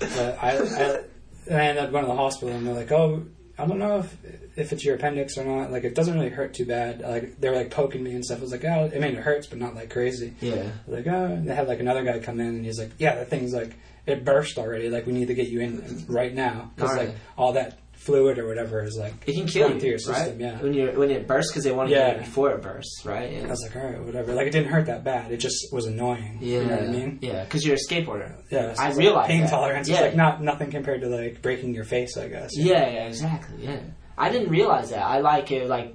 [0.00, 1.00] but I, I,
[1.50, 3.24] I ended up going to the hospital, and they're like, "Oh,
[3.58, 4.16] I don't know if
[4.56, 5.70] if it's your appendix or not.
[5.70, 7.00] Like, it doesn't really hurt too bad.
[7.00, 8.38] Like, they were like poking me and stuff.
[8.38, 10.34] I was like, oh, I mean, it hurts, but not like crazy.
[10.40, 10.70] Yeah.
[10.88, 13.24] Like, oh, and they had like another guy come in, and he's like, yeah, the
[13.24, 13.76] thing's like
[14.06, 14.88] it burst already.
[14.90, 18.46] Like, we need to get you in right now because like all that fluid or
[18.48, 20.16] whatever is like It can kill you, through your right?
[20.16, 20.40] system.
[20.40, 20.58] Yeah.
[20.62, 22.12] When you when it bursts because they want to Yeah.
[22.12, 23.30] get it before it bursts, right?
[23.30, 23.44] Yeah.
[23.44, 24.32] I was like, all right, whatever.
[24.34, 25.30] Like, it didn't hurt that bad.
[25.32, 26.38] It just was annoying.
[26.40, 27.18] yeah, You know what I mean?
[27.20, 28.42] yeah, because you're a skateboarder.
[28.50, 29.50] Yeah, so I realize like pain that.
[29.50, 29.96] tolerance Yeah.
[29.96, 32.52] is like not nothing compared to like breaking your face, I guess.
[32.56, 33.64] Yeah, yeah, exactly.
[33.66, 33.80] Yeah,
[34.16, 35.02] I didn't realize that.
[35.04, 35.68] I like it.
[35.68, 35.94] Like,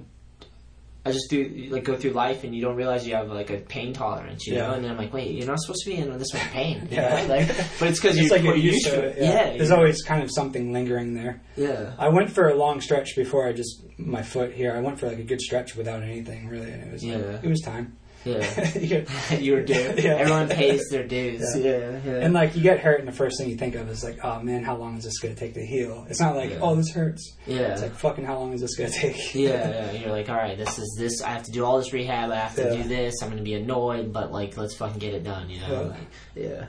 [1.06, 3.58] I just do like go through life and you don't realize you have like a
[3.58, 4.72] pain tolerance, you know.
[4.72, 6.88] And then I'm like, wait, you're not supposed to be in this much pain.
[6.90, 7.22] Yeah.
[7.26, 7.28] know?
[7.36, 7.48] Like,
[7.78, 9.16] but it's because It's you, like you're you're used to it.
[9.18, 9.56] Yeah.
[9.56, 11.40] There's always kind of something lingering there.
[11.56, 11.92] yeah.
[11.98, 14.72] I went for a long stretch before I just my foot here.
[14.76, 17.38] I went for like a good stretch without anything really, and it was Yeah.
[17.42, 17.96] it was time.
[18.26, 18.70] Yeah.
[18.76, 19.38] Yeah.
[19.38, 19.94] you were due.
[19.96, 20.16] Yeah.
[20.16, 21.42] Everyone pays their dues.
[21.56, 21.70] Yeah.
[21.70, 22.12] Yeah, yeah.
[22.24, 24.40] And like you get hurt, and the first thing you think of is like, oh
[24.42, 26.06] man, how long is this gonna take to heal?
[26.10, 26.58] It's not like, Yeah.
[26.60, 27.34] oh, this hurts.
[27.46, 27.72] yeah.
[27.72, 29.34] It's like fucking, how long is this gonna take?
[29.34, 29.92] yeah, yeah.
[29.92, 31.22] You're like, all right, this is this.
[31.22, 32.30] I have to do all this rehab.
[32.30, 32.82] I have to Yeah.
[32.82, 33.14] do this.
[33.22, 35.48] I'm gonna be annoyed, but like, let's fucking get it done.
[35.48, 35.70] You know?
[35.72, 35.80] Yeah.
[35.88, 36.66] Like, yeah.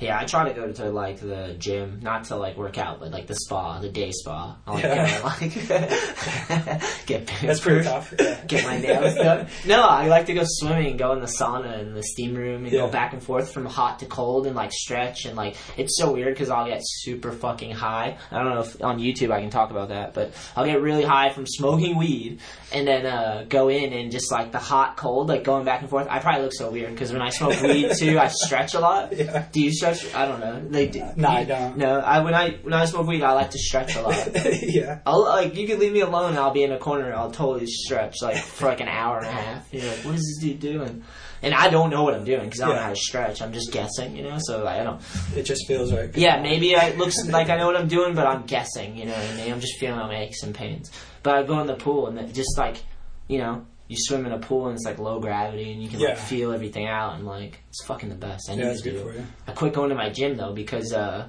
[0.00, 3.10] Yeah, I try to go to like the gym, not to like work out, but
[3.10, 4.56] like the spa, the day spa.
[4.66, 5.20] I like, Yeah.
[5.24, 8.12] like get That's pretty tough.
[8.18, 8.40] Yeah.
[8.46, 9.48] Get my nails done.
[9.66, 12.72] No, I like to go swimming, go in the sauna and the steam room, and
[12.72, 16.12] go back and forth from hot to cold, and like stretch, and like it's so
[16.12, 18.18] weird because I'll get super fucking high.
[18.30, 21.04] I don't know if on YouTube I can talk about that, but I'll get really
[21.04, 22.40] high from smoking weed,
[22.72, 25.90] and then uh, go in and just like the hot cold, like going back and
[25.90, 26.06] forth.
[26.10, 29.16] I probably look so weird because when I smoke weed too, I stretch a lot.
[29.16, 29.46] Yeah.
[29.52, 30.14] Do you stretch?
[30.14, 30.62] I don't know.
[30.78, 31.76] Like, do, No, I don't.
[31.76, 34.28] No, I when I when I smoke weed, I like to stretch a lot.
[34.62, 35.00] yeah.
[35.06, 37.30] I'll like you can leave me alone and I'll be in a corner and I'll
[37.30, 39.72] totally stretch like for like an hour and a half.
[39.72, 41.04] You're like, what is this dude doing?
[41.42, 43.42] And I don't know what I'm doing because I don't know how to stretch.
[43.42, 44.38] I'm just guessing, you know.
[44.40, 45.00] So like, I don't.
[45.36, 46.10] It just feels right.
[46.16, 48.96] Yeah, maybe I- it looks like I know what I'm doing, but I'm guessing.
[48.96, 49.52] You know what I mean?
[49.52, 50.90] I'm just feeling my aches and pains.
[51.22, 52.82] But I go in the pool and just like,
[53.28, 56.00] you know, you swim in a pool and it's like low gravity and you can
[56.00, 58.50] like feel everything out and like it's fucking the best.
[58.50, 59.16] I need Yeah, it's to good do for it.
[59.18, 59.26] you.
[59.46, 61.28] I quit going to my gym though because uh,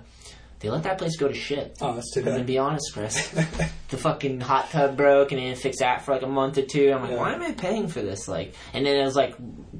[0.59, 1.77] they let that place go to shit.
[1.81, 3.29] Oh, that's too I'm gonna be honest, Chris.
[3.89, 6.63] the fucking hot tub broke and they didn't fix that for like a month or
[6.63, 6.91] two.
[6.91, 7.17] I'm like, Yeah.
[7.17, 8.27] why am I paying for this?
[8.27, 9.35] Like, and then it was like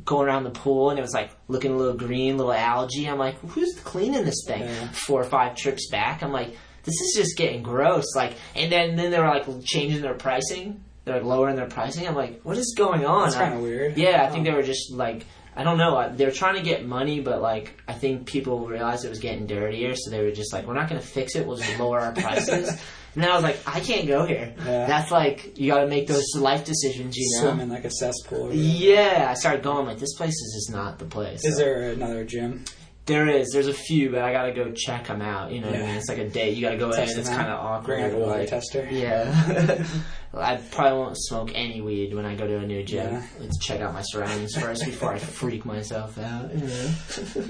[0.06, 3.10] going around the pool and it was like looking a little green, little algae.
[3.10, 4.62] I'm like, who's cleaning this thing?
[4.62, 4.88] Yeah.
[4.90, 8.06] Four or five trips back, I'm like, this is just getting gross.
[8.16, 10.84] Like, and then then they were like changing their pricing.
[11.08, 12.08] They're lowering their pricing.
[12.08, 13.24] I'm like, what is going on?
[13.24, 13.98] That's kind of weird.
[13.98, 15.26] yeah, I think they were just like
[15.56, 16.14] I don't know.
[16.16, 19.48] They were trying to get money, but like I think people realized it was getting
[19.48, 21.48] dirtier, so they were just like, "We're not going to fix it.
[21.48, 22.70] We'll just lower our prices."
[23.16, 24.86] and then I was like, "I can't go here." Yeah.
[24.86, 27.48] That's like you got to make those life decisions, you know.
[27.48, 28.54] Swim in like a cesspool.
[28.54, 31.44] Yeah, I started going like this place is just not the place.
[31.44, 32.64] Is So- there another gym?
[33.08, 33.50] There is.
[33.54, 35.52] There's a few, but I gotta go check them out.
[35.52, 35.96] You know what I mean?
[35.96, 36.56] It's like a date.
[36.56, 37.86] You gotta go in, Test and it's kind of awkward.
[38.00, 38.88] Bring out a water like- tester.
[38.92, 39.86] Yeah.
[40.34, 43.14] I probably won't smoke any weed when I go to a new gym.
[43.14, 43.24] Yeah.
[43.40, 46.54] Let's check out my surroundings first before I freak myself out.
[46.54, 47.48] You know?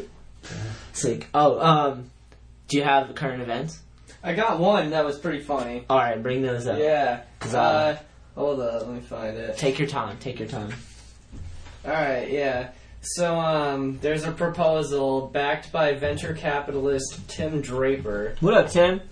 [0.94, 1.28] Sick.
[1.34, 2.12] Oh, um,
[2.68, 3.80] do you have current events?
[4.24, 5.86] I got one that was pretty funny.
[5.90, 6.80] All right, bring those up.
[6.80, 7.22] Yeah.
[7.40, 7.98] 'Cause, Uh, uh,
[8.36, 9.58] hold up, let me find it.
[9.58, 10.18] Take your time.
[10.20, 10.72] Take your time.
[11.86, 12.70] All right, yeah.
[13.16, 18.36] So, um, there's a proposal backed by venture capitalist Tim Draper.
[18.42, 19.00] What up, Tim?
[19.00, 19.10] And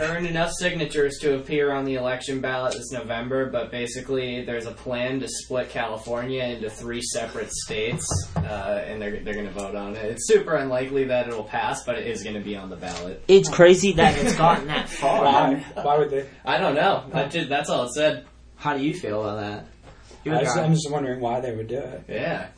[0.00, 4.72] earned enough signatures to appear on the election ballot this November, but basically, there's a
[4.72, 8.06] plan to split California into three separate states,
[8.36, 8.40] uh,
[8.86, 10.04] and they're they're going to vote on it.
[10.06, 13.22] It's super unlikely that it'll pass, but it is going to be on the ballot.
[13.28, 15.24] It's crazy that it's gotten that far.
[15.24, 15.64] Why?
[15.80, 16.28] Why would they?
[16.44, 17.04] I don't know.
[17.12, 18.26] That ju- that's all it said.
[18.56, 19.66] How do you feel about that?
[20.24, 20.58] You're I a just.
[20.58, 22.04] I'm just wondering why they would do it.
[22.08, 22.48] Yeah.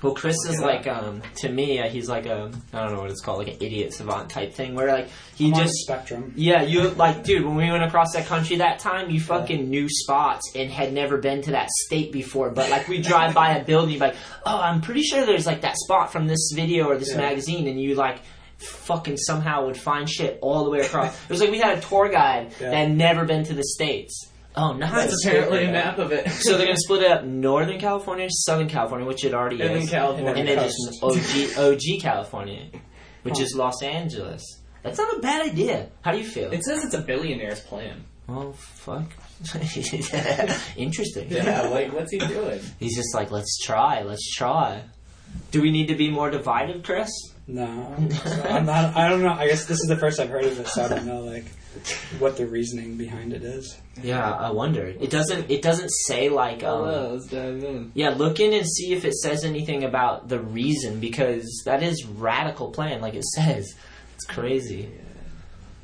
[0.00, 3.00] Well, Chris is it like, um, to me, uh, he's like a, I don't know
[3.02, 5.64] what it's called, like an idiot savant type thing, where like he I'm on the
[5.66, 6.32] just, spectrum.
[6.36, 9.88] yeah, you like, dude, when we went across that country that time, you fucking knew
[9.88, 12.50] spots and had never been to that state before.
[12.50, 15.76] But like, we drive by a building, like, oh, I'm pretty sure there's like that
[15.76, 17.18] spot from this video or this Yeah.
[17.18, 18.18] magazine, and you like.
[18.58, 21.12] Fucking somehow would find shit all the way across.
[21.24, 22.70] It was like we had a tour guide Yeah.
[22.70, 24.28] that had never been to the states.
[24.54, 24.92] Oh, nice.
[24.92, 26.28] That's apparently a map of it.
[26.30, 29.88] So they're gonna split it up: Northern California, Southern California, which it already And is,
[29.90, 30.34] then California.
[30.34, 30.76] and then coast.
[31.02, 32.66] just OG, OG California,
[33.22, 34.42] which is Los Angeles.
[34.82, 35.88] That's not a bad idea.
[36.02, 36.52] How do you feel?
[36.52, 38.04] It says it's a billionaire's plan.
[38.28, 39.10] oh fuck,
[40.76, 41.30] interesting.
[41.30, 42.60] Yeah, like what's he doing?
[42.78, 44.82] He's just like, let's try, let's try.
[45.50, 47.10] Do we need to be more divided, Chris?
[47.46, 48.96] No, So I'm not.
[48.96, 49.32] I don't know.
[49.32, 51.44] I guess this is the first I've heard of it, so I don't know like
[52.18, 53.78] what the reasoning behind it is.
[54.02, 54.86] Yeah, I wonder.
[54.86, 55.50] It doesn't.
[55.50, 56.62] It doesn't say like.
[56.62, 57.92] Um, let's dive in.
[57.94, 62.04] Yeah, look in and see if it says anything about the reason because that is
[62.04, 63.74] radical plan, like it says.
[64.14, 64.90] It's crazy.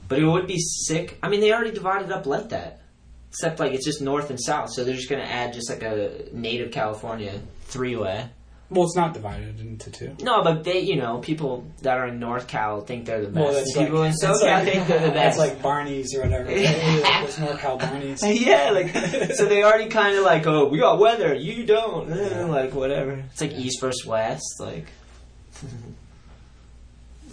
[0.09, 1.19] But it would be sick.
[1.23, 2.81] I mean, they already divided up like that,
[3.31, 4.71] except like it's just north and south.
[4.73, 8.29] So they're just gonna add just like a native California three way.
[8.71, 10.15] Well, it's not divided into two.
[10.21, 13.45] No, but they, you know, people that are in North Cal think they're the best.
[13.45, 15.39] Well, that's people like, in it's SoCal like- think they're the best.
[15.39, 16.45] like Barney's or whatever.
[16.45, 18.23] There's NorCal Barney's.
[18.47, 18.91] yeah, like
[19.35, 23.13] so they already kind of like, oh, we got weather, you don't, Eh, like whatever.
[23.33, 24.87] It's like East versus West, like.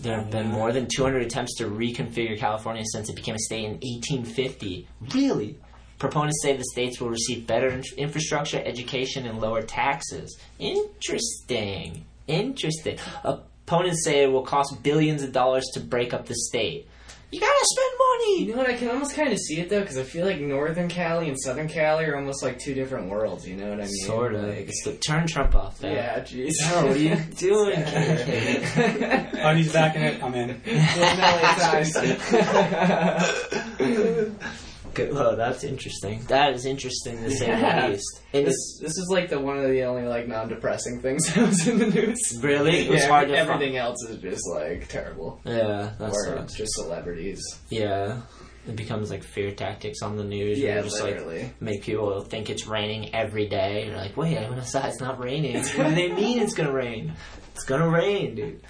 [0.02, 3.66] There have been more than 200 attempts to reconfigure California since it became a state
[3.66, 4.88] in 1850.
[5.14, 5.58] Really?
[6.00, 10.38] Proponents say the states will receive better in- infrastructure, education, and lower taxes.
[10.60, 12.06] Interesting.
[12.28, 12.98] Interesting.
[13.24, 16.88] Opponents say it will cost billions of dollars to break up the state.
[17.32, 18.44] You gotta spend money!
[18.46, 18.70] You know what?
[18.70, 21.38] I can almost kind of see it though, because I feel like Northern Cali and
[21.40, 23.46] Southern Cali are almost like two different worlds.
[23.48, 24.06] You know what I mean?
[24.06, 24.44] Sort of.
[24.44, 25.96] Like, It's the, turn Trump off there.
[25.96, 26.54] yeah, jeez.
[26.66, 29.30] Oh, what are you doing, kid?
[29.44, 30.24] Oh, he's backing it.
[30.24, 30.62] I'm in.
[34.96, 35.12] Good.
[35.12, 36.22] Oh, well, that's interesting.
[36.30, 37.82] That is interesting to say Yeah.
[37.88, 38.22] the least.
[38.34, 41.68] And This this is like the one of the only like non-depressing things that was
[41.68, 42.40] in the news.
[42.42, 45.40] really, it was yeah, hard to everything else is just like terrible.
[45.46, 46.56] Yeah, that or sucks.
[46.56, 47.44] just celebrities.
[47.70, 48.22] Yeah,
[48.68, 50.58] it becomes like fear tactics on the news.
[50.58, 51.52] Yeah, you just like literally.
[51.60, 53.86] make people think it's raining every day.
[53.88, 54.90] You're like, wait, I went outside.
[54.90, 55.56] It's not raining.
[55.76, 57.14] what do they mean it's gonna rain?
[57.54, 58.62] It's gonna rain, dude.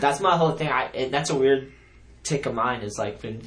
[0.00, 0.68] That's my whole thing.
[0.68, 1.72] I it, that's a weird
[2.22, 2.80] tick of mine.
[2.82, 3.42] Is like when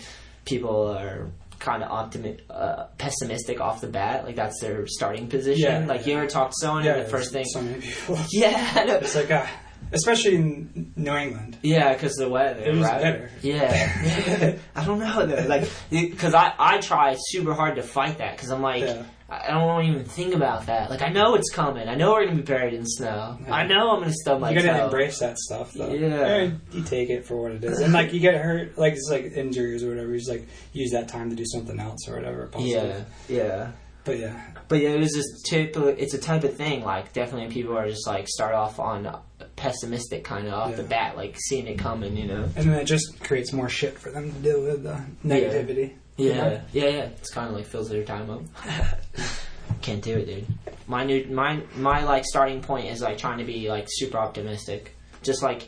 [0.46, 1.30] people are
[1.60, 4.26] kind of optimi- uh, pessimistic off the bat.
[4.26, 5.84] Like that's their starting position.
[5.84, 6.14] Yeah, like yeah.
[6.14, 8.18] you ever talk to someone Yeah, and the first thing, so many people.
[8.32, 8.96] yeah, I know.
[8.96, 9.46] It's like, uh,
[9.92, 11.58] especially in New England.
[11.62, 12.62] Yeah, because the weather.
[12.62, 13.02] It was right?
[13.02, 13.32] better.
[13.42, 15.48] Yeah, I don't know though.
[15.48, 18.84] Like, because I I try super hard to fight that because I'm like.
[19.30, 20.90] I don't want to even think about that.
[20.90, 21.90] Like I know it's coming.
[21.90, 23.38] I know we're gonna be buried in snow.
[23.46, 23.54] Yeah.
[23.54, 24.86] I know I'm gonna stub my you gotta toe.
[24.86, 25.92] embrace that stuff, though.
[25.94, 26.26] Yeah.
[26.36, 29.10] And you take it for what it is, and like you get hurt, like it's
[29.12, 30.12] like injuries or whatever.
[30.12, 32.50] You just like use that time to do something else or whatever.
[32.58, 33.06] Yeah, Positive.
[33.28, 33.72] yeah.
[34.06, 35.90] But yeah, But yeah, it was just typical.
[35.90, 36.82] It's a type of thing.
[36.86, 39.14] Like definitely, people are just like start off on
[39.58, 42.16] pessimistic kind of off the bat, like seeing it coming.
[42.16, 42.44] You know.
[42.56, 45.96] and then it just creates more shit for them to deal with the negativity.
[46.18, 46.62] You Yeah, know?
[46.74, 47.04] yeah, yeah.
[47.04, 48.42] It's kind of like fills their time up.
[49.82, 50.46] Can't do it, dude.
[50.88, 54.96] My new, my, my like starting point is like trying to be like super optimistic.
[55.24, 55.68] Just like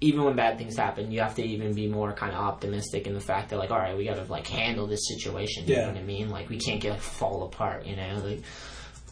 [0.00, 3.14] even when bad things happen, you have to even be more kind of optimistic in
[3.14, 5.66] the fact that like, all right, we got to like handle this situation.
[5.66, 5.80] You Yeah.
[5.82, 6.30] know what I mean?
[6.30, 7.86] Like we can't get like, fall apart.
[7.86, 8.42] You know, like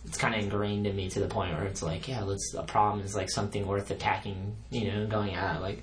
[0.07, 2.55] it's kind of ingrained in me to the point where it's like, yeah, let's.
[2.57, 4.57] A problem is like something worth attacking.
[4.71, 5.83] You know, going at like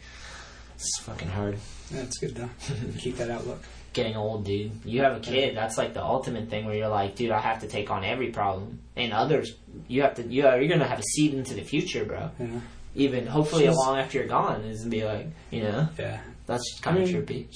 [0.75, 1.57] it's fucking hard
[1.91, 2.49] That's good though.
[2.99, 3.61] Keep that outlook.
[3.93, 4.71] Getting old, dude.
[4.85, 5.55] You have a kid.
[5.55, 8.29] That's like the ultimate thing where you're like, dude, I have to take on every
[8.31, 9.55] problem, and others.
[9.87, 10.23] You have to.
[10.23, 12.31] You are, you're gonna have a seed into the future, bro.
[12.39, 12.47] Yeah.
[12.95, 16.97] even hopefully She's- long after you're gone is be like, you know, Yeah, that's kind
[16.97, 17.47] I of mean- trippy.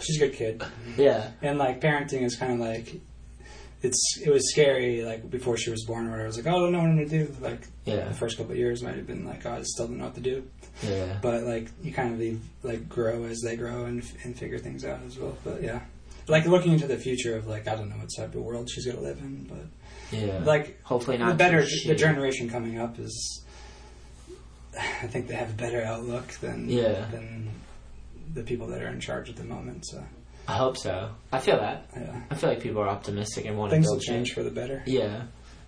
[0.00, 0.62] she's a good kid.
[0.96, 3.00] Yeah, And like parenting is kind of like
[3.82, 6.58] it's it was scary like before she was born where I was like oh I
[6.60, 9.06] don't know what I'm gonna do like yeah, the first couple of years might have
[9.08, 10.46] been like oh I still don't know what to do
[10.82, 11.18] yeah.
[11.22, 14.84] but like you kind of leave, like grow as they grow and and figure things
[14.84, 15.80] out as well but yeah
[16.28, 18.86] like looking into the future of like I don't know what type of world she's
[18.86, 20.40] gonna live in but Yeah.
[20.44, 23.44] like hopefully not the better too the generation coming up is
[24.78, 27.06] I think they have a better outlook than Yeah.
[27.10, 27.50] than
[28.34, 30.02] the people that are in charge at the moment so
[30.48, 31.10] I hope so.
[31.30, 31.88] I feel that.
[31.94, 34.28] yeah I feel like people are optimistic and want to things build will change.
[34.28, 35.24] change for the better Yeah,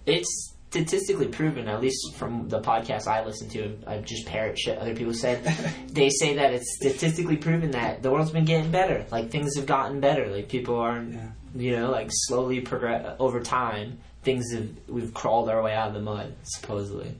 [0.07, 3.79] it's statistically proven, at least from the podcast I listen to.
[3.87, 5.45] I just parrot shit other people said.
[5.93, 9.07] they say that it's statistically proven that the world's been getting better.
[9.13, 10.27] Like things have gotten better.
[10.27, 11.29] Like people are, Yeah.
[11.55, 13.99] you know, like slowly progress over time.
[14.25, 17.15] Things have we've crawled our way out of the mud, supposedly.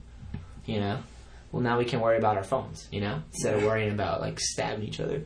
[0.65, 0.97] You know.
[1.53, 2.89] Well, now we can worry about our phones.
[2.91, 5.23] You know, instead of worrying about like stabbing each other.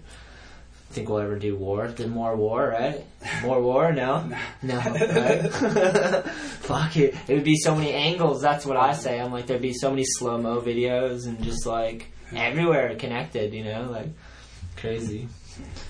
[0.92, 1.88] Think we'll ever do war?
[1.88, 3.06] Then more war, right?
[3.44, 3.92] More war?
[3.92, 4.28] No,
[4.64, 4.78] no.
[4.78, 5.52] Right?
[6.62, 7.16] Fuck it.
[7.28, 8.42] It would be so many angles.
[8.42, 9.20] That's what I say.
[9.20, 13.54] I'm like, there'd be so many slow mo videos and just like everywhere connected.
[13.54, 14.08] You know, like
[14.78, 15.28] crazy.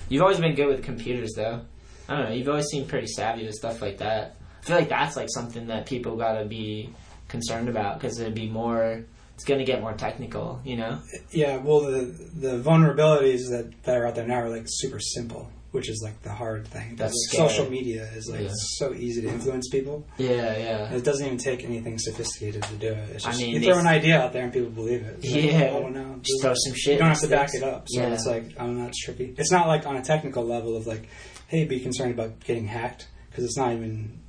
[0.08, 1.60] You've always been good with computers, though.
[2.08, 2.34] I don't know.
[2.34, 4.36] You've always seemed pretty savvy with stuff like that.
[4.60, 6.90] I feel like that's like something that people gotta be
[7.28, 9.04] concerned about because it'd be more.
[9.40, 10.60] It's gonna get more technical.
[10.66, 10.98] You know.
[11.30, 12.00] Yeah, well, the
[12.34, 16.20] the vulnerabilities that, that are out there now are like super simple, which is like
[16.20, 16.96] the hard thing.
[16.96, 18.50] That's Like, social media is like Yeah.
[18.76, 20.06] so easy to influence people.
[20.18, 20.92] Yeah, yeah.
[20.92, 23.08] It doesn't even take anything sophisticated to do it.
[23.14, 25.20] It's I mean, you throw an idea out there and people believe it.
[25.22, 25.70] It's like, Yeah.
[25.72, 26.92] oh, no, Just throw some shit.
[26.94, 27.86] You don't have to back it up.
[27.88, 28.12] So yeah.
[28.12, 29.34] it's like, oh, no, it's tricky.
[29.38, 31.08] It's not like on a technical level of like,
[31.48, 34.19] hey, be concerned about getting hacked because it's not even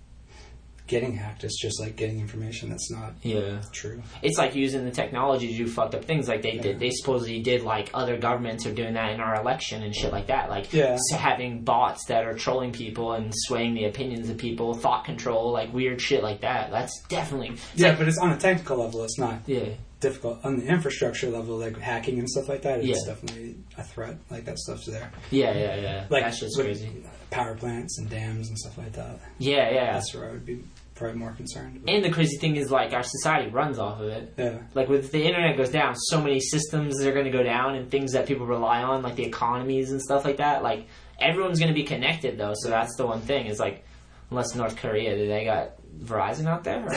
[0.92, 1.44] getting hacked.
[1.44, 3.62] It's just like getting information that's not yeah.
[3.72, 4.04] true.
[4.22, 6.62] it's like using the technology to do fucked up things like they Yeah.
[6.62, 10.12] did they supposedly did like other governments are doing that in our election and shit
[10.12, 10.98] like that like Yeah.
[11.00, 15.52] s- having bots that are trolling people and swaying the opinions of people thought control
[15.52, 19.04] like weird shit like that that's definitely Yeah, like- but it's on a technical level.
[19.04, 19.70] It's not yeah
[20.02, 22.80] difficult on the infrastructure level, like hacking and stuff like that.
[22.80, 23.14] It's Yeah.
[23.14, 24.18] definitely a threat.
[24.32, 25.12] Like that stuff's there.
[25.30, 28.92] yeah yeah yeah Like that shit's with crazy Power plants and dams and stuff like
[28.94, 29.20] that.
[29.38, 30.64] yeah yeah That's where I would be
[31.02, 31.78] probably more concerned.
[31.78, 31.94] About.
[31.94, 35.12] and the crazy thing is like our society runs off of it yeah, like with
[35.12, 38.28] the internet goes down so many systems are going to go down and things that
[38.28, 40.88] people rely on like the economies and stuff like that like
[41.20, 43.84] everyone's going to be connected though so that's the one thing is like
[44.30, 46.94] unless north korea do they got verizon out there or?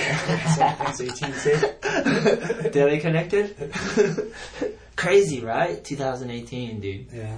[0.94, 2.78] Same AT&T.
[2.80, 3.54] Are they connected?
[4.96, 5.82] Crazy, right?
[5.84, 7.06] 2018, dude.
[7.12, 7.36] Yeah,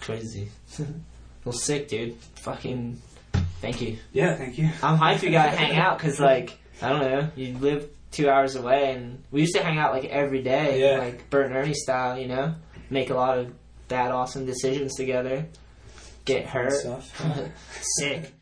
[0.00, 0.48] Crazy.
[1.44, 2.16] well, sick, dude.
[2.36, 3.00] Fucking.
[3.60, 3.98] Thank you.
[4.12, 4.36] yeah.
[4.36, 4.70] Thank you.
[4.82, 8.54] I'm hyped we gotta hang out because, like, I don't know, you live two hours
[8.56, 10.98] away, and we used to hang out like every day, Yeah.
[10.98, 12.54] like Bert and Ernie style, you know?
[12.90, 13.52] Make a lot of
[13.88, 15.46] bad, awesome decisions together.
[16.24, 16.72] Get hurt.
[16.72, 17.50] Stuff.
[17.98, 18.32] Sick.